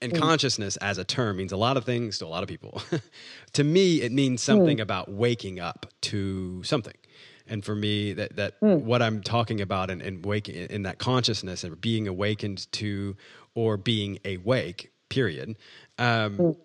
and 0.00 0.12
mm. 0.12 0.18
consciousness 0.20 0.76
as 0.78 0.98
a 0.98 1.04
term 1.04 1.36
means 1.36 1.52
a 1.52 1.56
lot 1.56 1.76
of 1.76 1.84
things 1.84 2.18
to 2.18 2.26
a 2.26 2.28
lot 2.28 2.42
of 2.42 2.48
people. 2.48 2.82
to 3.52 3.64
me, 3.64 4.02
it 4.02 4.10
means 4.10 4.42
something 4.42 4.78
mm. 4.78 4.82
about 4.82 5.10
waking 5.10 5.60
up 5.60 5.86
to 6.02 6.62
something. 6.64 6.96
And 7.46 7.64
for 7.64 7.74
me, 7.74 8.12
that 8.14 8.36
that 8.36 8.60
mm. 8.60 8.82
what 8.82 9.02
I'm 9.02 9.22
talking 9.22 9.60
about 9.60 9.90
and, 9.90 10.02
and 10.02 10.24
waking 10.24 10.54
in 10.54 10.82
that 10.82 10.98
consciousness 10.98 11.64
and 11.64 11.80
being 11.80 12.08
awakened 12.08 12.70
to 12.72 13.16
or 13.54 13.76
being 13.76 14.18
awake, 14.24 14.92
period. 15.08 15.56
Um, 15.98 16.38
mm. 16.38 16.56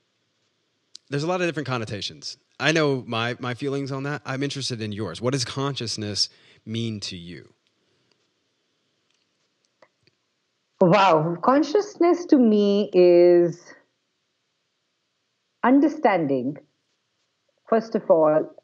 There's 1.09 1.23
a 1.23 1.27
lot 1.27 1.41
of 1.41 1.47
different 1.47 1.67
connotations. 1.67 2.37
I 2.59 2.71
know 2.71 3.03
my 3.07 3.35
my 3.39 3.53
feelings 3.53 3.91
on 3.91 4.03
that. 4.03 4.21
I'm 4.25 4.43
interested 4.43 4.81
in 4.81 4.91
yours. 4.91 5.21
What 5.21 5.33
does 5.33 5.45
consciousness 5.45 6.29
mean 6.65 6.99
to 7.01 7.15
you? 7.15 7.53
Wow, 10.79 11.37
consciousness 11.41 12.25
to 12.27 12.37
me 12.37 12.91
is 12.93 13.59
understanding, 15.63 16.57
first 17.67 17.95
of 17.95 18.03
all, 18.11 18.55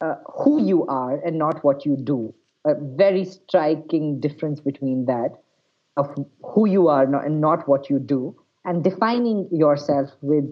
uh, 0.00 0.14
who 0.42 0.64
you 0.64 0.86
are 0.86 1.20
and 1.22 1.38
not 1.38 1.62
what 1.62 1.84
you 1.84 1.96
do. 1.96 2.34
A 2.66 2.74
very 2.74 3.24
striking 3.24 4.20
difference 4.20 4.60
between 4.60 5.06
that 5.06 5.30
of 5.96 6.14
who 6.42 6.66
you 6.66 6.88
are 6.88 7.04
and 7.04 7.40
not 7.40 7.68
what 7.68 7.90
you 7.90 7.98
do, 7.98 8.36
and 8.64 8.82
defining 8.82 9.48
yourself 9.50 10.10
with 10.22 10.44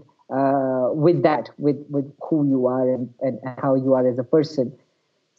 with 0.98 1.22
that, 1.22 1.48
with 1.58 1.76
with 1.88 2.12
who 2.28 2.44
you 2.48 2.66
are 2.66 2.92
and, 2.92 3.08
and 3.20 3.38
how 3.62 3.74
you 3.76 3.94
are 3.94 4.06
as 4.06 4.18
a 4.18 4.24
person. 4.24 4.76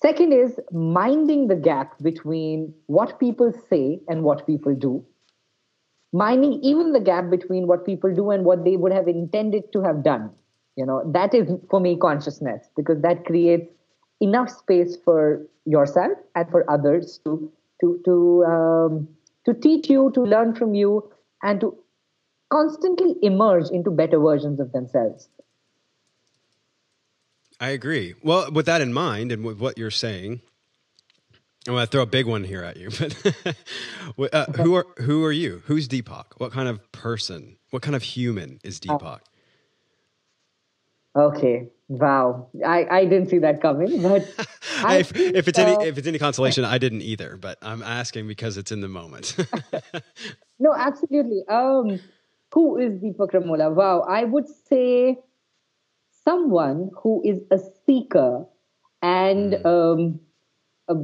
Second 0.02 0.32
is 0.32 0.58
minding 0.72 1.48
the 1.48 1.56
gap 1.58 2.02
between 2.02 2.74
what 2.86 3.20
people 3.20 3.52
say 3.70 4.00
and 4.08 4.24
what 4.24 4.48
people 4.48 4.74
do. 4.74 5.06
Minding 6.14 6.54
even 6.64 6.94
the 6.94 7.02
gap 7.02 7.30
between 7.30 7.68
what 7.68 7.86
people 7.86 8.16
do 8.16 8.32
and 8.32 8.46
what 8.46 8.64
they 8.64 8.78
would 8.78 8.94
have 8.94 9.10
intended 9.10 9.74
to 9.74 9.82
have 9.82 10.02
done. 10.02 10.30
You 10.78 10.86
know 10.86 11.02
that 11.14 11.34
is 11.34 11.52
for 11.70 11.82
me 11.82 11.98
consciousness 11.98 12.70
because 12.78 13.02
that 13.02 13.26
creates 13.26 13.70
enough 14.22 14.50
space 14.50 14.96
for 15.04 15.46
yourself 15.66 16.14
and 16.36 16.50
for 16.50 16.64
others 16.72 17.20
to 17.26 17.52
to 17.82 18.00
to 18.06 18.46
um, 18.54 19.10
to 19.46 19.54
teach 19.54 19.90
you 19.90 20.10
to 20.14 20.24
learn 20.36 20.56
from 20.56 20.74
you 20.74 21.12
and 21.44 21.60
to 21.60 21.76
constantly 22.50 23.16
emerge 23.22 23.70
into 23.72 23.92
better 23.92 24.20
versions 24.20 24.62
of 24.62 24.72
themselves 24.72 25.28
i 27.60 27.70
agree 27.70 28.14
well 28.24 28.52
with 28.52 28.66
that 28.66 28.82
in 28.82 28.94
mind 28.94 29.32
and 29.32 29.44
with 29.44 29.60
what 29.60 29.78
you're 29.78 29.92
saying 29.92 30.42
I'm 31.68 31.74
going 31.74 31.86
to 31.86 31.92
throw 31.92 32.02
a 32.02 32.08
big 32.08 32.26
one 32.26 32.46
here 32.46 32.64
at 32.64 32.78
you, 32.78 32.90
but 34.18 34.34
uh, 34.34 34.46
who 34.54 34.76
are 34.76 34.88
who 34.98 35.26
are 35.26 35.32
you? 35.32 35.62
Who's 35.66 35.88
Deepak? 35.90 36.26
What 36.38 36.54
kind 36.54 36.70
of 36.70 36.90
person? 36.94 37.58
What 37.72 37.82
kind 37.82 37.96
of 37.96 38.02
human 38.02 38.60
is 38.64 38.80
uh, 38.88 38.98
Deepak? 38.98 39.20
Okay, 41.16 41.68
wow, 41.90 42.48
I, 42.66 42.86
I 42.90 43.06
didn't 43.06 43.30
see 43.30 43.40
that 43.40 43.62
coming. 43.62 44.02
But 44.02 44.22
if, 44.90 45.10
think, 45.10 45.36
if, 45.36 45.48
it's 45.48 45.60
uh, 45.60 45.64
any 45.64 45.88
if 45.88 45.98
it's 45.98 46.08
any 46.08 46.18
consolation, 46.18 46.64
I 46.64 46.78
didn't 46.78 47.02
either. 47.02 47.36
But 47.36 47.58
I'm 47.62 47.84
asking 47.84 48.28
because 48.28 48.58
it's 48.58 48.72
in 48.72 48.80
the 48.80 48.88
moment. 48.88 49.36
no, 50.60 50.74
absolutely. 50.74 51.44
Um, 51.50 52.00
who 52.54 52.78
is 52.78 52.94
Deepak 52.94 53.32
Ramola? 53.32 53.74
Wow, 53.74 54.02
I 54.02 54.24
would 54.24 54.48
say 54.48 55.20
someone 56.30 56.90
who 57.04 57.22
is 57.26 57.42
a 57.52 57.60
seeker 57.86 58.46
and. 59.02 59.54
Mm. 59.54 59.66
Um, 59.66 60.20
uh, 60.90 60.96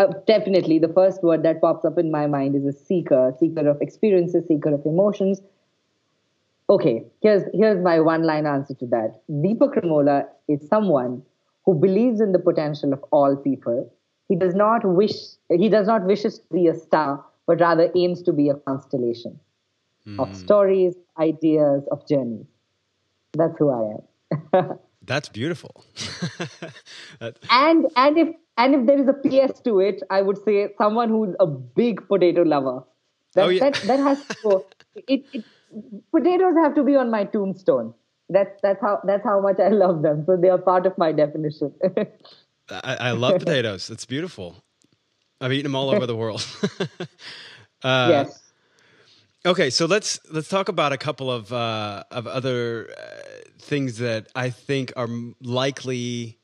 uh, 0.00 0.12
definitely 0.26 0.80
the 0.80 0.88
first 0.88 1.22
word 1.22 1.44
that 1.44 1.60
pops 1.60 1.84
up 1.84 1.96
in 1.96 2.10
my 2.10 2.26
mind 2.26 2.56
is 2.56 2.64
a 2.66 2.72
seeker 2.76 3.32
seeker 3.38 3.68
of 3.68 3.80
experiences 3.80 4.44
seeker 4.48 4.74
of 4.74 4.84
emotions 4.84 5.40
okay 6.68 7.04
here's 7.22 7.44
here's 7.54 7.80
my 7.84 8.00
one 8.00 8.24
line 8.24 8.46
answer 8.46 8.74
to 8.74 8.86
that 8.86 9.20
deepak 9.44 9.78
ramola 9.80 10.16
is 10.48 10.66
someone 10.68 11.22
who 11.64 11.74
believes 11.86 12.20
in 12.20 12.32
the 12.32 12.42
potential 12.50 12.92
of 12.92 13.04
all 13.12 13.36
people 13.36 13.78
he 14.28 14.34
does 14.34 14.56
not 14.56 14.84
wish 14.84 15.16
he 15.64 15.68
does 15.68 15.86
not 15.86 16.04
wishes 16.12 16.38
to 16.40 16.54
be 16.60 16.66
a 16.66 16.74
star 16.74 17.24
but 17.46 17.60
rather 17.60 17.90
aims 17.94 18.22
to 18.22 18.32
be 18.32 18.48
a 18.48 18.60
constellation 18.70 19.38
mm. 20.04 20.18
of 20.18 20.36
stories 20.44 20.96
ideas 21.30 21.84
of 21.92 22.08
journeys 22.08 22.46
that's 23.34 23.56
who 23.58 23.70
i 23.70 23.82
am 23.92 24.02
that's 25.02 25.28
beautiful 25.28 25.84
that... 27.20 27.38
and 27.50 27.86
and 27.96 28.18
if 28.18 28.28
and 28.58 28.74
if 28.74 28.86
there 28.86 29.00
is 29.00 29.08
a 29.08 29.14
PS 29.14 29.60
to 29.60 29.80
it, 29.80 30.02
I 30.10 30.22
would 30.22 30.38
say 30.44 30.68
someone 30.78 31.08
who's 31.08 31.34
a 31.40 31.46
big 31.46 32.06
potato 32.06 32.42
lover. 32.42 32.82
That, 33.34 33.46
oh, 33.46 33.48
yeah. 33.48 33.70
that, 33.70 33.74
that 33.86 33.98
has 33.98 34.26
to 34.26 34.36
go. 34.42 34.66
It, 35.08 35.24
it, 35.32 35.44
potatoes 36.14 36.54
have 36.62 36.74
to 36.74 36.82
be 36.84 36.96
on 36.96 37.10
my 37.10 37.24
tombstone. 37.24 37.94
That's 38.28 38.60
that's 38.62 38.78
how 38.82 39.00
that's 39.04 39.24
how 39.24 39.40
much 39.40 39.58
I 39.58 39.68
love 39.68 40.02
them. 40.02 40.24
So 40.26 40.36
they 40.36 40.50
are 40.50 40.58
part 40.58 40.84
of 40.84 40.98
my 40.98 41.12
definition. 41.12 41.72
I, 42.68 42.96
I, 43.00 43.10
love 43.12 43.38
potatoes. 43.38 43.88
It's 43.88 44.04
beautiful. 44.04 44.62
I've 45.40 45.50
eaten 45.50 45.64
them 45.64 45.74
all 45.74 45.88
over 45.88 46.06
the 46.06 46.14
world. 46.14 46.46
uh, 47.82 48.08
yes. 48.10 48.41
Okay, 49.44 49.70
so 49.70 49.86
let's 49.86 50.20
let's 50.30 50.48
talk 50.48 50.68
about 50.68 50.92
a 50.92 50.98
couple 50.98 51.30
of 51.30 51.52
uh, 51.52 52.04
of 52.10 52.26
other 52.26 52.94
uh, 52.96 53.50
things 53.58 53.98
that 53.98 54.28
I 54.34 54.50
think 54.50 54.92
are 54.96 55.08
likely. 55.40 56.38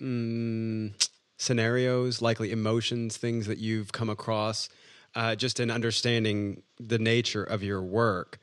Mm, 0.00 0.94
scenarios, 1.42 2.22
likely 2.22 2.52
emotions, 2.52 3.16
things 3.16 3.46
that 3.46 3.58
you've 3.58 3.92
come 3.92 4.08
across, 4.08 4.68
uh, 5.14 5.34
just 5.34 5.60
in 5.60 5.70
understanding 5.70 6.62
the 6.78 6.98
nature 6.98 7.42
of 7.42 7.62
your 7.62 7.82
work. 7.82 8.38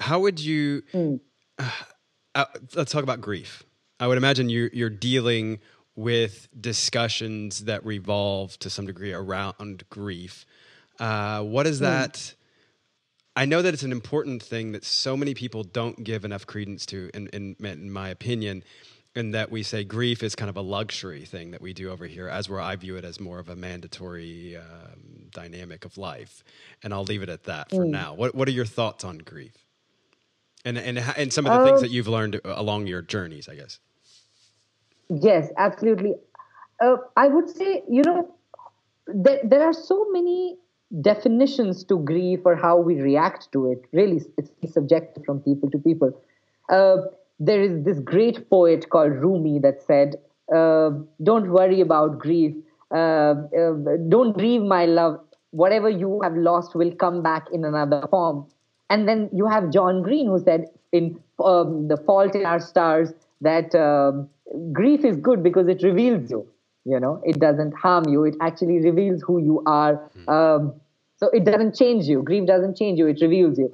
How 0.00 0.20
would 0.20 0.40
you? 0.40 0.82
Mm. 0.92 1.20
Uh, 1.58 1.70
uh, 2.34 2.44
let's 2.74 2.90
talk 2.90 3.02
about 3.02 3.20
grief. 3.20 3.62
I 4.00 4.06
would 4.06 4.18
imagine 4.18 4.48
you, 4.48 4.70
you're 4.72 4.90
dealing 4.90 5.60
with 5.94 6.48
discussions 6.58 7.64
that 7.64 7.84
revolve 7.84 8.58
to 8.60 8.70
some 8.70 8.86
degree 8.86 9.12
around 9.12 9.84
grief. 9.90 10.44
Uh, 10.98 11.42
what 11.42 11.66
is 11.66 11.80
mm. 11.80 11.82
I 13.34 13.46
know 13.46 13.62
that 13.62 13.72
it's 13.72 13.82
an 13.82 13.92
important 13.92 14.42
thing 14.42 14.72
that 14.72 14.84
so 14.84 15.16
many 15.16 15.34
people 15.34 15.64
don't 15.64 16.04
give 16.04 16.24
enough 16.24 16.46
credence 16.46 16.84
to, 16.86 17.10
in, 17.14 17.28
in, 17.28 17.56
in 17.60 17.90
my 17.90 18.08
opinion 18.08 18.62
and 19.14 19.34
that 19.34 19.50
we 19.50 19.62
say 19.62 19.84
grief 19.84 20.22
is 20.22 20.34
kind 20.34 20.48
of 20.48 20.56
a 20.56 20.62
luxury 20.62 21.24
thing 21.24 21.50
that 21.50 21.60
we 21.60 21.72
do 21.72 21.90
over 21.90 22.06
here, 22.06 22.28
as 22.28 22.48
where 22.48 22.60
I 22.60 22.76
view 22.76 22.96
it 22.96 23.04
as 23.04 23.20
more 23.20 23.38
of 23.38 23.48
a 23.48 23.56
mandatory 23.56 24.56
um, 24.56 25.26
dynamic 25.30 25.84
of 25.84 25.98
life. 25.98 26.42
And 26.82 26.94
I'll 26.94 27.04
leave 27.04 27.22
it 27.22 27.28
at 27.28 27.44
that 27.44 27.70
for 27.70 27.84
mm. 27.84 27.90
now. 27.90 28.14
What 28.14 28.34
What 28.34 28.48
are 28.48 28.52
your 28.52 28.64
thoughts 28.64 29.04
on 29.04 29.18
grief, 29.18 29.66
and 30.64 30.78
and 30.78 30.98
and 30.98 31.32
some 31.32 31.46
of 31.46 31.52
the 31.52 31.60
um, 31.60 31.66
things 31.66 31.80
that 31.82 31.90
you've 31.90 32.08
learned 32.08 32.40
along 32.44 32.86
your 32.86 33.02
journeys, 33.02 33.48
I 33.48 33.56
guess. 33.56 33.78
Yes, 35.10 35.50
absolutely. 35.58 36.14
uh, 36.80 36.96
I 37.16 37.28
would 37.28 37.50
say, 37.50 37.82
you 37.86 38.02
know, 38.02 38.34
there, 39.06 39.40
there 39.44 39.62
are 39.64 39.74
so 39.74 40.06
many 40.10 40.56
definitions 41.00 41.84
to 41.84 41.98
grief 41.98 42.40
or 42.44 42.56
how 42.56 42.76
we 42.76 43.00
react 43.00 43.50
to 43.52 43.70
it. 43.70 43.84
Really, 43.92 44.22
it's 44.36 44.74
subjective 44.74 45.24
from 45.24 45.40
people 45.40 45.70
to 45.70 45.78
people. 45.78 46.12
Uh, 46.70 46.96
there 47.40 47.60
is 47.60 47.84
this 47.84 47.98
great 48.00 48.48
poet 48.50 48.88
called 48.90 49.12
Rumi 49.12 49.58
that 49.60 49.82
said, 49.82 50.16
uh, 50.54 50.90
Don't 51.22 51.50
worry 51.50 51.80
about 51.80 52.18
grief. 52.18 52.54
Uh, 52.90 53.34
uh, 53.58 53.72
don't 54.08 54.36
grieve, 54.36 54.62
my 54.62 54.84
love. 54.84 55.18
Whatever 55.50 55.88
you 55.88 56.20
have 56.22 56.34
lost 56.36 56.74
will 56.74 56.94
come 56.94 57.22
back 57.22 57.46
in 57.52 57.64
another 57.64 58.06
form. 58.10 58.46
And 58.90 59.08
then 59.08 59.30
you 59.32 59.46
have 59.46 59.70
John 59.70 60.02
Green 60.02 60.26
who 60.26 60.38
said 60.38 60.66
in 60.92 61.18
um, 61.42 61.88
The 61.88 61.96
Fault 61.96 62.34
in 62.34 62.44
Our 62.44 62.60
Stars 62.60 63.12
that 63.40 63.74
um, 63.74 64.28
grief 64.72 65.04
is 65.04 65.16
good 65.16 65.42
because 65.42 65.68
it 65.68 65.82
reveals 65.82 66.30
you. 66.30 66.46
You 66.84 66.98
know, 67.00 67.22
it 67.24 67.38
doesn't 67.38 67.72
harm 67.74 68.08
you. 68.08 68.24
It 68.24 68.34
actually 68.40 68.80
reveals 68.80 69.22
who 69.22 69.38
you 69.38 69.62
are. 69.66 69.94
Hmm. 70.26 70.28
Um, 70.28 70.74
so 71.22 71.30
it 71.30 71.44
doesn't 71.44 71.76
change 71.76 72.06
you. 72.06 72.22
Grief 72.22 72.46
doesn't 72.46 72.76
change 72.76 72.98
you. 72.98 73.06
It 73.06 73.20
reveals 73.22 73.58
you 73.58 73.70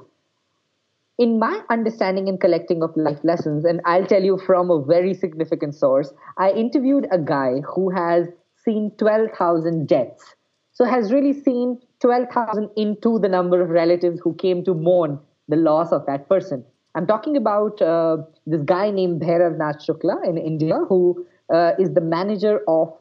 in 1.19 1.39
my 1.41 1.63
understanding 1.69 2.29
and 2.29 2.41
collecting 2.41 2.83
of 2.83 2.97
life 2.97 3.19
lessons, 3.25 3.65
and 3.65 3.81
I'll 3.85 4.07
tell 4.07 4.23
you 4.23 4.39
from 4.39 4.71
a 4.71 4.83
very 4.83 5.15
significant 5.15 5.75
source, 5.75 6.13
I 6.37 6.53
interviewed 6.53 7.09
a 7.11 7.19
guy 7.19 7.61
who 7.75 7.91
has 7.91 8.29
seen 8.65 8.93
12,000 8.99 9.89
deaths. 9.89 10.37
So 10.73 10.85
has 10.85 11.13
really 11.13 11.33
seen 11.33 11.81
12,000 12.01 12.71
into 12.77 13.19
the 13.19 13.29
number 13.29 13.61
of 13.61 13.71
relatives 13.71 14.21
who 14.23 14.35
came 14.35 14.65
to 14.65 14.75
mourn 14.75 15.19
the 15.49 15.57
loss 15.57 15.91
of 15.91 16.07
that 16.07 16.29
person. 16.29 16.65
I'm 16.95 17.07
talking 17.07 17.37
about 17.37 17.83
uh, 17.83 18.19
this 18.47 18.63
guy 18.63 18.93
named 18.93 19.21
Bhairav 19.21 19.59
Nath 19.59 19.85
Shukla 19.85 20.25
in 20.25 20.39
India, 20.39 20.79
who 20.89 21.27
uh, 21.53 21.73
is 21.81 21.95
the 21.95 22.01
manager 22.01 22.61
of 22.69 22.97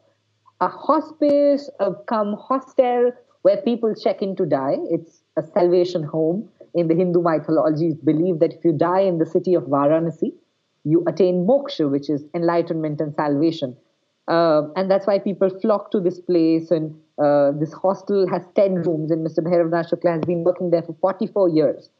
a 0.60 0.66
hospice, 0.66 1.70
a 1.78 1.94
come 2.08 2.36
hostel, 2.36 3.12
where 3.48 3.62
people 3.62 3.94
check 3.94 4.20
in 4.20 4.36
to 4.36 4.44
die. 4.44 4.76
It's 4.90 5.22
a 5.38 5.42
salvation 5.42 6.02
home 6.02 6.48
in 6.74 6.88
the 6.88 6.94
Hindu 6.94 7.22
mythology, 7.22 7.88
it's 7.88 8.00
believed 8.00 8.40
that 8.40 8.52
if 8.52 8.64
you 8.64 8.72
die 8.72 9.00
in 9.00 9.18
the 9.18 9.26
city 9.26 9.54
of 9.54 9.64
Varanasi, 9.64 10.32
you 10.84 11.02
attain 11.06 11.46
moksha, 11.46 11.90
which 11.90 12.10
is 12.10 12.24
enlightenment 12.34 13.00
and 13.00 13.14
salvation. 13.14 13.76
Uh, 14.28 14.62
and 14.76 14.90
that's 14.90 15.06
why 15.06 15.18
people 15.18 15.48
flock 15.60 15.90
to 15.92 16.00
this 16.00 16.20
place. 16.20 16.70
And 16.70 16.94
uh, 17.18 17.52
this 17.58 17.72
hostel 17.72 18.28
has 18.28 18.42
10 18.54 18.82
rooms, 18.82 19.10
and 19.10 19.26
Mr. 19.26 19.38
Bhairav 19.38 19.72
Shukla 19.90 20.12
has 20.16 20.24
been 20.26 20.44
working 20.44 20.70
there 20.70 20.82
for 20.82 20.94
44 21.00 21.48
years. 21.48 21.90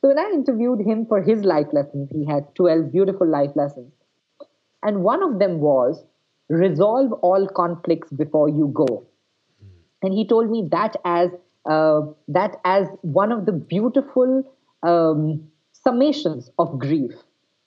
So 0.00 0.08
when 0.08 0.18
I 0.18 0.30
interviewed 0.34 0.80
him 0.80 1.06
for 1.06 1.22
his 1.22 1.44
life 1.44 1.68
lessons, 1.72 2.10
he 2.12 2.26
had 2.26 2.52
12 2.56 2.92
beautiful 2.92 3.28
life 3.28 3.52
lessons. 3.54 3.92
And 4.82 5.02
one 5.02 5.22
of 5.22 5.38
them 5.38 5.60
was 5.60 6.04
resolve 6.48 7.12
all 7.22 7.48
conflicts 7.48 8.10
before 8.12 8.48
you 8.48 8.70
go. 8.74 9.06
And 10.02 10.12
he 10.12 10.26
told 10.26 10.50
me 10.50 10.68
that 10.70 10.96
as 11.04 11.30
uh, 11.68 12.02
that 12.28 12.60
as 12.64 12.86
one 13.02 13.32
of 13.32 13.46
the 13.46 13.52
beautiful 13.52 14.44
um, 14.82 15.48
summations 15.86 16.48
of 16.58 16.78
grief. 16.78 17.12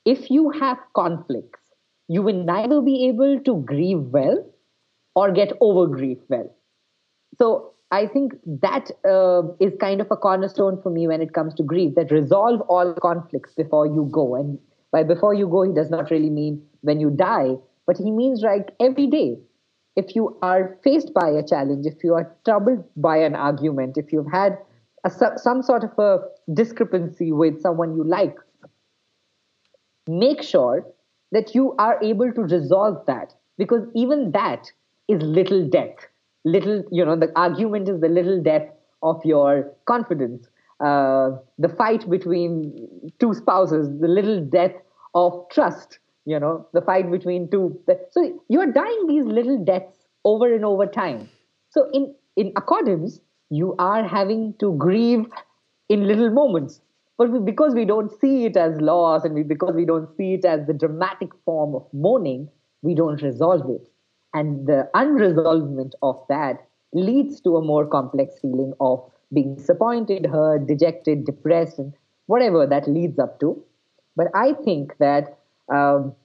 If 0.06 0.32
you 0.32 0.50
have 0.52 0.78
conflicts, 0.96 1.60
you 2.08 2.22
will 2.22 2.44
neither 2.44 2.82
be 2.82 3.08
able 3.08 3.40
to 3.42 3.62
grieve 3.66 4.00
well 4.00 4.46
or 5.16 5.32
get 5.32 5.52
over 5.60 5.88
grief 5.88 6.18
well. 6.30 6.56
So 7.38 7.74
I 7.92 8.08
think 8.08 8.34
that 8.46 8.90
uh, 9.08 9.44
is 9.60 9.74
kind 9.80 10.02
of 10.02 10.08
a 10.12 10.18
cornerstone 10.18 10.82
for 10.82 10.90
me 10.90 11.08
when 11.08 11.22
it 11.22 11.34
comes 11.34 11.54
to 11.56 11.64
grief 11.64 11.96
that 11.96 12.12
resolve 12.12 12.62
all 12.62 12.94
conflicts 12.94 13.54
before 13.54 13.86
you 13.86 14.10
go. 14.12 14.36
And 14.36 14.60
by 14.92 15.04
before 15.04 15.34
you 15.34 15.48
go, 15.48 15.64
he 15.64 15.74
does 15.74 15.90
not 15.90 16.10
really 16.10 16.30
mean 16.30 16.62
when 16.82 17.00
you 17.00 17.10
die, 17.10 17.56
but 17.86 17.98
he 17.98 18.12
means 18.12 18.42
like 18.42 18.74
every 18.80 19.08
day 19.08 19.38
if 20.00 20.16
you 20.16 20.38
are 20.42 20.78
faced 20.84 21.14
by 21.14 21.30
a 21.30 21.46
challenge, 21.46 21.86
if 21.86 22.04
you 22.04 22.14
are 22.14 22.34
troubled 22.46 22.84
by 22.96 23.18
an 23.18 23.36
argument, 23.36 23.98
if 23.98 24.14
you've 24.14 24.32
had 24.32 24.58
a, 25.04 25.12
some 25.38 25.62
sort 25.62 25.84
of 25.84 26.00
a 26.00 26.20
discrepancy 26.54 27.32
with 27.32 27.62
someone 27.62 27.96
you 27.96 28.04
like, 28.04 28.36
make 30.08 30.42
sure 30.42 30.86
that 31.32 31.54
you 31.54 31.76
are 31.78 32.02
able 32.02 32.32
to 32.32 32.42
resolve 32.42 33.06
that 33.08 33.34
because 33.58 33.86
even 33.94 34.32
that 34.32 34.72
is 35.08 35.22
little 35.22 35.68
death. 35.68 36.08
Little, 36.46 36.84
you 36.92 37.04
know, 37.04 37.18
the 37.18 37.32
argument 37.36 37.90
is 37.90 38.00
the 38.00 38.08
little 38.08 38.42
death 38.42 38.68
of 39.04 39.24
your 39.26 39.72
confidence. 39.86 40.48
Uh, 40.80 41.32
the 41.58 41.68
fight 41.68 42.10
between 42.10 43.12
two 43.20 43.34
spouses, 43.34 43.90
the 44.00 44.08
little 44.08 44.40
death 44.46 44.72
of 45.14 45.46
trust 45.52 46.00
you 46.30 46.40
know 46.40 46.68
the 46.74 46.82
fight 46.82 47.10
between 47.12 47.50
two. 47.50 47.80
So 48.12 48.26
you're 48.48 48.72
dying 48.72 49.08
these 49.08 49.26
little 49.26 49.64
deaths 49.64 50.06
over 50.24 50.54
and 50.54 50.66
over 50.66 50.86
time. 50.86 51.30
So 51.70 51.90
in 51.92 52.14
in 52.36 52.54
accordance 52.56 53.20
you 53.50 53.76
are 53.80 54.08
having 54.08 54.54
to 54.60 54.74
grieve 54.74 55.26
in 55.90 56.08
little 56.08 56.30
moments. 56.30 56.82
But 57.18 57.46
because 57.46 57.74
we 57.76 57.84
don't 57.84 58.12
see 58.22 58.46
it 58.46 58.56
as 58.56 58.80
loss 58.80 59.26
and 59.26 59.34
we, 59.34 59.44
because 59.44 59.76
we 59.76 59.86
don't 59.86 60.16
see 60.16 60.36
it 60.36 60.46
as 60.46 60.66
the 60.68 60.74
dramatic 60.74 61.32
form 61.44 61.76
of 61.76 61.88
mourning 61.92 62.50
we 62.82 62.96
don't 62.96 63.22
resolve 63.22 63.70
it. 63.70 63.90
And 64.34 64.68
the 64.68 64.90
unresolvement 64.96 65.94
of 66.02 66.24
that 66.30 66.60
leads 66.94 67.42
to 67.42 67.58
a 67.58 67.62
more 67.62 67.86
complex 67.86 68.40
feeling 68.42 68.74
of 68.80 69.04
being 69.34 69.56
disappointed 69.56 70.28
hurt 70.28 70.68
dejected 70.68 71.26
depressed 71.26 71.80
and 71.80 71.94
whatever 72.28 72.66
that 72.68 72.88
leads 72.88 73.20
up 73.20 73.40
to. 73.42 73.62
But 74.16 74.28
i 74.34 74.54
think 74.54 74.98
that 75.00 75.38
um, 75.74 76.16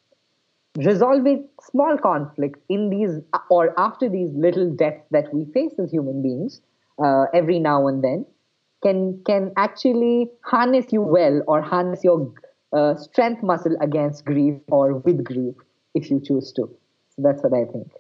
resolving 0.77 1.49
small 1.61 1.97
conflicts 1.99 2.61
in 2.69 2.91
these 2.91 3.21
or 3.49 3.79
after 3.79 4.09
these 4.09 4.31
little 4.35 4.71
deaths 4.71 5.05
that 5.11 5.33
we 5.33 5.45
face 5.53 5.73
as 5.79 5.91
human 5.91 6.23
beings 6.23 6.61
uh, 7.03 7.27
every 7.33 7.59
now 7.59 7.87
and 7.87 8.03
then 8.03 8.27
can 8.83 9.23
can 9.25 9.53
actually 9.57 10.31
harness 10.43 10.87
you 10.91 11.01
well 11.01 11.43
or 11.47 11.63
harness 11.63 12.03
your 12.03 12.33
uh, 12.73 12.95
strength 12.97 13.43
muscle 13.43 13.77
against 13.81 14.25
grief 14.25 14.55
or 14.69 14.97
with 14.97 15.25
grief 15.25 15.55
if 15.95 16.11
you 16.11 16.21
choose 16.21 16.53
to. 16.53 16.69
So 17.11 17.23
that's 17.23 17.43
what 17.43 17.53
I 17.55 17.65
think. 17.71 17.93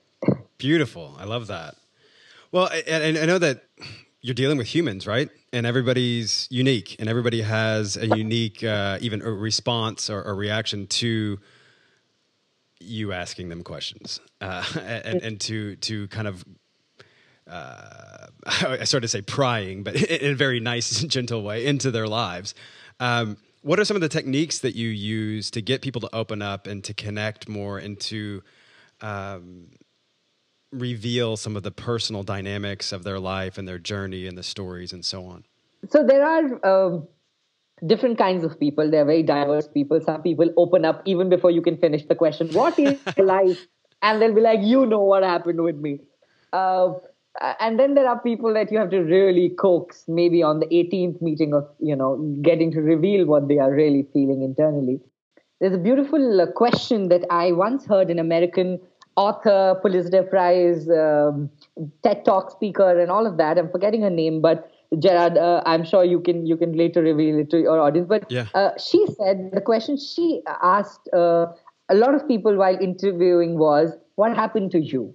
Beautiful. 0.58 1.16
I 1.18 1.24
love 1.24 1.46
that. 1.46 1.76
Well, 2.50 2.68
and 2.86 3.18
I 3.18 3.26
know 3.26 3.38
that 3.38 3.64
you're 4.20 4.34
dealing 4.34 4.58
with 4.58 4.68
humans, 4.68 5.06
right? 5.06 5.28
And 5.52 5.66
everybody's 5.66 6.46
unique, 6.50 6.96
and 6.98 7.08
everybody 7.08 7.42
has 7.42 7.96
a 7.96 8.06
unique, 8.16 8.62
uh, 8.62 8.98
even 9.00 9.22
a 9.22 9.30
response 9.30 10.08
or 10.08 10.22
a 10.22 10.32
reaction 10.34 10.86
to 10.86 11.38
you 12.84 13.12
asking 13.12 13.48
them 13.48 13.62
questions 13.62 14.20
uh, 14.40 14.64
and, 14.76 15.22
and, 15.22 15.40
to 15.42 15.76
to 15.76 16.08
kind 16.08 16.28
of 16.28 16.44
uh, 17.46 18.26
I 18.46 18.84
sort 18.84 19.04
of 19.04 19.10
say 19.10 19.22
prying, 19.22 19.82
but 19.82 19.96
in 20.10 20.32
a 20.32 20.34
very 20.34 20.60
nice 20.60 21.02
and 21.02 21.10
gentle 21.10 21.42
way 21.42 21.66
into 21.66 21.90
their 21.90 22.06
lives. 22.06 22.54
Um, 23.00 23.36
what 23.62 23.80
are 23.80 23.84
some 23.84 23.96
of 23.96 24.02
the 24.02 24.08
techniques 24.08 24.58
that 24.58 24.74
you 24.74 24.88
use 24.88 25.50
to 25.52 25.62
get 25.62 25.80
people 25.80 26.00
to 26.02 26.14
open 26.14 26.42
up 26.42 26.66
and 26.66 26.84
to 26.84 26.92
connect 26.92 27.48
more 27.48 27.78
and 27.78 27.98
to 28.00 28.42
um, 29.00 29.70
reveal 30.70 31.36
some 31.38 31.56
of 31.56 31.62
the 31.62 31.70
personal 31.70 32.22
dynamics 32.22 32.92
of 32.92 33.04
their 33.04 33.18
life 33.18 33.56
and 33.56 33.66
their 33.66 33.78
journey 33.78 34.26
and 34.26 34.36
the 34.36 34.42
stories 34.42 34.92
and 34.92 35.02
so 35.02 35.24
on? 35.24 35.44
So 35.88 36.04
there 36.04 36.26
are 36.26 36.86
um, 36.86 37.08
different 37.86 38.18
kinds 38.18 38.44
of 38.44 38.58
people. 38.58 38.90
They're 38.90 39.04
very 39.04 39.22
diverse 39.22 39.68
people. 39.68 40.00
Some 40.00 40.22
people 40.22 40.50
open 40.56 40.84
up 40.84 41.02
even 41.04 41.28
before 41.28 41.50
you 41.50 41.62
can 41.62 41.76
finish 41.76 42.04
the 42.06 42.14
question, 42.14 42.48
What 42.52 42.78
is 42.78 43.00
life? 43.18 43.66
And 44.02 44.20
they'll 44.20 44.34
be 44.34 44.40
like, 44.40 44.60
You 44.62 44.86
know 44.86 45.00
what 45.00 45.22
happened 45.22 45.62
with 45.62 45.76
me. 45.76 46.00
Uh, 46.52 46.94
and 47.58 47.80
then 47.80 47.94
there 47.94 48.08
are 48.08 48.20
people 48.20 48.54
that 48.54 48.70
you 48.70 48.78
have 48.78 48.90
to 48.90 49.00
really 49.00 49.50
coax, 49.58 50.04
maybe 50.06 50.42
on 50.42 50.60
the 50.60 50.66
18th 50.66 51.20
meeting 51.20 51.52
of, 51.52 51.68
you 51.80 51.96
know, 51.96 52.16
getting 52.42 52.70
to 52.72 52.80
reveal 52.80 53.26
what 53.26 53.48
they 53.48 53.58
are 53.58 53.72
really 53.72 54.06
feeling 54.12 54.42
internally. 54.42 55.00
There's 55.60 55.74
a 55.74 55.78
beautiful 55.78 56.40
uh, 56.40 56.46
question 56.52 57.08
that 57.08 57.24
I 57.30 57.52
once 57.52 57.86
heard 57.86 58.10
an 58.10 58.18
American 58.18 58.80
author, 59.16 59.78
Pulitzer 59.82 60.22
Prize, 60.22 60.88
um, 60.90 61.50
TED 62.02 62.24
Talk 62.24 62.50
speaker, 62.50 63.00
and 63.00 63.10
all 63.10 63.26
of 63.26 63.36
that. 63.38 63.58
I'm 63.58 63.70
forgetting 63.70 64.02
her 64.02 64.10
name, 64.10 64.40
but 64.40 64.70
Gerard, 64.98 65.38
uh, 65.38 65.62
I'm 65.66 65.84
sure 65.84 66.04
you 66.04 66.20
can 66.20 66.46
you 66.46 66.56
can 66.56 66.72
later 66.72 67.02
reveal 67.02 67.38
it 67.38 67.50
to 67.50 67.60
your 67.60 67.80
audience. 67.80 68.08
But 68.08 68.30
yeah. 68.30 68.46
uh, 68.54 68.70
she 68.78 69.04
said 69.18 69.50
the 69.52 69.60
question 69.60 69.96
she 69.96 70.42
asked 70.62 71.08
uh, 71.12 71.46
a 71.88 71.94
lot 71.94 72.14
of 72.14 72.26
people 72.26 72.56
while 72.56 72.76
interviewing 72.78 73.58
was, 73.58 73.92
"What 74.16 74.36
happened 74.36 74.70
to 74.72 74.80
you?" 74.80 75.14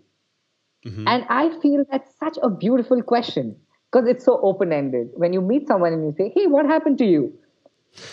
Mm-hmm. 0.86 1.08
And 1.08 1.26
I 1.30 1.50
feel 1.60 1.86
that's 1.92 2.12
such 2.20 2.38
a 2.42 2.50
beautiful 2.50 3.02
question 3.04 3.56
because 3.92 4.08
it's 4.08 4.24
so 4.24 4.40
open 4.42 4.72
ended. 4.72 5.10
When 5.16 5.34
you 5.34 5.42
meet 5.42 5.68
someone 5.68 5.94
and 5.94 6.04
you 6.06 6.14
say, 6.18 6.32
"Hey, 6.36 6.48
what 6.48 6.66
happened 6.66 6.98
to 7.00 7.06
you?" 7.06 7.34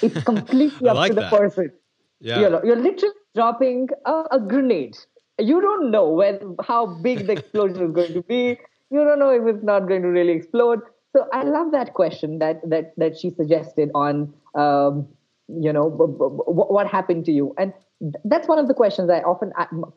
It's 0.02 0.22
completely 0.32 0.88
up 0.88 0.96
like 0.96 1.10
to 1.10 1.14
that. 1.16 1.30
the 1.30 1.36
person. 1.36 1.72
Yeah. 2.20 2.40
You 2.40 2.50
know, 2.50 2.60
you're 2.64 2.76
literally 2.76 3.14
dropping 3.34 3.88
a, 4.04 4.24
a 4.32 4.40
grenade. 4.40 4.96
You 5.38 5.60
don't 5.60 5.90
know 5.90 6.08
when 6.08 6.56
how 6.64 6.86
big 6.86 7.26
the 7.26 7.34
explosion 7.34 7.82
is 7.82 7.92
going 7.92 8.14
to 8.14 8.22
be. 8.22 8.58
You 8.90 9.04
don't 9.04 9.18
know 9.18 9.30
if 9.30 9.42
it's 9.54 9.64
not 9.64 9.88
going 9.88 10.02
to 10.02 10.08
really 10.08 10.32
explode 10.32 10.80
so 11.16 11.26
I 11.32 11.44
love 11.44 11.72
that 11.72 11.94
question 11.94 12.38
that 12.40 12.60
that 12.68 12.92
that 12.98 13.18
she 13.18 13.30
suggested 13.30 13.90
on 13.94 14.34
um, 14.54 15.08
you 15.48 15.72
know 15.72 15.88
b- 15.88 16.06
b- 16.06 16.52
what 16.76 16.86
happened 16.86 17.24
to 17.26 17.32
you, 17.32 17.54
and 17.56 17.72
that's 18.24 18.46
one 18.46 18.58
of 18.58 18.68
the 18.68 18.74
questions 18.74 19.08
I 19.08 19.20
often 19.20 19.52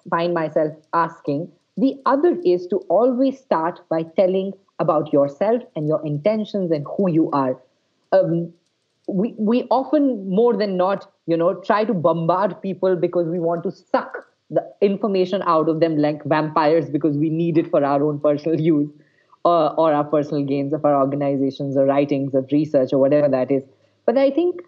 find 0.09 0.34
myself 0.34 0.74
asking. 0.93 1.51
The 1.76 1.95
other 2.05 2.38
is 2.45 2.67
to 2.67 2.78
always 2.88 3.38
start 3.39 3.82
by 3.89 4.03
telling 4.03 4.53
about 4.80 5.11
yourself 5.11 5.61
and 5.76 5.88
your 5.88 6.05
intentions 6.05 6.72
and 6.72 6.86
who 6.95 7.09
you 7.09 7.30
are. 7.32 7.59
Um, 8.13 8.53
we, 9.07 9.34
we 9.38 9.63
often, 9.72 10.30
more 10.30 10.55
than 10.55 10.78
not, 10.78 11.11
you 11.26 11.36
know, 11.36 11.55
try 11.61 11.84
to 11.84 11.93
bombard 11.93 12.61
people 12.61 12.95
because 12.95 13.28
we 13.28 13.39
want 13.39 13.63
to 13.63 13.72
suck 13.72 14.28
the 14.49 14.65
information 14.82 15.41
out 15.45 15.67
of 15.67 15.80
them 15.80 15.97
like 15.97 16.24
vampires 16.26 16.89
because 16.89 17.17
we 17.17 17.30
need 17.30 17.57
it 17.57 17.70
for 17.70 17.84
our 17.84 18.03
own 18.03 18.20
personal 18.20 18.59
use 18.72 18.89
or, 19.49 19.59
or 19.81 19.93
our 19.93 20.07
personal 20.15 20.43
gains 20.43 20.73
of 20.73 20.85
our 20.85 20.95
organizations 21.01 21.77
or 21.77 21.85
writings 21.85 22.33
or 22.33 22.45
research 22.51 22.93
or 22.93 22.99
whatever 22.99 23.29
that 23.35 23.51
is. 23.51 23.63
But 24.05 24.17
I 24.17 24.31
think 24.31 24.61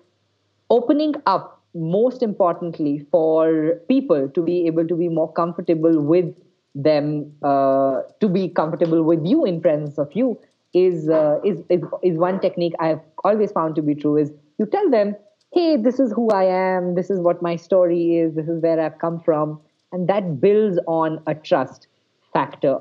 opening 0.69 1.15
up, 1.25 1.61
most 1.73 2.23
importantly, 2.29 2.93
for 3.11 3.79
people 3.87 4.29
to 4.29 4.41
be 4.51 4.67
able 4.67 4.87
to 4.87 4.95
be 4.95 5.09
more 5.09 5.31
comfortable 5.41 6.01
with 6.13 6.33
them, 6.75 7.33
uh, 7.43 8.01
to 8.19 8.29
be 8.37 8.47
comfortable 8.49 9.03
with 9.03 9.25
you 9.25 9.45
in 9.45 9.61
presence 9.61 9.97
of 9.97 10.09
you, 10.13 10.39
is, 10.73 11.09
uh, 11.09 11.39
is, 11.43 11.59
is, 11.69 11.81
is 12.01 12.17
one 12.17 12.39
technique 12.39 12.73
I've 12.79 13.01
always 13.25 13.51
found 13.51 13.75
to 13.75 13.81
be 13.81 13.95
true. 13.95 14.17
Is 14.17 14.31
you 14.57 14.65
tell 14.65 14.89
them, 14.89 15.15
hey, 15.53 15.75
this 15.75 15.99
is 15.99 16.13
who 16.13 16.29
I 16.29 16.45
am, 16.45 16.95
this 16.95 17.09
is 17.09 17.19
what 17.19 17.41
my 17.41 17.55
story 17.57 18.17
is, 18.17 18.35
this 18.35 18.47
is 18.47 18.61
where 18.61 18.79
I've 18.79 18.99
come 18.99 19.19
from, 19.19 19.59
and 19.91 20.07
that 20.07 20.39
builds 20.39 20.79
on 20.87 21.21
a 21.27 21.35
trust 21.35 21.87
factor 22.33 22.79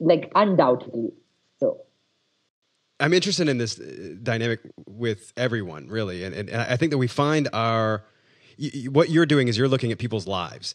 like 0.00 0.30
undoubtedly 0.34 1.12
so 1.58 1.80
i'm 3.00 3.12
interested 3.12 3.48
in 3.48 3.58
this 3.58 3.78
uh, 3.78 4.14
dynamic 4.22 4.60
with 4.86 5.32
everyone 5.36 5.88
really 5.88 6.24
and, 6.24 6.34
and, 6.34 6.48
and 6.48 6.60
i 6.62 6.76
think 6.76 6.90
that 6.90 6.98
we 6.98 7.06
find 7.06 7.48
our 7.52 8.04
what 8.90 9.08
you're 9.08 9.26
doing 9.26 9.48
is 9.48 9.56
you're 9.56 9.68
looking 9.68 9.92
at 9.92 9.98
people's 9.98 10.26
lives 10.26 10.74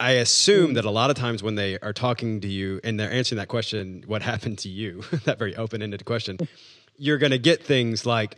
I 0.00 0.12
assume 0.12 0.70
mm. 0.70 0.74
that 0.74 0.86
a 0.86 0.90
lot 0.90 1.10
of 1.10 1.16
times 1.16 1.42
when 1.42 1.56
they 1.56 1.78
are 1.78 1.92
talking 1.92 2.40
to 2.40 2.48
you 2.48 2.80
and 2.82 2.98
they're 2.98 3.12
answering 3.12 3.36
that 3.36 3.48
question, 3.48 4.02
what 4.06 4.22
happened 4.32 4.58
to 4.60 4.68
you, 4.68 5.02
that 5.24 5.38
very 5.38 5.54
open 5.54 5.82
ended 5.82 6.04
question, 6.06 6.38
you're 6.96 7.18
going 7.18 7.32
to 7.32 7.38
get 7.38 7.62
things 7.62 8.06
like, 8.06 8.36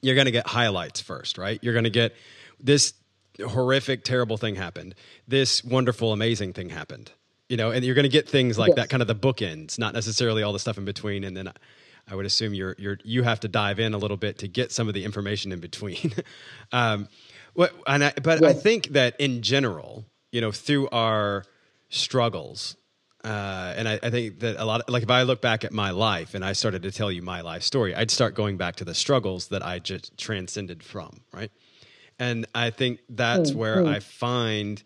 you're 0.00 0.14
going 0.14 0.24
to 0.24 0.30
get 0.32 0.46
highlights 0.46 1.00
first, 1.00 1.36
right? 1.36 1.62
You're 1.62 1.74
going 1.74 1.84
to 1.84 1.90
get 1.90 2.14
this 2.58 2.94
horrific, 3.38 4.02
terrible 4.02 4.38
thing 4.38 4.54
happened. 4.54 4.94
This 5.28 5.62
wonderful, 5.62 6.12
amazing 6.12 6.54
thing 6.54 6.70
happened. 6.70 7.12
You 7.50 7.56
know, 7.56 7.70
and 7.70 7.84
you're 7.84 7.94
going 7.94 8.04
to 8.04 8.08
get 8.08 8.28
things 8.28 8.58
like 8.58 8.68
yes. 8.68 8.76
that, 8.76 8.88
kind 8.90 9.02
of 9.02 9.08
the 9.08 9.14
bookends, 9.14 9.78
not 9.78 9.92
necessarily 9.92 10.42
all 10.42 10.52
the 10.52 10.58
stuff 10.58 10.78
in 10.78 10.84
between. 10.84 11.24
And 11.24 11.36
then 11.36 11.52
I 12.08 12.14
would 12.14 12.24
assume 12.24 12.54
you're 12.54 12.76
you're 12.78 12.98
you 13.04 13.22
have 13.22 13.40
to 13.40 13.48
dive 13.48 13.80
in 13.80 13.92
a 13.92 13.98
little 13.98 14.16
bit 14.16 14.38
to 14.38 14.48
get 14.48 14.72
some 14.72 14.88
of 14.88 14.94
the 14.94 15.04
information 15.04 15.52
in 15.52 15.60
between. 15.60 16.12
um, 16.72 17.08
what, 17.54 17.74
and 17.86 18.04
I, 18.04 18.12
but 18.22 18.40
yes. 18.40 18.50
I 18.50 18.52
think 18.52 18.88
that 18.88 19.18
in 19.18 19.42
general, 19.42 20.04
you 20.30 20.40
know, 20.40 20.52
through 20.52 20.88
our 20.90 21.44
struggles, 21.88 22.76
uh, 23.24 23.74
and 23.76 23.88
I, 23.88 23.98
I, 24.00 24.10
think 24.10 24.38
that 24.40 24.56
a 24.56 24.64
lot, 24.64 24.82
of, 24.82 24.88
like 24.88 25.02
if 25.02 25.10
I 25.10 25.22
look 25.24 25.42
back 25.42 25.64
at 25.64 25.72
my 25.72 25.90
life 25.90 26.34
and 26.34 26.44
I 26.44 26.52
started 26.52 26.84
to 26.84 26.92
tell 26.92 27.10
you 27.10 27.20
my 27.20 27.40
life 27.40 27.64
story, 27.64 27.94
I'd 27.94 28.12
start 28.12 28.34
going 28.36 28.56
back 28.56 28.76
to 28.76 28.84
the 28.84 28.94
struggles 28.94 29.48
that 29.48 29.66
I 29.66 29.80
just 29.80 30.16
transcended 30.16 30.84
from, 30.84 31.20
right? 31.32 31.50
and 32.20 32.46
I 32.54 32.70
think 32.70 33.00
that's 33.08 33.50
mm, 33.50 33.56
where 33.56 33.78
mm. 33.78 33.88
I 33.88 33.98
find 33.98 34.80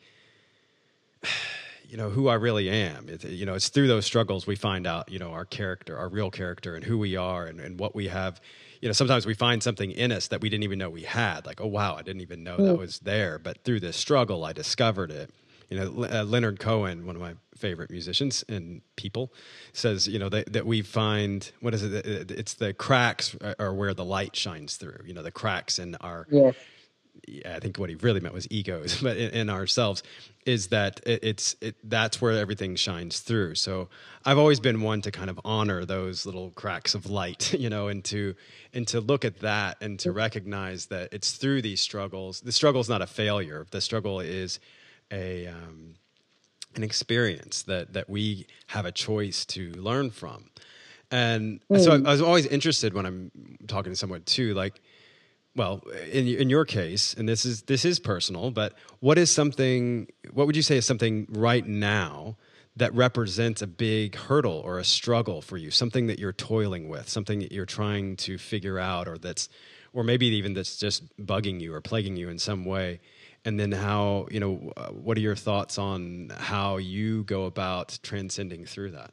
you 1.95 1.99
know 1.99 2.11
who 2.11 2.27
I 2.27 2.35
really 2.35 2.69
am. 2.69 3.09
It, 3.09 3.23
you 3.23 3.47
know, 3.47 3.55
it's 3.55 3.69
through 3.69 3.87
those 3.87 4.05
struggles 4.05 4.49
we 4.49 4.57
find 4.57 4.85
out 4.85 5.13
you 5.13 5.21
know 5.21 5.31
our 5.31 5.45
character, 5.45 5.97
our 5.97 6.09
real 6.09 6.29
character, 6.29 6.75
and 6.75 6.85
who 6.85 6.99
we 6.99 7.15
are, 7.15 7.47
and, 7.47 7.61
and 7.61 7.79
what 7.79 7.95
we 7.95 8.09
have. 8.09 8.41
You 8.81 8.89
know, 8.89 8.93
sometimes 8.93 9.27
we 9.27 9.35
find 9.35 9.63
something 9.63 9.93
in 9.93 10.11
us 10.11 10.27
that 10.27 10.41
we 10.41 10.49
didn't 10.49 10.65
even 10.65 10.81
know 10.81 10.91
we 10.91 11.05
had. 11.05 11.47
Like, 11.47 11.61
oh 11.61 11.69
wow, 11.69 11.95
I 11.95 12.03
didn't 12.03 12.23
even 12.23 12.43
know 12.43 12.57
mm. 12.57 12.67
that 12.67 12.79
was 12.79 12.99
there. 12.99 13.39
But 13.39 13.63
through 13.63 13.79
this 13.79 13.97
struggle, 13.97 14.45
I 14.45 14.53
discovered 14.53 15.13
it. 15.13 15.31
You 15.71 15.79
know, 15.79 16.05
uh, 16.05 16.25
Leonard 16.25 16.59
Cohen, 16.59 17.07
one 17.07 17.15
of 17.15 17.23
my 17.23 17.35
favorite 17.57 17.93
musicians 17.93 18.45
and 18.49 18.83
people, 18.97 19.33
says, 19.73 20.09
you 20.09 20.19
know, 20.19 20.29
that, 20.31 20.53
that 20.53 20.67
we 20.67 20.83
find 20.83 21.53
what 21.61 21.75
is 21.75 21.85
it? 21.85 22.05
It's 22.05 22.55
the 22.55 22.75
cracks 22.75 23.37
are 23.61 23.73
where 23.73 23.95
the 23.95 24.05
light 24.05 24.35
shines 24.35 24.77
through. 24.77 24.99
You 25.07 25.15
know, 25.15 25.23
the 25.23 25.31
cracks 25.31 25.79
in 25.79 25.95
our 26.01 26.27
yes 26.29 26.57
I 27.47 27.59
think 27.59 27.79
what 27.79 27.89
he 27.89 27.97
really 27.97 28.21
meant 28.21 28.35
was 28.35 28.47
egos, 28.51 29.01
but 29.03 29.17
in, 29.17 29.31
in 29.31 29.51
ourselves, 29.51 30.03
is 30.47 30.69
that 30.69 31.01
it, 31.07 31.21
it's 31.23 31.57
it, 31.61 31.77
that's 31.85 32.21
where 32.21 32.33
everything 32.33 32.77
shines 32.77 33.21
through. 33.21 33.55
So 33.55 33.89
I've 34.25 34.39
always 34.39 34.61
been 34.61 34.83
one 34.83 35.01
to 35.03 35.11
kind 35.11 35.31
of 35.31 35.41
honor 35.45 35.85
those 35.85 36.27
little 36.27 36.51
cracks 36.51 36.95
of 36.95 37.07
light, 37.07 37.55
you 37.59 37.71
know, 37.71 37.89
and 37.89 38.05
to 38.07 38.35
and 38.73 38.87
to 38.89 39.01
look 39.01 39.25
at 39.25 39.41
that 39.41 39.77
and 39.81 39.99
to 40.01 40.13
recognize 40.13 40.87
that 40.87 41.13
it's 41.13 41.33
through 41.33 41.63
these 41.63 41.81
struggles. 41.81 42.41
The 42.41 42.53
struggle 42.53 42.81
is 42.81 42.89
not 42.89 43.03
a 43.03 43.07
failure. 43.07 43.67
The 43.71 43.81
struggle 43.81 44.21
is 44.21 44.61
a 45.11 45.47
um, 45.47 45.95
an 46.75 46.83
experience 46.83 47.63
that 47.63 47.93
that 47.93 48.09
we 48.09 48.47
have 48.69 48.85
a 48.87 48.93
choice 48.93 49.45
to 49.47 49.71
learn 49.73 50.11
from. 50.11 50.51
And 51.11 51.61
mm. 51.71 51.83
so 51.83 51.93
I, 51.93 51.97
I 51.97 52.13
was 52.13 52.23
always 52.23 52.47
interested 52.47 52.95
when 52.95 53.07
I'm 53.07 53.31
talking 53.69 53.93
to 53.93 53.97
someone 53.97 54.23
too, 54.23 54.55
like 54.55 54.81
well 55.57 55.83
in 56.11 56.27
in 56.27 56.51
your 56.51 56.65
case 56.65 57.15
and 57.15 57.29
this 57.29 57.45
is 57.45 57.63
this 57.63 57.85
is 57.85 57.99
personal 57.99 58.51
but 58.51 58.75
what 59.01 59.19
is 59.19 59.31
something 59.31 60.09
what 60.33 60.47
would 60.47 60.57
you 60.57 60.63
say 60.63 60.77
is 60.77 60.87
something 60.87 61.27
right 61.31 61.67
now 61.67 62.37
that 62.77 62.93
represents 62.95 63.63
a 63.63 63.67
big 63.67 64.17
hurdle 64.17 64.61
or 64.65 64.79
a 64.79 64.85
struggle 64.85 65.41
for 65.41 65.57
you? 65.57 65.71
Something 65.71 66.09
that 66.09 66.19
you're 66.19 66.33
toiling 66.33 66.89
with 66.89 67.09
something 67.09 67.39
that 67.41 67.53
you're 67.53 67.67
trying 67.67 68.17
to 68.17 68.39
figure 68.39 68.79
out 68.79 69.09
or 69.09 69.19
that's 69.19 69.49
or 69.93 70.03
maybe 70.03 70.27
even 70.27 70.55
that's 70.55 70.77
just 70.77 71.05
bugging 71.19 71.61
you 71.61 71.73
or 71.73 71.81
plaguing 71.81 72.17
you 72.17 72.29
in 72.29 72.39
some 72.39 72.65
way. 72.65 73.01
And 73.45 73.61
then 73.61 73.73
how 73.73 74.27
you 74.31 74.41
know 74.41 74.55
what 74.91 75.17
are 75.17 75.21
your 75.21 75.37
thoughts 75.37 75.79
on 75.79 76.33
how 76.37 76.79
you 76.79 77.25
go 77.25 77.45
about 77.45 77.99
transcending 78.03 78.65
through 78.65 78.93
that? 78.93 79.13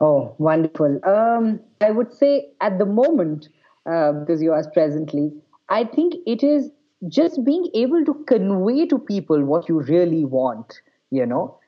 Oh 0.00 0.34
wonderful. 0.38 1.00
Um, 1.04 1.60
i 1.80 1.90
would 1.90 2.12
say 2.12 2.50
at 2.60 2.78
the 2.78 2.86
moment 2.86 3.48
uh, 3.88 4.12
because 4.12 4.42
you 4.42 4.52
asked 4.52 4.72
presently. 4.72 5.30
I 5.68 5.84
think 5.84 6.14
it 6.26 6.42
is 6.42 6.70
just 7.08 7.44
being 7.44 7.70
able 7.74 8.04
to 8.04 8.14
convey 8.26 8.86
to 8.86 8.98
people 8.98 9.44
what 9.44 9.68
you 9.68 9.80
really 9.80 10.24
want, 10.24 10.80
you 11.10 11.24
know, 11.24 11.58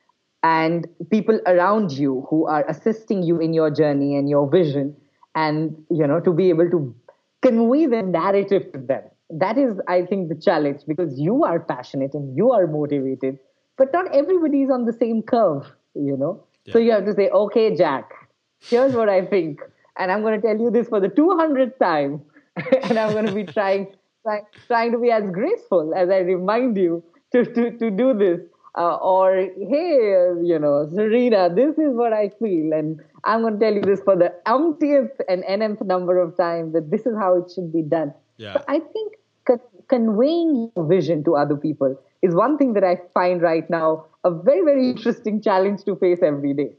and 0.43 0.87
people 1.09 1.39
around 1.47 1.91
you 1.91 2.27
who 2.29 2.45
are 2.45 2.65
assisting 2.69 3.23
you 3.23 3.39
in 3.39 3.53
your 3.53 3.71
journey 3.71 4.15
and 4.15 4.29
your 4.29 4.49
vision, 4.49 4.95
and, 5.35 5.75
you 5.89 6.05
know, 6.05 6.19
to 6.19 6.31
be 6.31 6.49
able 6.49 6.69
to 6.69 6.93
convey 7.41 7.87
the 7.87 8.01
narrative 8.03 8.71
to 8.73 8.79
them. 8.79 9.03
That 9.29 9.57
is, 9.57 9.79
I 9.87 10.05
think, 10.05 10.29
the 10.29 10.35
challenge 10.35 10.81
because 10.87 11.19
you 11.19 11.43
are 11.43 11.59
passionate 11.59 12.13
and 12.13 12.37
you 12.37 12.51
are 12.51 12.67
motivated, 12.67 13.39
but 13.77 13.91
not 13.91 14.13
everybody 14.13 14.61
is 14.61 14.69
on 14.69 14.85
the 14.85 14.93
same 14.93 15.23
curve, 15.23 15.65
you 15.95 16.15
know. 16.15 16.43
Yeah. 16.65 16.73
So 16.73 16.79
you 16.79 16.91
have 16.91 17.05
to 17.05 17.13
say, 17.13 17.29
okay, 17.29 17.75
Jack, 17.75 18.11
here's 18.59 18.93
what 18.93 19.09
I 19.09 19.25
think 19.25 19.59
and 19.97 20.11
I'm 20.11 20.21
going 20.21 20.39
to 20.39 20.45
tell 20.45 20.57
you 20.57 20.69
this 20.71 20.87
for 20.87 20.99
the 20.99 21.09
200th 21.09 21.77
time, 21.77 22.21
and 22.83 22.97
I'm 22.97 23.11
going 23.13 23.25
to 23.25 23.33
be 23.33 23.43
trying, 23.43 23.95
trying, 24.23 24.43
trying 24.67 24.91
to 24.91 24.97
be 24.97 25.11
as 25.11 25.23
graceful 25.31 25.93
as 25.95 26.09
I 26.09 26.19
remind 26.19 26.77
you 26.77 27.03
to, 27.31 27.45
to, 27.45 27.71
to 27.77 27.91
do 27.91 28.13
this. 28.13 28.39
Uh, 28.75 28.95
or, 28.95 29.35
hey, 29.35 30.31
you 30.43 30.57
know, 30.59 30.89
Serena, 30.95 31.53
this 31.53 31.77
is 31.77 31.93
what 31.93 32.11
I 32.11 32.29
feel, 32.39 32.73
and 32.73 32.99
I'm 33.23 33.41
going 33.41 33.53
to 33.53 33.59
tell 33.59 33.73
you 33.73 33.81
this 33.81 34.01
for 34.01 34.15
the 34.15 34.33
umpteenth 34.47 35.11
and 35.29 35.43
nth 35.43 35.81
number 35.81 36.19
of 36.19 36.35
times 36.35 36.73
that 36.73 36.89
this 36.89 37.05
is 37.05 37.15
how 37.15 37.37
it 37.37 37.51
should 37.53 37.71
be 37.71 37.83
done. 37.83 38.15
Yeah. 38.37 38.53
So 38.53 38.63
I 38.67 38.79
think 38.79 39.13
con- 39.45 39.59
conveying 39.89 40.71
your 40.75 40.87
vision 40.87 41.23
to 41.25 41.35
other 41.35 41.55
people 41.55 41.95
is 42.23 42.33
one 42.33 42.57
thing 42.57 42.73
that 42.73 42.83
I 42.83 42.99
find 43.13 43.43
right 43.43 43.69
now 43.69 44.05
a 44.23 44.31
very, 44.31 44.61
very 44.61 44.89
interesting 44.89 45.41
challenge 45.41 45.83
to 45.83 45.95
face 45.95 46.19
every 46.23 46.53
day. 46.53 46.71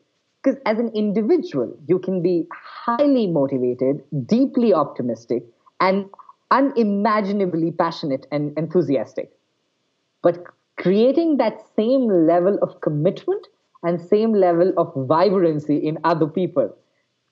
Because 0.45 0.61
as 0.66 0.78
an 0.78 0.90
individual, 0.95 1.74
you 1.88 1.99
can 1.99 2.20
be 2.20 2.47
highly 2.53 3.26
motivated, 3.26 4.05
deeply 4.26 4.74
optimistic, 4.74 5.42
and 5.80 6.11
unimaginably 6.51 7.70
passionate 7.70 8.26
and 8.30 8.57
enthusiastic. 8.59 9.30
But 10.22 10.45
creating 10.78 11.38
that 11.38 11.62
same 11.76 12.26
level 12.26 12.59
of 12.61 12.80
commitment 12.82 13.47
and 13.82 14.01
same 14.01 14.34
level 14.34 14.72
of 14.76 14.92
vibrancy 15.09 15.78
in 15.78 15.99
other 16.05 16.26
people 16.26 16.76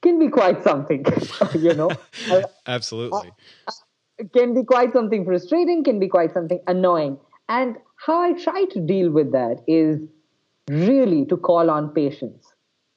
can 0.03 0.19
be 0.19 0.29
quite 0.29 0.63
something, 0.63 1.05
you 1.55 1.75
know? 1.75 1.91
Absolutely. 2.67 3.31
Uh, 3.67 4.25
can 4.35 4.55
be 4.55 4.65
quite 4.65 4.93
something 4.93 5.25
frustrating, 5.25 5.85
can 5.85 5.99
be 5.99 6.09
quite 6.09 6.33
something 6.33 6.61
annoying. 6.67 7.19
And 7.49 7.77
how 7.97 8.23
I 8.23 8.33
try 8.33 8.65
to 8.65 8.81
deal 8.81 9.11
with 9.11 9.33
that 9.33 9.63
is 9.67 10.01
really 10.69 11.27
to 11.27 11.37
call 11.37 11.71
on 11.71 11.91
patience 11.91 12.52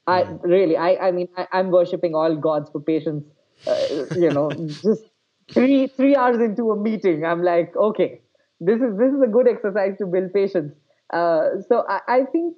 I 0.07 0.21
really, 0.43 0.77
I, 0.77 1.07
I 1.07 1.11
mean, 1.11 1.27
I, 1.35 1.59
am 1.59 1.71
worshiping 1.71 2.13
all 2.13 2.35
gods 2.35 2.69
for 2.69 2.79
patience. 2.79 3.23
Uh, 3.65 4.05
you 4.15 4.29
know, 4.29 4.51
just 4.67 5.03
three 5.51 5.87
three 5.87 6.15
hours 6.15 6.37
into 6.37 6.71
a 6.71 6.75
meeting, 6.75 7.25
I'm 7.25 7.43
like, 7.43 7.75
okay, 7.75 8.21
this 8.59 8.75
is 8.81 8.97
this 8.97 9.13
is 9.13 9.21
a 9.23 9.27
good 9.27 9.47
exercise 9.47 9.97
to 9.97 10.05
build 10.05 10.33
patience. 10.33 10.73
Uh, 11.11 11.61
so 11.67 11.85
I, 11.87 11.99
I 12.07 12.23
think 12.31 12.57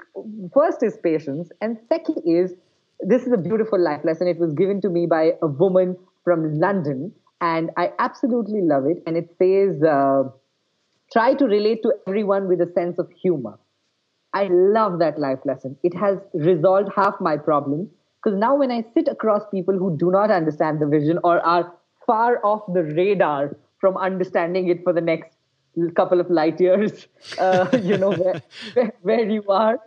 first 0.53 0.83
is 0.83 0.97
patience, 1.01 1.49
and 1.61 1.77
second 1.87 2.23
is 2.25 2.53
this 2.99 3.25
is 3.25 3.31
a 3.31 3.37
beautiful 3.37 3.79
life 3.79 4.01
lesson. 4.03 4.27
It 4.27 4.39
was 4.39 4.53
given 4.53 4.81
to 4.81 4.89
me 4.89 5.05
by 5.05 5.33
a 5.41 5.47
woman 5.47 5.97
from 6.23 6.59
London, 6.59 7.13
and 7.39 7.71
I 7.77 7.91
absolutely 7.99 8.61
love 8.61 8.85
it. 8.85 9.03
And 9.05 9.15
it 9.15 9.29
says, 9.37 9.81
uh, 9.83 10.23
try 11.13 11.33
to 11.35 11.45
relate 11.45 11.83
to 11.83 11.93
everyone 12.07 12.47
with 12.47 12.59
a 12.61 12.71
sense 12.73 12.99
of 12.99 13.09
humor. 13.11 13.57
I 14.37 14.47
love 14.51 14.99
that 14.99 15.19
life 15.19 15.39
lesson. 15.45 15.77
It 15.83 15.95
has 15.95 16.17
resolved 16.33 16.89
half 16.95 17.15
my 17.19 17.37
problems 17.37 17.89
because 18.17 18.37
now 18.37 18.55
when 18.55 18.71
I 18.71 18.83
sit 18.93 19.07
across 19.07 19.41
people 19.49 19.77
who 19.77 19.97
do 19.97 20.11
not 20.11 20.29
understand 20.29 20.79
the 20.79 20.85
vision 20.85 21.19
or 21.23 21.39
are 21.39 21.73
far 22.05 22.39
off 22.43 22.61
the 22.73 22.83
radar 22.83 23.55
from 23.79 23.97
understanding 23.97 24.67
it 24.67 24.83
for 24.83 24.93
the 24.93 25.01
next 25.01 25.35
couple 25.95 26.19
of 26.19 26.29
light 26.29 26.61
years, 26.61 27.07
uh, 27.39 27.67
you 27.81 27.97
know, 27.97 28.11
where, 28.11 28.41
where, 28.73 28.93
where 29.01 29.29
you 29.29 29.43
are, 29.49 29.79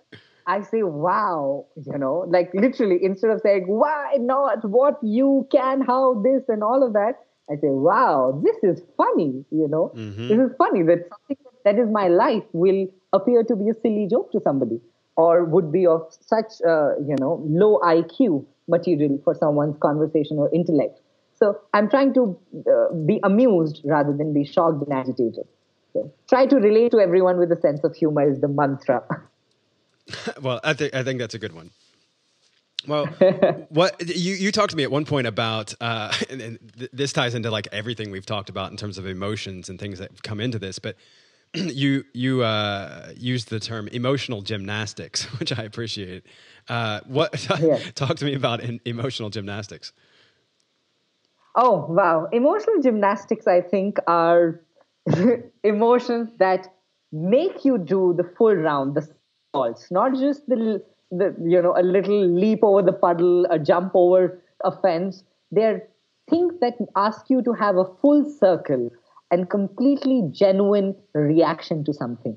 I 0.47 0.63
say, 0.63 0.83
wow, 0.83 1.67
you 1.77 1.99
know, 1.99 2.25
like 2.29 2.51
literally 2.53 2.99
instead 3.03 3.31
of 3.31 3.41
saying, 3.41 3.65
why 3.69 4.17
not, 4.19 4.65
what 4.69 4.99
you 5.03 5.47
can, 5.53 5.81
how 5.81 6.23
this, 6.23 6.43
and 6.49 6.65
all 6.65 6.83
of 6.85 6.93
that, 6.95 7.21
I 7.49 7.55
say, 7.55 7.69
wow, 7.69 8.41
this 8.45 8.57
is 8.63 8.83
funny, 8.97 9.45
you 9.51 9.69
know, 9.69 9.93
mm-hmm. 9.95 10.29
this 10.29 10.39
is 10.39 10.57
funny 10.59 10.83
that 10.85 11.09
something 11.09 11.37
that 11.65 11.79
is 11.79 11.89
my 11.91 12.09
life 12.09 12.45
will 12.53 12.89
appear 13.13 13.43
to 13.45 13.57
be 13.57 13.69
a 13.69 13.75
silly 13.75 14.07
joke 14.11 14.33
to 14.33 14.41
somebody 14.41 14.81
or 15.17 15.45
would 15.45 15.71
be 15.73 15.87
of 15.87 16.07
such, 16.21 16.53
uh, 16.67 16.97
you 16.99 17.17
know, 17.19 17.43
low 17.47 17.79
IQ 17.85 18.47
material 18.69 19.21
for 19.25 19.35
someone's 19.35 19.77
conversation 19.81 20.39
or 20.39 20.53
intellect. 20.55 21.01
So 21.39 21.59
I'm 21.73 21.89
trying 21.89 22.15
to 22.15 22.39
uh, 22.71 22.95
be 22.95 23.19
amused 23.23 23.81
rather 23.85 24.15
than 24.17 24.33
be 24.33 24.45
shocked 24.45 24.83
and 24.83 24.93
agitated. 24.93 25.47
So 25.93 26.13
try 26.29 26.47
to 26.47 26.57
relate 26.57 26.93
to 26.93 27.01
everyone 27.01 27.39
with 27.39 27.51
a 27.51 27.61
sense 27.61 27.83
of 27.83 27.97
humor 27.97 28.31
is 28.31 28.41
the 28.41 28.49
mantra. 28.49 29.03
well, 30.43 30.61
I 30.63 30.75
think 30.75 30.95
I 30.95 31.03
think 31.03 31.19
that's 31.19 31.35
a 31.35 31.39
good 31.39 31.55
one. 31.55 31.71
Well, 32.87 33.07
what 33.69 34.09
you 34.09 34.35
you 34.35 34.53
talked 34.53 34.71
to 34.71 34.77
me 34.77 34.85
at 34.85 34.91
one 34.91 35.05
point 35.05 35.27
about, 35.27 35.75
uh, 35.81 36.13
and, 36.31 36.41
and 36.41 36.73
th- 36.79 36.91
this 36.93 37.13
ties 37.13 37.35
into 37.35 37.51
like 37.51 37.69
everything 37.73 38.11
we've 38.11 38.27
talked 38.27 38.49
about 38.49 38.71
in 38.71 38.77
terms 38.77 38.99
of 38.99 39.07
emotions 39.07 39.69
and 39.69 39.79
things 39.79 39.99
that 39.99 40.23
come 40.23 40.41
into 40.41 40.59
this. 40.59 40.79
But 40.79 40.97
you 41.55 42.05
you 42.13 42.43
uh, 42.43 43.13
used 43.17 43.51
the 43.51 43.59
term 43.59 43.89
emotional 43.89 44.43
gymnastics, 44.43 45.25
which 45.41 45.57
I 45.57 45.63
appreciate. 45.63 46.25
Uh, 46.69 47.01
what 47.07 47.33
talk 47.95 48.17
to 48.17 48.25
me 48.25 48.35
about 48.35 48.61
emotional 48.85 49.31
gymnastics? 49.31 49.93
Oh 51.57 51.87
wow, 51.89 52.29
emotional 52.33 52.81
gymnastics! 52.81 53.49
I 53.49 53.61
think 53.61 53.99
are 54.07 54.61
emotions 55.65 56.31
that 56.39 56.69
make 57.11 57.65
you 57.65 57.79
do 57.79 58.15
the 58.17 58.25
full 58.39 58.55
round, 58.55 58.95
the 58.95 59.09
falls, 59.53 59.89
not 59.91 60.15
just 60.15 60.47
the, 60.49 60.81
the 61.11 61.35
you 61.43 61.61
know 61.61 61.75
a 61.77 61.83
little 61.83 62.29
leap 62.29 62.61
over 62.63 62.83
the 62.83 62.93
puddle, 62.93 63.47
a 63.51 63.59
jump 63.59 63.91
over 63.95 64.41
a 64.65 64.71
fence. 64.71 65.25
They're 65.51 65.89
things 66.29 66.55
that 66.61 66.75
ask 66.95 67.29
you 67.29 67.43
to 67.43 67.53
have 67.55 67.77
a 67.77 67.87
full 68.01 68.25
circle 68.39 68.91
and 69.31 69.49
completely 69.49 70.23
genuine 70.31 70.95
reaction 71.15 71.85
to 71.85 71.93
something. 71.93 72.37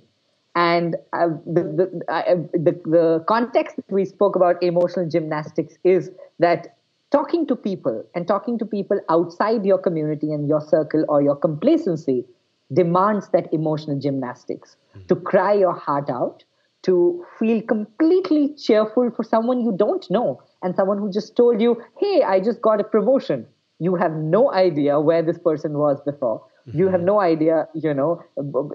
And 0.55 0.95
uh, 1.13 1.29
the, 1.45 1.63
the, 1.63 2.13
uh, 2.13 2.35
the, 2.53 2.79
the 2.85 3.25
context 3.27 3.75
that 3.77 3.91
we 3.91 4.05
spoke 4.05 4.35
about 4.35 4.61
emotional 4.61 5.09
gymnastics 5.09 5.75
is 5.83 6.11
that 6.37 6.77
talking 7.11 7.47
to 7.47 7.55
people 7.55 8.03
and 8.13 8.27
talking 8.27 8.59
to 8.59 8.65
people 8.65 8.99
outside 9.09 9.65
your 9.65 9.79
community 9.79 10.31
and 10.31 10.47
your 10.47 10.61
circle 10.61 11.05
or 11.09 11.21
your 11.21 11.35
complacency 11.35 12.25
demands 12.71 13.29
that 13.29 13.51
emotional 13.51 13.99
gymnastics 13.99 14.77
mm-hmm. 14.95 15.07
to 15.07 15.15
cry 15.15 15.53
your 15.53 15.73
heart 15.73 16.09
out 16.09 16.43
to 16.83 17.25
feel 17.39 17.61
completely 17.61 18.53
cheerful 18.55 19.09
for 19.15 19.23
someone 19.23 19.61
you 19.61 19.73
don't 19.75 20.09
know 20.11 20.41
and 20.61 20.75
someone 20.75 20.97
who 20.97 21.11
just 21.11 21.35
told 21.35 21.61
you, 21.61 21.81
hey, 21.99 22.23
I 22.23 22.39
just 22.39 22.61
got 22.61 22.79
a 22.79 22.83
promotion. 22.83 23.45
You 23.79 23.95
have 23.95 24.13
no 24.13 24.51
idea 24.51 24.99
where 24.99 25.21
this 25.21 25.37
person 25.37 25.77
was 25.77 25.99
before. 26.05 26.45
Mm-hmm. 26.68 26.80
You 26.80 26.88
have 26.89 27.01
no 27.01 27.20
idea, 27.20 27.68
you 27.74 27.93
know, 27.93 28.24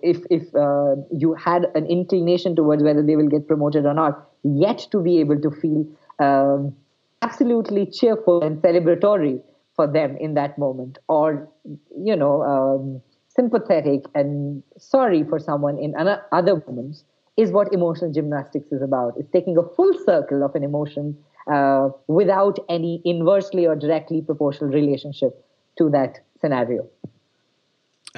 if, 0.02 0.18
if 0.30 0.54
uh, 0.54 0.96
you 1.10 1.34
had 1.34 1.66
an 1.74 1.86
inclination 1.86 2.54
towards 2.54 2.82
whether 2.82 3.02
they 3.02 3.16
will 3.16 3.28
get 3.28 3.46
promoted 3.46 3.86
or 3.86 3.94
not, 3.94 4.28
yet 4.42 4.86
to 4.90 5.00
be 5.00 5.20
able 5.20 5.40
to 5.40 5.50
feel 5.50 5.86
um, 6.18 6.74
absolutely 7.22 7.86
cheerful 7.86 8.42
and 8.42 8.60
celebratory 8.62 9.40
for 9.74 9.86
them 9.86 10.16
in 10.18 10.34
that 10.34 10.58
moment. 10.58 10.98
Or, 11.08 11.48
you 11.96 12.14
know, 12.14 12.42
um, 12.42 13.00
sympathetic 13.28 14.04
and 14.14 14.62
sorry 14.76 15.24
for 15.24 15.38
someone 15.38 15.78
in 15.78 15.94
other 15.96 16.62
moments 16.66 17.04
is 17.36 17.52
what 17.52 17.72
emotional 17.72 18.12
gymnastics 18.12 18.70
is 18.72 18.82
about. 18.82 19.14
It's 19.16 19.30
taking 19.30 19.56
a 19.56 19.62
full 19.76 19.94
circle 20.04 20.42
of 20.44 20.54
an 20.56 20.64
emotion 20.64 21.16
uh, 21.50 21.90
without 22.08 22.58
any 22.68 23.00
inversely 23.04 23.64
or 23.64 23.76
directly 23.76 24.20
proportional 24.20 24.70
relationship 24.70 25.42
to 25.78 25.88
that 25.90 26.18
scenario. 26.40 26.88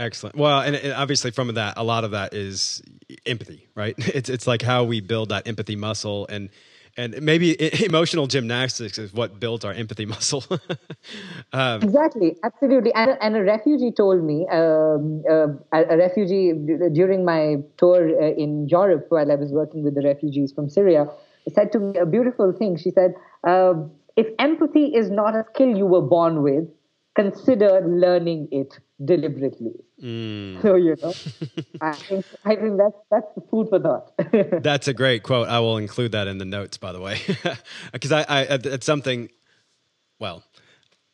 Excellent. 0.01 0.35
Well, 0.35 0.61
and, 0.61 0.75
and, 0.77 0.95
obviously 0.95 1.31
from 1.31 1.53
that, 1.55 1.75
a 1.77 1.85
lot 1.85 2.05
of 2.05 2.13
that 2.13 2.33
is 2.33 2.83
empathy, 3.27 3.69
right? 3.75 3.95
It's 4.21 4.31
it's 4.31 4.47
like 4.47 4.63
how 4.63 4.85
we 4.85 5.01
build 5.01 5.29
that 5.29 5.47
empathy 5.47 5.77
muscle, 5.77 6.27
and 6.29 6.49
and 6.97 7.21
maybe 7.21 7.49
emotional 7.85 8.27
gymnastics 8.27 8.97
is 8.97 9.13
what 9.13 9.39
builds 9.39 9.63
our 9.65 9.73
empathy 9.73 10.07
muscle. 10.15 10.43
um, 11.53 11.83
exactly, 11.83 12.37
absolutely. 12.43 12.93
And, 12.95 13.19
and 13.21 13.37
a 13.37 13.43
refugee 13.43 13.93
told 13.93 14.25
me, 14.25 14.47
um, 14.51 15.23
uh, 15.31 15.49
a, 15.73 15.97
refugee 15.99 16.53
during 16.93 17.25
my 17.25 17.57
tour 17.77 18.01
uh, 18.23 18.43
in 18.45 18.69
Europe 18.69 19.07
while 19.11 19.31
I 19.31 19.35
was 19.35 19.53
working 19.53 19.85
with 19.85 19.95
the 19.95 20.03
refugees 20.03 20.51
from 20.53 20.71
Syria, 20.71 21.09
said 21.53 21.73
to 21.73 21.79
me 21.79 21.99
a 21.99 22.07
beautiful 22.07 22.53
thing. 22.53 22.79
She 22.79 22.91
said, 22.91 23.15
uh, 23.47 23.75
"If 24.17 24.29
empathy 24.39 24.87
is 25.01 25.11
not 25.11 25.37
a 25.37 25.45
skill 25.53 25.77
you 25.77 25.87
were 25.87 26.07
born 26.17 26.43
with, 26.43 26.65
consider 27.15 27.83
learning 27.87 28.49
it 28.51 28.79
deliberately. 29.05 29.73
Mm. 30.03 30.63
So 30.63 30.75
you 30.77 30.97
know, 31.03 31.15
I 31.81 31.93
think 31.93 32.27
I 32.45 32.57
think 32.57 32.79
that's 32.79 32.97
that's 33.11 33.35
the 33.35 33.41
food 33.51 33.69
for 33.69 33.81
thought. 33.81 34.13
that's 34.63 34.89
a 34.89 34.95
great 34.95 35.23
quote. 35.23 35.49
I 35.49 35.61
will 35.61 35.79
include 35.79 36.13
that 36.13 36.29
in 36.29 36.39
the 36.39 36.45
notes, 36.45 36.77
by 36.77 36.93
the 36.93 37.01
way, 37.01 37.19
because 37.93 38.13
I, 38.13 38.23
I 38.23 38.43
it's 38.51 38.87
something. 38.87 39.31
Well, 40.19 40.45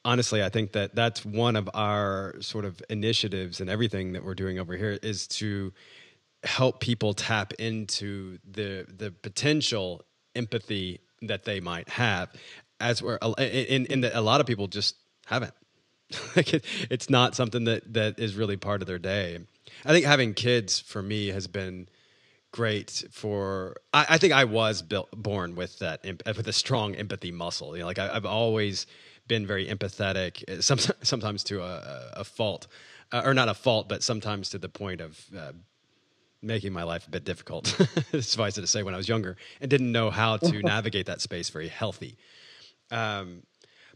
honestly, 0.04 0.42
I 0.42 0.48
think 0.48 0.72
that 0.72 0.94
that's 0.94 1.24
one 1.24 1.54
of 1.54 1.70
our 1.74 2.34
sort 2.40 2.64
of 2.64 2.82
initiatives 2.90 3.60
and 3.60 3.70
everything 3.70 4.12
that 4.14 4.24
we're 4.24 4.34
doing 4.34 4.58
over 4.58 4.76
here 4.76 4.98
is 5.02 5.28
to 5.28 5.72
help 6.42 6.80
people 6.80 7.14
tap 7.14 7.52
into 7.54 8.38
the 8.48 8.86
the 8.88 9.10
potential 9.10 10.04
empathy 10.34 11.00
that 11.22 11.44
they 11.44 11.60
might 11.60 11.88
have 11.88 12.28
as 12.78 13.02
we're 13.02 13.18
in 13.38 13.86
in 13.86 14.02
that 14.02 14.14
a 14.14 14.20
lot 14.20 14.40
of 14.40 14.46
people 14.46 14.66
just 14.66 14.96
haven't 15.24 15.52
like 16.36 16.54
it, 16.54 16.64
it's 16.90 17.10
not 17.10 17.34
something 17.34 17.64
that 17.64 17.92
that 17.94 18.18
is 18.18 18.34
really 18.34 18.56
part 18.56 18.82
of 18.82 18.88
their 18.88 18.98
day. 18.98 19.38
I 19.84 19.92
think 19.92 20.06
having 20.06 20.34
kids 20.34 20.78
for 20.80 21.02
me 21.02 21.28
has 21.28 21.46
been 21.46 21.88
great 22.52 23.04
for. 23.10 23.76
I, 23.92 24.06
I 24.10 24.18
think 24.18 24.32
I 24.32 24.44
was 24.44 24.82
built 24.82 25.10
born 25.10 25.54
with 25.54 25.78
that 25.80 26.04
with 26.04 26.46
a 26.46 26.52
strong 26.52 26.94
empathy 26.94 27.32
muscle. 27.32 27.76
You 27.76 27.80
know, 27.80 27.86
like 27.86 27.98
I, 27.98 28.12
have 28.12 28.26
always 28.26 28.86
been 29.26 29.46
very 29.46 29.66
empathetic, 29.66 30.44
eh, 30.48 30.60
some, 30.60 30.78
sometimes 31.02 31.42
to 31.44 31.62
a, 31.62 32.10
a 32.14 32.24
fault, 32.24 32.66
uh, 33.12 33.22
or 33.24 33.34
not 33.34 33.48
a 33.48 33.54
fault, 33.54 33.88
but 33.88 34.02
sometimes 34.02 34.50
to 34.50 34.58
the 34.58 34.68
point 34.68 35.00
of. 35.00 35.24
Uh, 35.36 35.52
making 36.42 36.72
my 36.72 36.84
life 36.84 37.08
a 37.08 37.10
bit 37.10 37.24
difficult, 37.24 37.66
suffice 38.20 38.56
it 38.56 38.60
to 38.60 38.66
say, 38.66 38.82
when 38.84 38.94
I 38.94 38.98
was 38.98 39.08
younger, 39.08 39.36
and 39.60 39.68
didn't 39.68 39.90
know 39.90 40.10
how 40.10 40.36
to 40.36 40.62
navigate 40.62 41.06
that 41.06 41.20
space 41.20 41.48
very 41.48 41.66
healthy. 41.66 42.18
Um, 42.90 43.42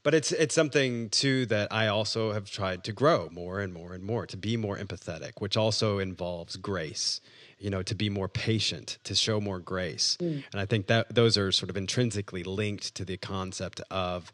but 0.02 0.14
it's 0.14 0.32
it's 0.32 0.54
something 0.54 1.08
too 1.10 1.46
that 1.46 1.72
I 1.72 1.88
also 1.88 2.32
have 2.32 2.50
tried 2.50 2.84
to 2.84 2.92
grow 2.92 3.28
more 3.30 3.60
and 3.60 3.72
more 3.72 3.92
and 3.92 4.02
more 4.02 4.26
to 4.26 4.36
be 4.36 4.56
more 4.56 4.76
empathetic, 4.76 5.32
which 5.38 5.56
also 5.56 5.98
involves 5.98 6.56
grace. 6.56 7.20
You 7.58 7.68
know, 7.68 7.82
to 7.82 7.94
be 7.94 8.08
more 8.08 8.26
patient, 8.26 8.96
to 9.04 9.14
show 9.14 9.38
more 9.38 9.58
grace, 9.58 10.16
mm. 10.18 10.42
and 10.50 10.60
I 10.60 10.64
think 10.64 10.86
that 10.86 11.14
those 11.14 11.36
are 11.36 11.52
sort 11.52 11.68
of 11.68 11.76
intrinsically 11.76 12.42
linked 12.42 12.94
to 12.94 13.04
the 13.04 13.18
concept 13.18 13.82
of 13.90 14.32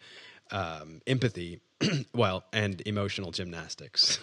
um, 0.53 1.01
empathy, 1.09 1.61
well, 2.15 2.45
and 2.53 2.83
emotional 2.87 3.33
gymnastics. 3.33 4.21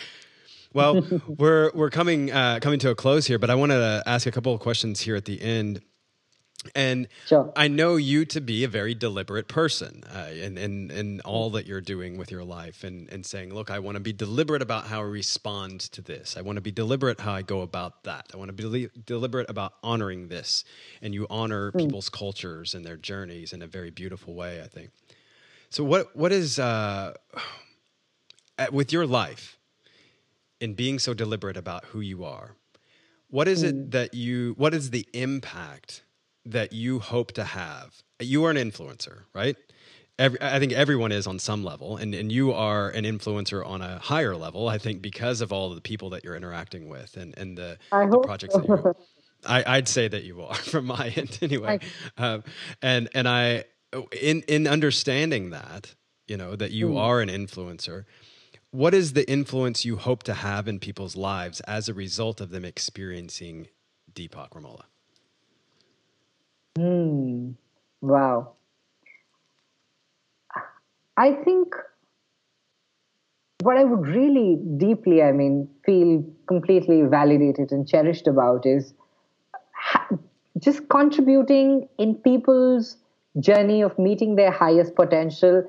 well, 0.72 1.04
we're 1.26 1.70
we're 1.74 1.90
coming 1.90 2.30
uh, 2.30 2.60
coming 2.60 2.78
to 2.80 2.90
a 2.90 2.94
close 2.94 3.26
here, 3.26 3.38
but 3.38 3.50
I 3.50 3.54
wanted 3.54 3.78
to 3.78 4.02
ask 4.06 4.26
a 4.26 4.30
couple 4.30 4.54
of 4.54 4.60
questions 4.60 5.00
here 5.00 5.16
at 5.16 5.24
the 5.24 5.40
end. 5.40 5.80
And 6.74 7.06
sure. 7.26 7.52
I 7.54 7.68
know 7.68 7.94
you 7.96 8.24
to 8.26 8.40
be 8.40 8.64
a 8.64 8.68
very 8.68 8.92
deliberate 8.92 9.46
person 9.46 10.02
uh, 10.12 10.30
in, 10.32 10.58
in, 10.58 10.90
in 10.90 11.20
all 11.20 11.50
that 11.50 11.66
you're 11.66 11.80
doing 11.80 12.18
with 12.18 12.32
your 12.32 12.42
life 12.42 12.82
and, 12.82 13.08
and 13.10 13.24
saying, 13.24 13.54
look, 13.54 13.70
I 13.70 13.78
want 13.78 13.94
to 13.94 14.00
be 14.00 14.12
deliberate 14.12 14.60
about 14.60 14.88
how 14.88 15.00
I 15.00 15.04
respond 15.04 15.80
to 15.92 16.02
this. 16.02 16.36
I 16.36 16.40
want 16.40 16.56
to 16.56 16.60
be 16.60 16.72
deliberate 16.72 17.20
how 17.20 17.32
I 17.32 17.42
go 17.42 17.60
about 17.60 18.02
that. 18.04 18.26
I 18.34 18.36
want 18.38 18.48
to 18.56 18.70
be 18.70 18.88
deliberate 19.06 19.48
about 19.48 19.74
honoring 19.84 20.28
this. 20.28 20.64
And 21.00 21.14
you 21.14 21.28
honor 21.30 21.70
mm. 21.70 21.78
people's 21.78 22.08
cultures 22.08 22.74
and 22.74 22.84
their 22.84 22.96
journeys 22.96 23.52
in 23.52 23.62
a 23.62 23.68
very 23.68 23.90
beautiful 23.90 24.34
way, 24.34 24.60
I 24.60 24.66
think. 24.66 24.90
So, 25.70 25.84
what, 25.84 26.16
what 26.16 26.32
is, 26.32 26.58
uh, 26.58 27.14
with 28.72 28.92
your 28.92 29.06
life, 29.06 29.58
in 30.60 30.74
being 30.74 30.98
so 30.98 31.14
deliberate 31.14 31.56
about 31.56 31.84
who 31.84 32.00
you 32.00 32.24
are, 32.24 32.56
what 33.30 33.46
is 33.46 33.62
mm. 33.62 33.68
it 33.68 33.90
that 33.92 34.14
you, 34.14 34.54
what 34.56 34.74
is 34.74 34.90
the 34.90 35.06
impact? 35.12 36.02
That 36.50 36.72
you 36.72 36.98
hope 36.98 37.32
to 37.32 37.44
have? 37.44 38.02
You 38.20 38.44
are 38.44 38.50
an 38.50 38.56
influencer, 38.56 39.22
right? 39.34 39.56
Every, 40.18 40.42
I 40.42 40.58
think 40.58 40.72
everyone 40.72 41.12
is 41.12 41.28
on 41.28 41.38
some 41.38 41.62
level, 41.62 41.96
and, 41.96 42.12
and 42.14 42.32
you 42.32 42.52
are 42.52 42.90
an 42.90 43.04
influencer 43.04 43.64
on 43.64 43.82
a 43.82 44.00
higher 44.00 44.34
level. 44.34 44.68
I 44.68 44.78
think 44.78 45.00
because 45.00 45.40
of 45.40 45.52
all 45.52 45.68
of 45.68 45.76
the 45.76 45.80
people 45.80 46.10
that 46.10 46.24
you're 46.24 46.34
interacting 46.34 46.88
with 46.88 47.16
and, 47.16 47.38
and 47.38 47.56
the, 47.56 47.78
the 47.90 48.20
projects 48.24 48.54
so. 48.54 48.60
that 48.60 48.68
you're 48.68 48.96
I, 49.46 49.76
would 49.76 49.88
say 49.88 50.08
that 50.08 50.24
you 50.24 50.42
are 50.42 50.54
from 50.72 50.86
my 50.86 51.12
end 51.14 51.38
anyway. 51.42 51.80
Um, 52.16 52.44
and 52.82 53.08
and 53.14 53.28
I 53.28 53.64
in 54.20 54.42
in 54.42 54.66
understanding 54.66 55.50
that 55.50 55.94
you 56.26 56.36
know 56.36 56.56
that 56.56 56.70
you 56.70 56.90
mm. 56.90 56.98
are 56.98 57.20
an 57.20 57.28
influencer. 57.28 58.04
What 58.70 58.92
is 58.92 59.14
the 59.14 59.28
influence 59.30 59.86
you 59.86 59.96
hope 59.96 60.24
to 60.24 60.34
have 60.34 60.68
in 60.68 60.78
people's 60.78 61.16
lives 61.16 61.60
as 61.60 61.88
a 61.88 61.94
result 61.94 62.40
of 62.40 62.50
them 62.50 62.66
experiencing 62.66 63.68
Deepak 64.12 64.50
Ramola? 64.50 64.84
Hmm. 66.78 67.56
Wow. 68.00 68.54
I 71.18 71.32
think 71.34 71.74
what 73.62 73.76
I 73.76 73.84
would 73.84 74.06
really 74.08 74.56
deeply, 74.76 75.22
I 75.22 75.32
mean, 75.32 75.68
feel 75.84 76.24
completely 76.46 77.02
validated 77.02 77.72
and 77.72 77.86
cherished 77.88 78.26
about 78.26 78.66
is 78.66 78.94
just 80.58 80.88
contributing 80.88 81.88
in 81.98 82.14
people's 82.16 82.96
journey 83.40 83.82
of 83.82 83.98
meeting 83.98 84.36
their 84.36 84.50
highest 84.50 84.94
potential 84.94 85.62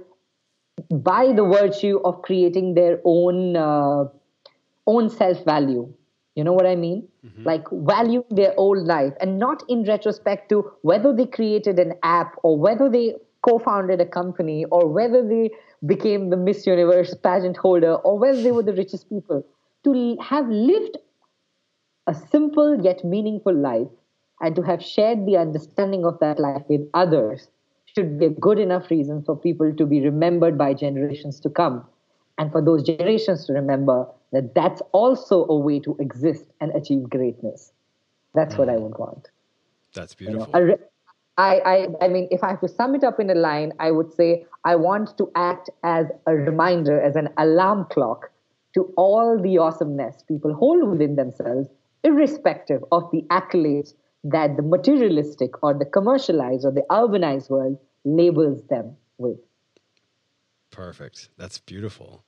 by 0.91 1.32
the 1.34 1.43
virtue 1.45 1.99
of 2.03 2.22
creating 2.22 2.74
their 2.74 2.99
own 3.05 3.55
uh, 3.55 4.05
own 4.88 5.10
self 5.10 5.43
value. 5.45 5.93
You 6.40 6.46
know 6.46 6.54
what 6.54 6.66
I 6.66 6.76
mean? 6.76 7.06
Mm-hmm. 7.26 7.44
Like 7.44 7.66
valuing 7.70 8.24
their 8.30 8.54
own 8.56 8.86
life 8.86 9.12
and 9.20 9.38
not 9.38 9.62
in 9.68 9.84
retrospect 9.84 10.48
to 10.50 10.72
whether 10.84 11.14
they 11.14 11.26
created 11.26 11.80
an 11.80 11.96
app 12.02 12.36
or 12.44 12.58
whether 12.58 12.90
they 12.90 13.16
co-founded 13.46 14.00
a 14.00 14.06
company 14.06 14.64
or 14.72 14.88
whether 14.88 15.22
they 15.28 15.52
became 15.86 16.30
the 16.30 16.38
Miss 16.38 16.66
Universe 16.66 17.14
pageant 17.22 17.58
holder 17.58 17.96
or 17.96 18.18
whether 18.18 18.42
they 18.42 18.54
were 18.54 18.64
the 18.64 18.74
richest 18.74 19.10
people, 19.10 19.46
to 19.84 20.18
have 20.22 20.48
lived 20.48 20.98
a 22.08 22.14
simple 22.14 22.82
yet 22.82 23.04
meaningful 23.04 23.54
life 23.54 23.92
and 24.40 24.56
to 24.56 24.62
have 24.62 24.82
shared 24.82 25.26
the 25.26 25.36
understanding 25.36 26.06
of 26.06 26.20
that 26.22 26.40
life 26.40 26.64
with 26.70 26.90
others 26.94 27.50
should 27.84 28.18
be 28.18 28.28
a 28.28 28.30
good 28.30 28.60
enough 28.60 28.90
reason 28.90 29.24
for 29.24 29.36
people 29.36 29.76
to 29.76 29.86
be 29.86 30.00
remembered 30.00 30.58
by 30.58 30.74
generations 30.74 31.42
to 31.42 31.50
come 31.50 31.86
and 32.40 32.52
for 32.52 32.62
those 32.64 32.82
generations 32.82 33.46
to 33.46 33.54
remember 33.54 34.08
that 34.32 34.56
that's 34.56 34.82
also 34.92 35.46
a 35.46 35.58
way 35.58 35.80
to 35.80 35.96
exist 36.00 36.46
and 36.62 36.76
achieve 36.76 37.04
greatness 37.10 37.72
that's 38.34 38.56
what 38.56 38.70
i 38.70 38.78
would 38.78 38.98
want 38.98 39.30
that's 39.94 40.16
beautiful 40.16 40.60
you 40.60 40.66
know, 40.66 40.78
I, 41.40 41.62
I, 41.66 41.88
I 42.06 42.08
mean, 42.10 42.28
if 42.32 42.44
I 42.44 42.50
have 42.50 42.60
to 42.60 42.68
sum 42.68 42.96
it 42.96 43.04
up 43.06 43.18
in 43.18 43.30
a 43.30 43.34
line, 43.34 43.72
I 43.80 43.92
would 43.92 44.12
say 44.12 44.46
I 44.66 44.76
want 44.76 45.18
to 45.18 45.32
act 45.36 45.70
as 45.86 46.08
a 46.28 46.36
reminder, 46.36 47.00
as 47.00 47.16
an 47.16 47.30
alarm 47.38 47.86
clock 47.90 48.30
to 48.74 48.94
all 48.98 49.42
the 49.42 49.58
awesomeness 49.58 50.22
people 50.28 50.54
hold 50.54 50.90
within 50.90 51.16
themselves, 51.16 51.70
irrespective 52.04 52.84
of 52.92 53.10
the 53.14 53.22
accolades 53.30 53.94
that 54.26 54.58
the 54.58 54.64
materialistic 54.64 55.64
or 55.64 55.74
the 55.74 55.86
commercialized 55.86 56.66
or 56.66 56.72
the 56.72 56.84
urbanized 56.92 57.50
world 57.50 57.80
labels 58.04 58.62
them 58.70 58.98
with. 59.18 59.38
Perfect. 60.72 61.30
That's 61.38 61.58
beautiful. 61.58 62.26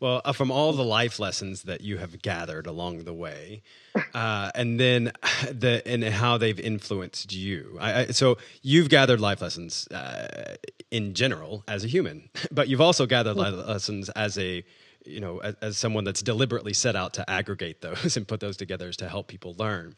Well, 0.00 0.22
uh, 0.24 0.32
from 0.32 0.50
all 0.50 0.72
the 0.72 0.84
life 0.84 1.18
lessons 1.18 1.64
that 1.64 1.82
you 1.82 1.98
have 1.98 2.22
gathered 2.22 2.66
along 2.66 3.04
the 3.04 3.12
way, 3.12 3.62
uh, 4.14 4.50
and 4.54 4.80
then 4.80 5.12
the 5.50 5.82
and 5.86 6.02
how 6.02 6.38
they've 6.38 6.58
influenced 6.58 7.32
you. 7.34 7.76
I, 7.78 8.00
I, 8.00 8.06
so 8.06 8.38
you've 8.62 8.88
gathered 8.88 9.20
life 9.20 9.42
lessons 9.42 9.86
uh, 9.88 10.56
in 10.90 11.12
general 11.12 11.64
as 11.68 11.84
a 11.84 11.86
human, 11.86 12.30
but 12.50 12.68
you've 12.68 12.80
also 12.80 13.04
gathered 13.04 13.36
life 13.36 13.54
lessons 13.54 14.08
as 14.10 14.38
a 14.38 14.64
you 15.04 15.20
know 15.20 15.38
as, 15.38 15.54
as, 15.60 15.78
someone 15.78 16.04
that's 16.04 16.22
deliberately 16.22 16.72
set 16.72 16.96
out 16.96 17.14
to 17.14 17.30
aggregate 17.30 17.80
those 17.82 18.16
and 18.16 18.26
put 18.26 18.40
those 18.40 18.56
together 18.56 18.92
to 18.92 19.08
help 19.08 19.28
people 19.28 19.54
learn 19.58 19.96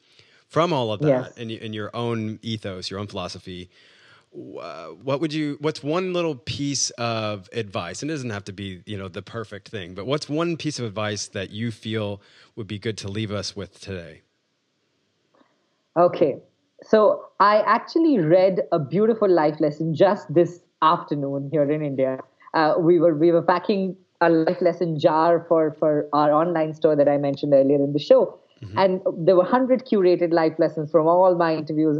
from 0.48 0.72
all 0.72 0.92
of 0.92 1.00
that 1.00 1.08
yes. 1.08 1.32
and, 1.38 1.50
and 1.50 1.74
your 1.74 1.90
own 1.94 2.38
ethos, 2.42 2.90
your 2.90 3.00
own 3.00 3.06
philosophy 3.06 3.70
uh, 4.34 4.86
what 4.88 5.20
would 5.20 5.32
you 5.32 5.58
what's 5.60 5.82
one 5.82 6.12
little 6.12 6.34
piece 6.34 6.88
of 6.90 7.48
advice 7.52 8.00
and 8.00 8.10
it 8.10 8.14
doesn't 8.14 8.30
have 8.30 8.44
to 8.44 8.52
be 8.52 8.82
you 8.86 8.96
know 8.96 9.08
the 9.08 9.20
perfect 9.20 9.68
thing 9.68 9.94
but 9.94 10.06
what's 10.06 10.28
one 10.28 10.56
piece 10.56 10.78
of 10.78 10.86
advice 10.86 11.26
that 11.28 11.50
you 11.50 11.70
feel 11.70 12.22
would 12.56 12.66
be 12.66 12.78
good 12.78 12.96
to 12.96 13.08
leave 13.08 13.30
us 13.30 13.54
with 13.54 13.80
today? 13.80 14.22
Okay. 15.96 16.38
So 16.82 17.28
i 17.40 17.60
actually 17.60 18.18
read 18.18 18.62
a 18.72 18.78
beautiful 18.78 19.28
life 19.28 19.60
lesson 19.60 19.94
just 19.94 20.32
this 20.32 20.60
afternoon 20.80 21.50
here 21.52 21.70
in 21.70 21.82
india. 21.82 22.18
Uh, 22.54 22.74
we 22.78 22.98
were 22.98 23.14
we 23.14 23.32
were 23.32 23.42
packing 23.42 23.96
a 24.20 24.30
life 24.30 24.62
lesson 24.62 24.98
jar 24.98 25.44
for 25.48 25.76
for 25.78 26.08
our 26.12 26.32
online 26.32 26.72
store 26.74 26.96
that 26.96 27.08
i 27.08 27.18
mentioned 27.18 27.52
earlier 27.52 27.76
in 27.76 27.92
the 27.92 27.98
show. 27.98 28.38
Mm-hmm. 28.62 28.78
and 28.78 29.26
there 29.26 29.34
were 29.34 29.42
100 29.42 29.86
curated 29.86 30.32
life 30.32 30.56
lessons 30.56 30.88
from 30.88 31.08
all 31.08 31.34
my 31.34 31.52
interviews 31.52 31.96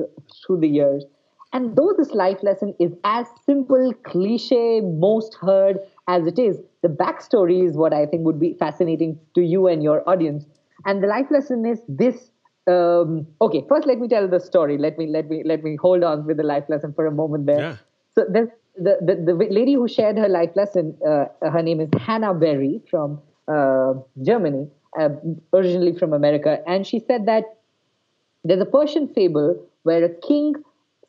through 0.46 0.58
the 0.60 0.68
years 0.68 1.04
and 1.52 1.76
though 1.76 1.92
this 1.96 2.12
life 2.12 2.42
lesson 2.42 2.74
is 2.78 2.92
as 3.04 3.26
simple, 3.44 3.92
cliche, 4.04 4.80
most 4.80 5.34
heard 5.34 5.78
as 6.08 6.26
it 6.26 6.38
is, 6.38 6.60
the 6.82 6.88
backstory 6.88 7.68
is 7.68 7.76
what 7.76 7.92
I 7.92 8.06
think 8.06 8.24
would 8.24 8.40
be 8.40 8.54
fascinating 8.58 9.18
to 9.34 9.42
you 9.42 9.66
and 9.66 9.82
your 9.82 10.08
audience. 10.08 10.46
And 10.86 11.02
the 11.02 11.06
life 11.06 11.26
lesson 11.30 11.66
is 11.66 11.80
this. 11.88 12.30
Um, 12.66 13.26
okay, 13.40 13.64
first 13.68 13.86
let 13.86 13.98
me 13.98 14.08
tell 14.08 14.28
the 14.28 14.40
story. 14.40 14.78
Let 14.78 14.96
me 14.96 15.06
let 15.06 15.28
me 15.28 15.42
let 15.44 15.62
me 15.62 15.76
hold 15.76 16.04
on 16.04 16.26
with 16.26 16.36
the 16.36 16.42
life 16.44 16.64
lesson 16.68 16.92
for 16.92 17.06
a 17.06 17.10
moment 17.10 17.46
there. 17.46 17.60
Yeah. 17.60 17.76
So 18.14 18.24
the, 18.28 18.50
the 18.76 19.20
the 19.26 19.34
lady 19.34 19.74
who 19.74 19.88
shared 19.88 20.16
her 20.16 20.28
life 20.28 20.50
lesson, 20.54 20.96
uh, 21.06 21.26
her 21.42 21.62
name 21.62 21.80
is 21.80 21.88
Hannah 21.98 22.34
Berry 22.34 22.80
from 22.88 23.20
uh, 23.48 23.94
Germany, 24.22 24.68
uh, 24.98 25.10
originally 25.52 25.96
from 25.98 26.12
America, 26.12 26.60
and 26.66 26.86
she 26.86 27.00
said 27.00 27.26
that 27.26 27.44
there's 28.44 28.60
a 28.60 28.66
Persian 28.66 29.08
fable 29.08 29.68
where 29.82 30.04
a 30.04 30.08
king 30.08 30.54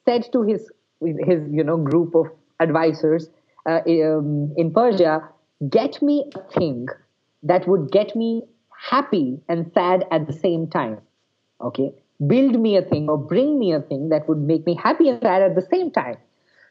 said 0.06 0.28
to 0.32 0.44
his 0.44 0.72
his 1.02 1.42
you 1.52 1.64
know 1.64 1.78
group 1.78 2.16
of 2.16 2.28
advisors 2.60 3.30
uh, 3.66 3.80
um, 3.88 4.54
in 4.58 4.72
Persia, 4.74 5.22
get 5.70 6.02
me 6.02 6.30
a 6.36 6.42
thing 6.60 6.88
that 7.44 7.68
would 7.68 7.92
get 7.92 8.16
me 8.16 8.44
happy 8.90 9.40
and 9.48 9.72
sad 9.74 10.06
at 10.12 10.28
the 10.28 10.34
same 10.34 10.68
time. 10.68 11.00
Okay, 11.62 11.92
build 12.28 12.60
me 12.60 12.78
a 12.78 12.82
thing 12.82 13.10
or 13.10 13.18
bring 13.18 13.58
me 13.60 13.74
a 13.74 13.82
thing 13.82 14.10
that 14.10 14.28
would 14.28 14.40
make 14.40 14.66
me 14.66 14.76
happy 14.76 15.10
and 15.10 15.22
sad 15.22 15.42
at 15.42 15.56
the 15.56 15.62
same 15.62 15.92
time. 15.92 16.18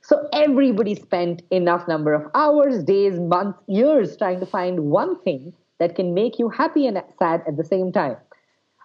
So 0.03 0.29
everybody 0.33 0.95
spent 0.97 1.43
enough 1.51 1.87
number 1.87 2.13
of 2.13 2.31
hours, 2.35 2.83
days, 2.83 3.21
months, 3.21 3.59
years 3.69 4.17
trying 4.17 4.41
to 4.41 4.47
find 4.47 4.81
one 4.81 5.21
thing 5.21 5.55
that 5.79 5.95
can 5.95 6.13
make 6.13 6.39
you 6.39 6.49
happy 6.49 6.87
and 6.87 7.01
sad 7.19 7.43
at 7.47 7.57
the 7.57 7.65
same 7.65 7.93
time 7.93 8.17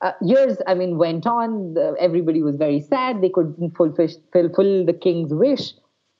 uh, 0.01 0.11
years, 0.21 0.57
I 0.67 0.73
mean, 0.73 0.97
went 0.97 1.25
on. 1.25 1.73
The, 1.73 1.95
everybody 1.99 2.41
was 2.41 2.55
very 2.55 2.81
sad. 2.81 3.21
They 3.21 3.29
couldn't 3.29 3.75
fulfill, 3.75 4.09
fulfill 4.31 4.85
the 4.85 4.93
king's 4.93 5.33
wish. 5.33 5.73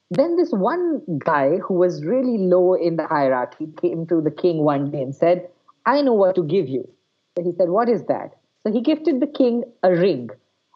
Then 0.10 0.36
this 0.38 0.52
one 0.52 1.02
guy 1.20 1.58
who 1.58 1.76
was 1.76 2.04
really 2.04 2.38
low 2.38 2.74
in 2.74 2.96
the 2.96 3.06
hierarchy 3.06 3.68
came 3.80 4.08
to 4.08 4.22
the 4.22 4.32
king 4.32 4.64
one 4.64 4.90
day 4.90 5.02
and 5.02 5.14
said, 5.14 5.50
I 5.86 6.02
know 6.02 6.14
what 6.14 6.36
to 6.36 6.44
give 6.44 6.68
you. 6.68 6.88
So 7.38 7.44
he 7.44 7.52
said, 7.52 7.70
What 7.70 7.90
is 7.90 8.06
that? 8.06 8.36
So 8.64 8.72
he 8.72 8.82
gifted 8.82 9.20
the 9.20 9.28
king 9.28 9.64
a 9.84 9.92
ring. 9.92 10.30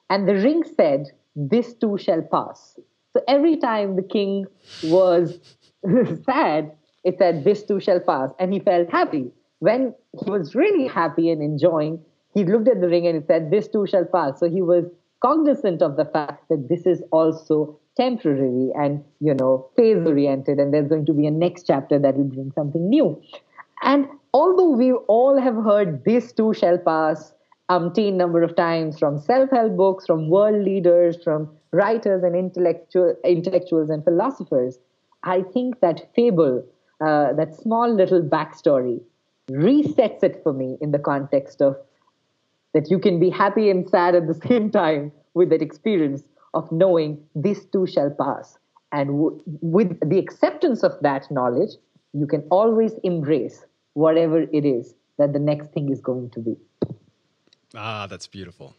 And 0.10 0.28
the 0.28 0.36
ring 0.36 0.64
said, 0.76 1.08
This 1.36 1.74
too 1.74 1.98
shall 1.98 2.22
pass. 2.22 2.78
So 3.14 3.22
every 3.28 3.58
time 3.58 3.96
the 3.96 4.04
king 4.04 4.46
was 4.84 5.40
sad, 6.26 6.74
it 7.04 7.18
said, 7.18 7.44
This 7.44 7.64
too 7.64 7.80
shall 7.80 8.00
pass. 8.00 8.32
And 8.38 8.54
he 8.54 8.60
felt 8.60 8.92
happy. 8.92 9.32
When 9.60 9.96
he 10.24 10.30
was 10.30 10.56
really 10.56 10.88
happy 10.88 11.30
and 11.30 11.42
enjoying, 11.42 12.04
he 12.34 12.46
looked 12.46 12.68
at 12.68 12.82
the 12.82 12.88
ring 12.88 13.08
and 13.08 13.22
he 13.22 13.26
said, 13.26 13.52
This 13.52 13.68
too 13.68 13.86
shall 13.86 14.06
pass. 14.06 14.40
So 14.40 14.50
he 14.50 14.62
was 14.62 14.86
cognizant 15.22 15.82
of 15.82 15.98
the 15.98 16.06
fact 16.06 16.50
that 16.50 16.68
this 16.70 16.86
is 16.86 17.04
also 17.12 17.80
temporary 17.98 18.72
and, 18.76 19.04
you 19.20 19.34
know, 19.34 19.70
phase 19.76 20.06
oriented, 20.06 20.60
and 20.60 20.74
there's 20.74 20.88
going 20.88 21.06
to 21.06 21.14
be 21.14 21.28
a 21.28 21.32
next 21.32 21.68
chapter 21.68 22.00
that 22.00 22.16
will 22.18 22.26
bring 22.26 22.52
something 22.54 22.90
new. 22.90 23.22
And 23.84 24.08
although 24.34 24.70
we 24.70 24.94
all 24.94 25.40
have 25.40 25.56
heard 25.56 26.04
this 26.06 26.32
too 26.32 26.54
shall 26.54 26.78
pass 26.78 27.34
umpteen 27.70 28.14
number 28.14 28.44
of 28.44 28.56
times 28.56 29.00
from 29.00 29.18
self-help 29.20 29.76
books, 29.78 30.06
from 30.06 30.30
world 30.30 30.64
leaders, 30.64 31.18
from 31.24 31.50
writers 31.72 32.24
and 32.24 32.36
intellectual, 32.36 33.16
intellectuals 33.24 33.90
and 33.90 34.04
philosophers, 34.04 34.80
I 35.24 35.44
think 35.54 35.80
that 35.82 36.14
fable, 36.16 36.66
uh, 37.00 37.34
that 37.34 37.56
small 37.56 37.94
little 37.94 38.22
backstory, 38.22 39.02
resets 39.50 40.24
it 40.24 40.42
for 40.44 40.54
me 40.54 40.78
in 40.82 40.92
the 40.92 41.00
context 41.00 41.62
of 41.62 41.78
that 42.74 42.90
you 42.90 43.00
can 43.00 43.20
be 43.20 43.30
happy 43.30 43.70
and 43.70 43.88
sad 43.90 44.16
at 44.16 44.28
the 44.28 44.34
same 44.48 44.70
time 44.72 45.12
with 45.34 45.50
that 45.50 45.62
experience 45.62 46.24
of 46.54 46.72
knowing 46.72 47.24
this 47.36 47.66
too 47.66 47.86
shall 47.88 48.10
pass. 48.10 48.58
And 48.92 49.08
w- 49.10 49.42
with 49.46 49.98
the 50.08 50.20
acceptance 50.20 50.84
of 50.84 50.92
that 51.02 51.32
knowledge, 51.32 51.72
you 52.14 52.28
can 52.28 52.42
always 52.52 52.94
embrace 53.04 53.66
whatever 53.94 54.42
it 54.42 54.66
is 54.66 54.94
that 55.18 55.34
the 55.34 55.40
next 55.40 55.72
thing 55.72 55.92
is 55.92 56.02
going 56.02 56.30
to 56.32 56.40
be. 56.40 56.56
Ah, 57.76 58.08
that's 58.08 58.28
beautiful. 58.28 58.76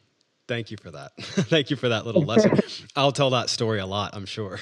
Thank 0.49 0.71
you 0.71 0.77
for 0.77 0.91
that. 0.91 1.13
Thank 1.19 1.71
you 1.71 1.77
for 1.77 1.89
that 1.89 2.05
little 2.05 2.25
lesson. 2.25 2.59
I'll 2.97 3.13
tell 3.13 3.31
that 3.31 3.49
story 3.49 3.79
a 3.79 3.87
lot, 3.87 4.15
I'm 4.15 4.27
sure. 4.27 4.59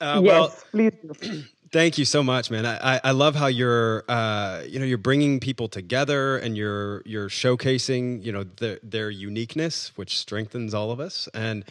uh, 0.00 0.20
yes, 0.22 0.24
well, 0.24 0.54
please. 0.72 1.44
Thank 1.70 1.98
you 1.98 2.04
so 2.06 2.22
much, 2.22 2.50
man. 2.50 2.64
I, 2.64 3.00
I 3.04 3.10
love 3.10 3.34
how 3.34 3.46
you're, 3.46 4.04
uh, 4.08 4.62
you 4.66 4.78
know, 4.78 4.86
you're 4.86 4.96
bringing 4.96 5.38
people 5.38 5.68
together 5.68 6.38
and 6.38 6.56
you're 6.56 7.02
you're 7.04 7.28
showcasing, 7.28 8.24
you 8.24 8.32
know, 8.32 8.44
their 8.44 8.78
their 8.82 9.10
uniqueness, 9.10 9.92
which 9.96 10.18
strengthens 10.18 10.72
all 10.72 10.90
of 10.90 11.00
us. 11.00 11.28
And 11.34 11.64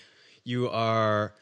you 0.44 0.70
are. 0.70 1.34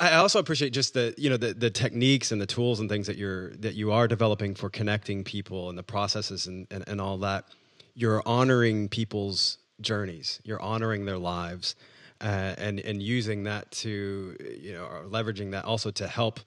I 0.00 0.14
also 0.14 0.38
appreciate 0.38 0.74
just 0.74 0.92
the 0.92 1.14
you 1.16 1.30
know 1.30 1.38
the 1.38 1.54
the 1.54 1.70
techniques 1.70 2.32
and 2.32 2.40
the 2.40 2.46
tools 2.46 2.80
and 2.80 2.90
things 2.90 3.06
that 3.06 3.16
you're 3.16 3.50
that 3.56 3.74
you 3.74 3.92
are 3.92 4.06
developing 4.06 4.54
for 4.54 4.68
connecting 4.68 5.24
people 5.24 5.70
and 5.70 5.78
the 5.78 5.82
processes 5.82 6.46
and, 6.46 6.66
and, 6.70 6.84
and 6.86 7.00
all 7.00 7.16
that. 7.18 7.46
You're 7.94 8.22
honoring 8.26 8.90
people's 8.90 9.56
journeys. 9.80 10.40
You're 10.44 10.60
honoring 10.60 11.06
their 11.06 11.18
lives, 11.18 11.76
uh, 12.20 12.54
and 12.58 12.78
and 12.80 13.02
using 13.02 13.44
that 13.44 13.70
to 13.70 14.36
you 14.60 14.74
know 14.74 14.86
leveraging 15.08 15.52
that 15.52 15.64
also 15.64 15.90
to 15.92 16.06
help 16.06 16.40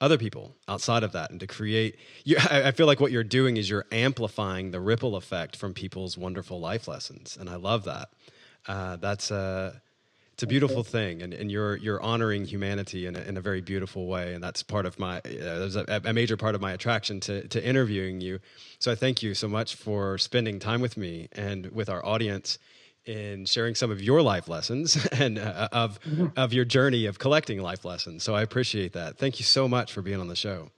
other 0.00 0.18
people 0.18 0.54
outside 0.68 1.02
of 1.02 1.12
that 1.12 1.30
and 1.30 1.40
to 1.40 1.46
create 1.46 1.96
you, 2.24 2.36
I, 2.50 2.70
feel 2.72 2.86
like 2.86 3.00
what 3.00 3.12
you're 3.12 3.24
doing 3.24 3.56
is 3.56 3.70
you're 3.70 3.86
amplifying 3.90 4.70
the 4.70 4.80
ripple 4.80 5.16
effect 5.16 5.56
from 5.56 5.74
people's 5.74 6.18
wonderful 6.18 6.60
life 6.60 6.86
lessons 6.88 7.36
and 7.38 7.48
i 7.48 7.56
love 7.56 7.84
that. 7.84 8.08
Uh, 8.68 8.96
that's 8.96 9.30
a 9.30 9.80
it's 10.32 10.42
a 10.42 10.46
beautiful 10.46 10.82
thing 10.82 11.22
and, 11.22 11.32
and 11.32 11.50
you're 11.50 11.76
you're 11.76 12.02
honoring 12.02 12.44
humanity 12.44 13.06
in 13.06 13.16
a, 13.16 13.20
in 13.20 13.38
a 13.38 13.40
very 13.40 13.62
beautiful 13.62 14.06
way 14.06 14.34
and 14.34 14.44
that's 14.44 14.62
part 14.62 14.84
of 14.84 14.98
my 14.98 15.18
uh, 15.18 15.22
there's 15.24 15.76
a, 15.76 16.02
a, 16.04 16.12
major 16.12 16.36
part 16.36 16.54
of 16.54 16.60
my 16.60 16.72
attraction 16.72 17.20
to, 17.20 17.48
to 17.48 17.64
interviewing 17.64 18.20
you. 18.20 18.38
So 18.78 18.92
i 18.92 18.94
thank 18.94 19.22
you 19.22 19.32
so 19.32 19.48
much 19.48 19.76
for 19.76 20.18
spending 20.18 20.58
time 20.58 20.82
with 20.82 20.98
me 20.98 21.28
and 21.32 21.66
with 21.72 21.88
our 21.88 22.04
audience 22.04 22.58
in 23.06 23.44
sharing 23.44 23.74
some 23.74 23.90
of 23.90 24.02
your 24.02 24.20
life 24.20 24.48
lessons 24.48 25.06
and 25.12 25.38
uh, 25.38 25.68
of 25.72 26.00
mm-hmm. 26.00 26.26
of 26.36 26.52
your 26.52 26.64
journey 26.64 27.06
of 27.06 27.18
collecting 27.18 27.60
life 27.60 27.84
lessons. 27.84 28.22
So 28.22 28.34
I 28.34 28.42
appreciate 28.42 28.92
that. 28.92 29.16
Thank 29.16 29.38
you 29.38 29.44
so 29.44 29.68
much 29.68 29.92
for 29.92 30.02
being 30.02 30.20
on 30.20 30.28
the 30.28 30.36
show. 30.36 30.70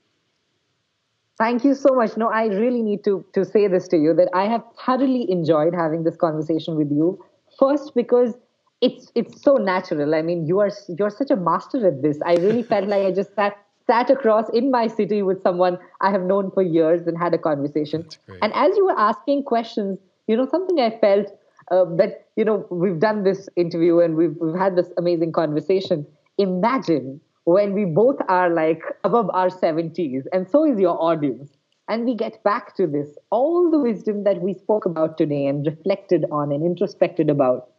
Thank 1.37 1.63
you 1.63 1.73
so 1.73 1.95
much. 1.95 2.17
No, 2.17 2.29
I 2.29 2.45
really 2.45 2.81
need 2.81 3.03
to 3.05 3.25
to 3.33 3.45
say 3.45 3.67
this 3.67 3.87
to 3.89 3.97
you 3.97 4.13
that 4.13 4.29
I 4.33 4.45
have 4.45 4.63
thoroughly 4.85 5.29
enjoyed 5.31 5.73
having 5.73 6.03
this 6.03 6.15
conversation 6.15 6.75
with 6.75 6.91
you. 6.91 7.23
First, 7.57 7.95
because 7.95 8.35
it's 8.81 9.11
it's 9.15 9.41
so 9.41 9.55
natural. 9.55 10.15
I 10.15 10.21
mean, 10.21 10.45
you 10.45 10.59
are 10.59 10.71
you're 10.97 11.09
such 11.09 11.31
a 11.31 11.35
master 11.35 11.85
at 11.87 12.01
this. 12.01 12.19
I 12.25 12.35
really 12.35 12.63
felt 12.63 12.87
like 12.87 13.05
I 13.05 13.11
just 13.11 13.33
sat 13.35 13.57
sat 13.87 14.09
across 14.09 14.47
in 14.53 14.69
my 14.69 14.85
city 14.87 15.23
with 15.23 15.41
someone 15.41 15.79
I 15.99 16.11
have 16.11 16.21
known 16.21 16.51
for 16.51 16.61
years 16.61 17.07
and 17.07 17.17
had 17.17 17.33
a 17.33 17.39
conversation. 17.39 18.07
And 18.43 18.53
as 18.53 18.77
you 18.77 18.85
were 18.85 18.99
asking 18.99 19.45
questions, 19.45 19.97
you 20.27 20.37
know, 20.37 20.47
something 20.47 20.79
I 20.79 20.91
felt 20.99 21.27
uh, 21.71 21.85
but 21.85 22.27
you 22.35 22.45
know, 22.45 22.65
we've 22.69 22.99
done 22.99 23.23
this 23.23 23.47
interview 23.55 23.99
and 23.99 24.15
we've 24.15 24.35
we've 24.39 24.59
had 24.59 24.75
this 24.75 24.87
amazing 24.97 25.31
conversation. 25.31 26.05
Imagine 26.37 27.21
when 27.43 27.73
we 27.73 27.85
both 27.85 28.17
are 28.27 28.49
like 28.49 28.81
above 29.03 29.29
our 29.33 29.49
70s, 29.49 30.23
and 30.31 30.49
so 30.49 30.65
is 30.65 30.79
your 30.79 31.01
audience, 31.01 31.49
and 31.87 32.05
we 32.05 32.15
get 32.15 32.43
back 32.43 32.75
to 32.77 32.87
this, 32.87 33.17
all 33.29 33.69
the 33.69 33.79
wisdom 33.79 34.23
that 34.23 34.41
we 34.41 34.53
spoke 34.53 34.85
about 34.85 35.17
today 35.17 35.47
and 35.47 35.65
reflected 35.65 36.25
on 36.31 36.51
and 36.51 36.63
introspected 36.63 37.29
about. 37.29 37.71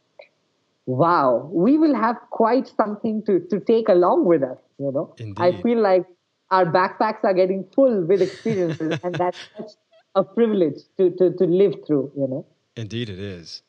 Wow, 0.86 1.48
we 1.52 1.78
will 1.78 1.94
have 1.94 2.16
quite 2.30 2.66
something 2.66 3.22
to, 3.24 3.38
to 3.50 3.60
take 3.60 3.88
along 3.88 4.24
with 4.24 4.42
us, 4.42 4.58
you 4.78 4.90
know. 4.90 5.14
Indeed. 5.18 5.40
I 5.40 5.62
feel 5.62 5.80
like 5.80 6.04
our 6.50 6.64
backpacks 6.64 7.22
are 7.22 7.34
getting 7.34 7.64
full 7.74 8.04
with 8.06 8.20
experiences, 8.20 8.98
and 9.04 9.14
that's 9.14 9.38
such 9.56 9.70
a 10.16 10.24
privilege 10.24 10.80
to, 10.98 11.10
to, 11.10 11.32
to 11.36 11.44
live 11.44 11.74
through, 11.86 12.10
you 12.16 12.26
know. 12.26 12.46
Indeed, 12.76 13.08
it 13.08 13.20
is. 13.20 13.62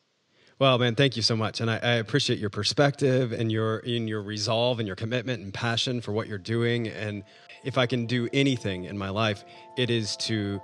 Well, 0.62 0.78
man, 0.78 0.94
thank 0.94 1.16
you 1.16 1.22
so 1.22 1.34
much, 1.34 1.60
and 1.60 1.68
I, 1.68 1.80
I, 1.82 1.92
appreciate 1.94 2.38
your 2.38 2.48
perspective 2.48 3.32
and 3.32 3.50
your 3.50 3.78
in 3.78 4.06
your 4.06 4.22
resolve 4.22 4.78
and 4.78 4.86
your 4.86 4.94
commitment 4.94 5.42
and 5.42 5.52
passion 5.52 6.00
for 6.00 6.12
what 6.12 6.28
you're 6.28 6.38
doing. 6.38 6.86
And 6.86 7.24
if 7.64 7.78
I 7.78 7.86
can 7.86 8.06
do 8.06 8.28
anything 8.32 8.84
in 8.84 8.96
my 8.96 9.08
life, 9.08 9.44
it 9.76 9.90
is 9.90 10.16
to 10.18 10.62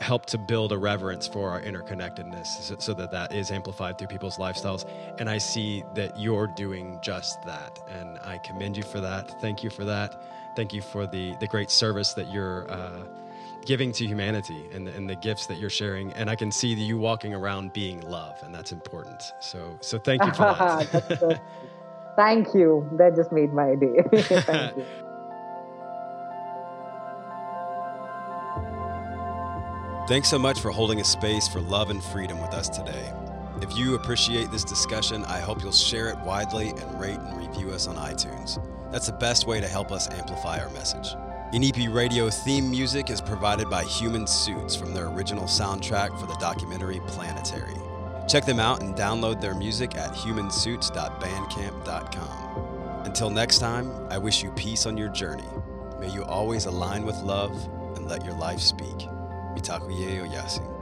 help 0.00 0.26
to 0.26 0.38
build 0.38 0.72
a 0.72 0.76
reverence 0.76 1.28
for 1.28 1.50
our 1.50 1.62
interconnectedness, 1.62 2.46
so, 2.46 2.78
so 2.80 2.94
that 2.94 3.12
that 3.12 3.32
is 3.32 3.52
amplified 3.52 3.96
through 3.96 4.08
people's 4.08 4.38
lifestyles. 4.38 4.90
And 5.20 5.30
I 5.30 5.38
see 5.38 5.84
that 5.94 6.18
you're 6.18 6.48
doing 6.48 6.98
just 7.00 7.40
that, 7.44 7.78
and 7.88 8.18
I 8.24 8.38
commend 8.38 8.76
you 8.76 8.82
for 8.82 9.00
that. 9.00 9.40
Thank 9.40 9.62
you 9.62 9.70
for 9.70 9.84
that. 9.84 10.20
Thank 10.56 10.72
you 10.72 10.82
for 10.82 11.06
the 11.06 11.36
the 11.38 11.46
great 11.46 11.70
service 11.70 12.12
that 12.14 12.32
you're. 12.32 12.68
Uh, 12.68 13.04
giving 13.64 13.92
to 13.92 14.06
humanity 14.06 14.68
and 14.72 14.86
the, 14.86 14.92
and 14.92 15.08
the 15.08 15.16
gifts 15.16 15.46
that 15.46 15.58
you're 15.58 15.70
sharing. 15.70 16.12
And 16.12 16.30
I 16.30 16.36
can 16.36 16.50
see 16.50 16.68
you 16.68 16.98
walking 16.98 17.34
around 17.34 17.72
being 17.72 18.00
love, 18.00 18.38
and 18.42 18.54
that's 18.54 18.72
important. 18.72 19.22
So, 19.40 19.78
so 19.80 19.98
thank 19.98 20.24
you 20.24 20.32
for 20.32 20.42
that. 20.42 21.40
thank 22.16 22.54
you. 22.54 22.88
That 22.92 23.14
just 23.14 23.32
made 23.32 23.52
my 23.52 23.74
day. 23.74 24.02
thank 24.12 24.76
you. 24.76 24.84
Thanks 30.08 30.30
so 30.30 30.38
much 30.38 30.58
for 30.60 30.70
holding 30.70 31.02
a 31.02 31.04
space 31.04 31.46
for 31.46 31.60
love 31.60 31.90
and 31.90 32.02
freedom 32.02 32.40
with 32.40 32.54
us 32.54 32.70
today. 32.70 33.12
If 33.60 33.76
you 33.76 33.94
appreciate 33.94 34.50
this 34.50 34.64
discussion, 34.64 35.22
I 35.26 35.40
hope 35.40 35.62
you'll 35.62 35.72
share 35.72 36.08
it 36.08 36.18
widely 36.20 36.70
and 36.70 36.98
rate 37.00 37.18
and 37.18 37.36
review 37.36 37.72
us 37.72 37.86
on 37.86 37.96
iTunes. 37.96 38.58
That's 38.90 39.06
the 39.06 39.12
best 39.12 39.46
way 39.46 39.60
to 39.60 39.68
help 39.68 39.92
us 39.92 40.08
amplify 40.08 40.60
our 40.60 40.70
message. 40.70 41.14
Inipi 41.52 41.90
Radio 41.90 42.28
theme 42.28 42.70
music 42.70 43.08
is 43.08 43.22
provided 43.22 43.70
by 43.70 43.82
Human 43.84 44.26
Suits 44.26 44.76
from 44.76 44.92
their 44.92 45.06
original 45.06 45.44
soundtrack 45.44 46.20
for 46.20 46.26
the 46.26 46.34
documentary 46.34 47.00
Planetary. 47.06 47.72
Check 48.28 48.44
them 48.44 48.60
out 48.60 48.82
and 48.82 48.94
download 48.94 49.40
their 49.40 49.54
music 49.54 49.96
at 49.96 50.12
humansuits.bandcamp.com. 50.12 53.02
Until 53.06 53.30
next 53.30 53.60
time, 53.60 53.90
I 54.10 54.18
wish 54.18 54.42
you 54.42 54.50
peace 54.50 54.84
on 54.84 54.98
your 54.98 55.08
journey. 55.08 55.48
May 55.98 56.12
you 56.12 56.22
always 56.24 56.66
align 56.66 57.06
with 57.06 57.16
love 57.22 57.54
and 57.96 58.06
let 58.06 58.26
your 58.26 58.34
life 58.34 58.60
speak. 58.60 58.98
Mitakuye 59.56 60.20
Oyasin. 60.20 60.77